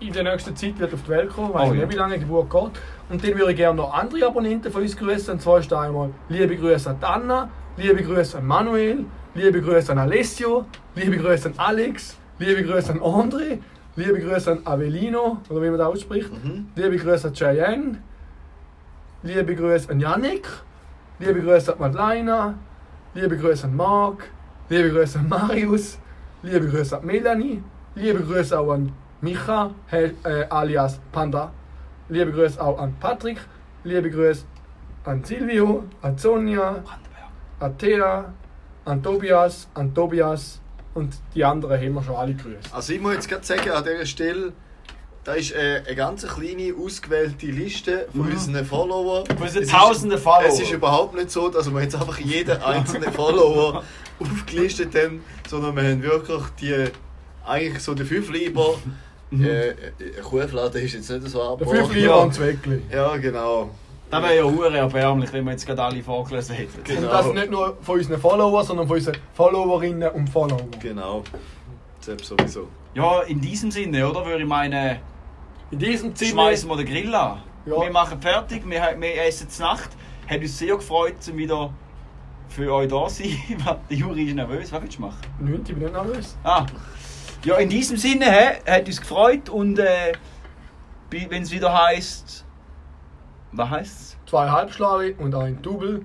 in 0.00 0.12
der 0.14 0.22
nächsten 0.22 0.56
Zeit 0.56 0.78
wird 0.78 0.94
auf 0.94 1.02
die 1.02 1.08
Welt 1.10 1.28
kommen. 1.30 1.52
Weiß 1.52 1.68
Oh, 1.68 1.72
nicht, 1.72 1.82
ja. 1.82 1.90
wie 1.90 1.94
lange 1.94 2.14
die 2.14 2.20
Geburt 2.20 2.48
geht. 2.50 2.70
Und 3.10 3.22
dann 3.22 3.38
würde 3.38 3.50
ich 3.50 3.56
gerne 3.58 3.76
noch 3.76 3.92
andere 3.92 4.26
Abonnenten 4.26 4.72
von 4.72 4.80
uns 4.80 4.96
grüßen. 4.96 5.34
Und 5.34 5.42
zwar 5.42 5.58
ist 5.58 5.70
einmal 5.72 6.08
liebe 6.30 6.56
Grüße 6.56 6.88
an 6.88 6.96
Anna, 7.02 7.50
liebe 7.76 8.02
Grüße 8.02 8.38
an 8.38 8.46
Manuel, 8.46 9.04
liebe 9.34 9.60
Grüße 9.60 9.92
an 9.92 9.98
Alessio, 9.98 10.64
liebe 10.94 11.18
Grüße 11.18 11.48
an 11.50 11.54
Alex, 11.58 12.16
liebe 12.38 12.62
Grüße 12.64 12.92
an 12.92 13.00
André, 13.00 13.58
liebe 13.96 14.20
Grüße 14.20 14.52
an 14.52 14.60
Avelino, 14.64 15.36
oder 15.50 15.60
wie 15.62 15.68
man 15.68 15.78
das 15.78 15.88
ausspricht, 15.88 16.30
Mhm. 16.32 16.68
liebe 16.76 16.96
Grüße 16.96 17.28
an 17.28 17.34
Cheyenne, 17.34 17.98
liebe 19.22 19.54
Grüße 19.54 19.90
an 19.90 20.00
Yannick, 20.00 20.48
liebe 21.18 21.40
Grüße 21.42 21.72
an 21.74 21.78
Madeleine, 21.78 22.54
liebe 23.14 23.36
Grüße 23.36 23.64
an 23.66 23.76
Marc, 23.76 24.28
liebe 24.68 24.90
Grüße 24.90 25.18
an 25.18 25.28
Marius, 25.28 25.98
liebe 26.42 26.68
Grüße 26.68 26.98
an 26.98 27.06
Melanie, 27.06 27.62
liebe 27.94 28.20
Grüße 28.22 28.58
auch 28.58 28.72
an 28.72 28.92
Micha, 29.20 29.70
he- 29.90 30.12
äh, 30.24 30.46
alias 30.48 31.00
Panda, 31.12 31.52
liebe 32.08 32.32
Grüße 32.32 32.60
auch 32.62 32.78
an 32.78 32.94
Patrick, 33.00 33.38
liebe 33.84 34.10
Grüße 34.10 34.44
an 35.04 35.22
Silvio, 35.24 35.84
an 36.02 36.18
Sonja, 36.18 36.82
an 37.60 37.78
Thea, 37.78 38.32
an 38.84 39.02
Tobias, 39.02 39.68
an 39.74 39.94
Tobias 39.94 40.60
und 40.94 41.14
die 41.34 41.44
anderen 41.44 41.80
haben 41.80 41.94
wir 41.94 42.02
schon 42.02 42.16
alle 42.16 42.34
grüßt. 42.34 42.72
Also 42.74 42.92
ich 42.92 43.00
muss 43.00 43.14
jetzt 43.14 43.28
gerade 43.28 43.44
sagen, 43.44 43.70
an 43.70 43.84
dieser 43.84 44.06
Stelle, 44.06 44.52
da 45.24 45.32
ist 45.32 45.52
äh, 45.52 45.82
eine 45.86 45.96
ganz 45.96 46.26
kleine, 46.26 46.74
ausgewählte 46.74 47.46
Liste 47.46 48.06
von 48.12 48.30
unseren 48.30 48.64
Followern. 48.64 49.26
Von 49.26 49.46
unseren 49.46 49.66
tausenden 49.66 50.18
Follower. 50.18 50.46
Es 50.46 50.60
ist 50.60 50.70
überhaupt 50.70 51.14
nicht 51.14 51.30
so, 51.30 51.48
dass 51.48 51.72
wir 51.72 51.80
jetzt 51.82 51.94
einfach 51.94 52.18
jeden 52.18 52.62
einzelnen 52.62 53.12
Follower 53.12 53.82
aufgelistet 54.20 54.94
haben, 54.94 55.24
sondern 55.48 55.76
wir 55.76 55.82
haben 55.82 56.02
wirklich 56.02 56.42
die, 56.60 56.84
eigentlich 57.46 57.82
so 57.82 57.94
den 57.94 58.06
fünf 58.06 58.30
lieber. 58.30 58.74
äh, 59.32 59.70
äh, 59.70 59.74
Kuhfladen 60.22 60.82
ist 60.82 60.94
jetzt 60.94 61.10
nicht 61.10 61.28
so 61.28 61.38
Der 61.38 61.48
aber 61.48 61.66
fünf 61.66 61.94
Lieber 61.94 62.22
und 62.22 62.34
Zweckli. 62.34 62.82
Ja, 62.92 63.16
genau. 63.16 63.70
Das 64.10 64.22
wäre 64.22 64.36
ja 64.36 64.44
hure 64.44 64.76
erbärmlich, 64.76 65.32
wenn 65.32 65.44
wir 65.44 65.52
jetzt 65.52 65.66
gerade 65.66 65.82
alle 65.82 66.02
vorgelesen 66.02 66.54
hätten. 66.54 66.84
Genau. 66.84 67.00
Und 67.00 67.12
das 67.12 67.32
nicht 67.32 67.50
nur 67.50 67.76
von 67.80 67.98
unseren 67.98 68.20
Followern, 68.20 68.64
sondern 68.64 68.86
von 68.86 68.96
unseren 68.96 69.16
Followerinnen 69.32 70.10
und 70.10 70.28
Followern. 70.28 70.70
Genau. 70.80 71.24
Selbst 72.00 72.26
sowieso. 72.26 72.68
Ja, 72.94 73.22
in 73.22 73.40
diesem 73.40 73.70
Sinne, 73.72 74.08
oder? 74.08 74.24
Würde 74.24 74.42
ich 74.42 74.48
meinen, 74.48 74.98
In 75.74 75.80
diesem 75.80 76.14
Zimmer 76.14 76.42
schmeißen 76.42 76.70
wir 76.70 76.76
den 76.76 76.86
Grill 76.86 77.12
an. 77.12 77.42
Ja. 77.66 77.80
Wir 77.80 77.90
machen 77.90 78.22
fertig, 78.22 78.62
wir, 78.64 78.80
wir 78.96 79.24
essen 79.24 79.50
zur 79.50 79.66
Nacht. 79.66 79.90
Hat 80.30 80.40
uns 80.40 80.56
sehr 80.56 80.76
gefreut, 80.76 81.16
um 81.28 81.36
wieder 81.36 81.74
für 82.46 82.72
euch 82.72 82.88
da 82.88 83.08
zu 83.08 83.24
sein. 83.24 83.36
Der 83.90 83.96
Juri 83.96 84.22
ist 84.26 84.36
nervös, 84.36 84.70
was 84.70 84.80
willst 84.80 84.98
du 84.98 85.02
machen? 85.02 85.18
Nichts, 85.40 85.70
ich 85.70 85.74
bin 85.74 85.82
nicht 85.82 85.92
nervös. 85.92 86.36
Ah. 86.44 86.64
Ja, 87.44 87.56
in 87.56 87.68
diesem 87.68 87.96
Sinne, 87.96 88.26
hä, 88.26 88.60
hat 88.70 88.86
uns 88.86 89.00
gefreut 89.00 89.48
und 89.48 89.80
äh, 89.80 90.12
wenn 91.10 91.42
es 91.42 91.50
wieder 91.50 91.76
heißt. 91.76 92.44
Was 93.50 93.70
heisst 93.70 94.16
Zwei 94.26 94.50
Halbschlage 94.50 95.16
und 95.18 95.34
ein 95.34 95.60
Double. 95.60 96.02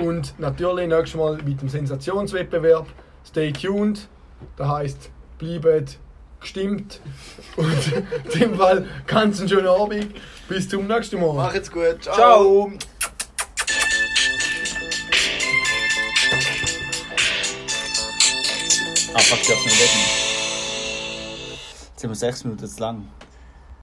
Und 0.00 0.38
natürlich 0.38 0.86
nächstes 0.86 1.16
Mal 1.16 1.38
mit 1.38 1.60
dem 1.60 1.68
Sensationswettbewerb. 1.68 2.86
Stay 3.26 3.50
tuned. 3.50 4.08
Das 4.56 4.68
heisst, 4.68 5.10
bleibt 5.36 5.98
gestimmt. 6.40 7.00
Und 7.56 7.92
in 7.92 8.40
dem 8.40 8.54
Fall 8.56 8.86
ganz 9.06 9.40
einen 9.40 9.48
schönen 9.48 9.68
Abend. 9.68 10.14
Bis 10.48 10.68
zum 10.68 10.86
nächsten 10.86 11.20
Mal. 11.20 11.34
Macht's 11.34 11.70
gut. 11.70 12.02
Ciao. 12.02 12.14
Ciao! 12.14 12.72
Ah, 19.12 19.18
fuck, 19.18 19.40
ich 19.40 19.48
darf 19.48 19.64
nicht 19.64 19.80
reden. 19.80 20.20
Jetzt 21.90 22.00
sind 22.00 22.10
wir 22.10 22.14
sechs 22.14 22.44
Minuten 22.44 22.66
zu 22.66 22.80
lang. 22.80 23.08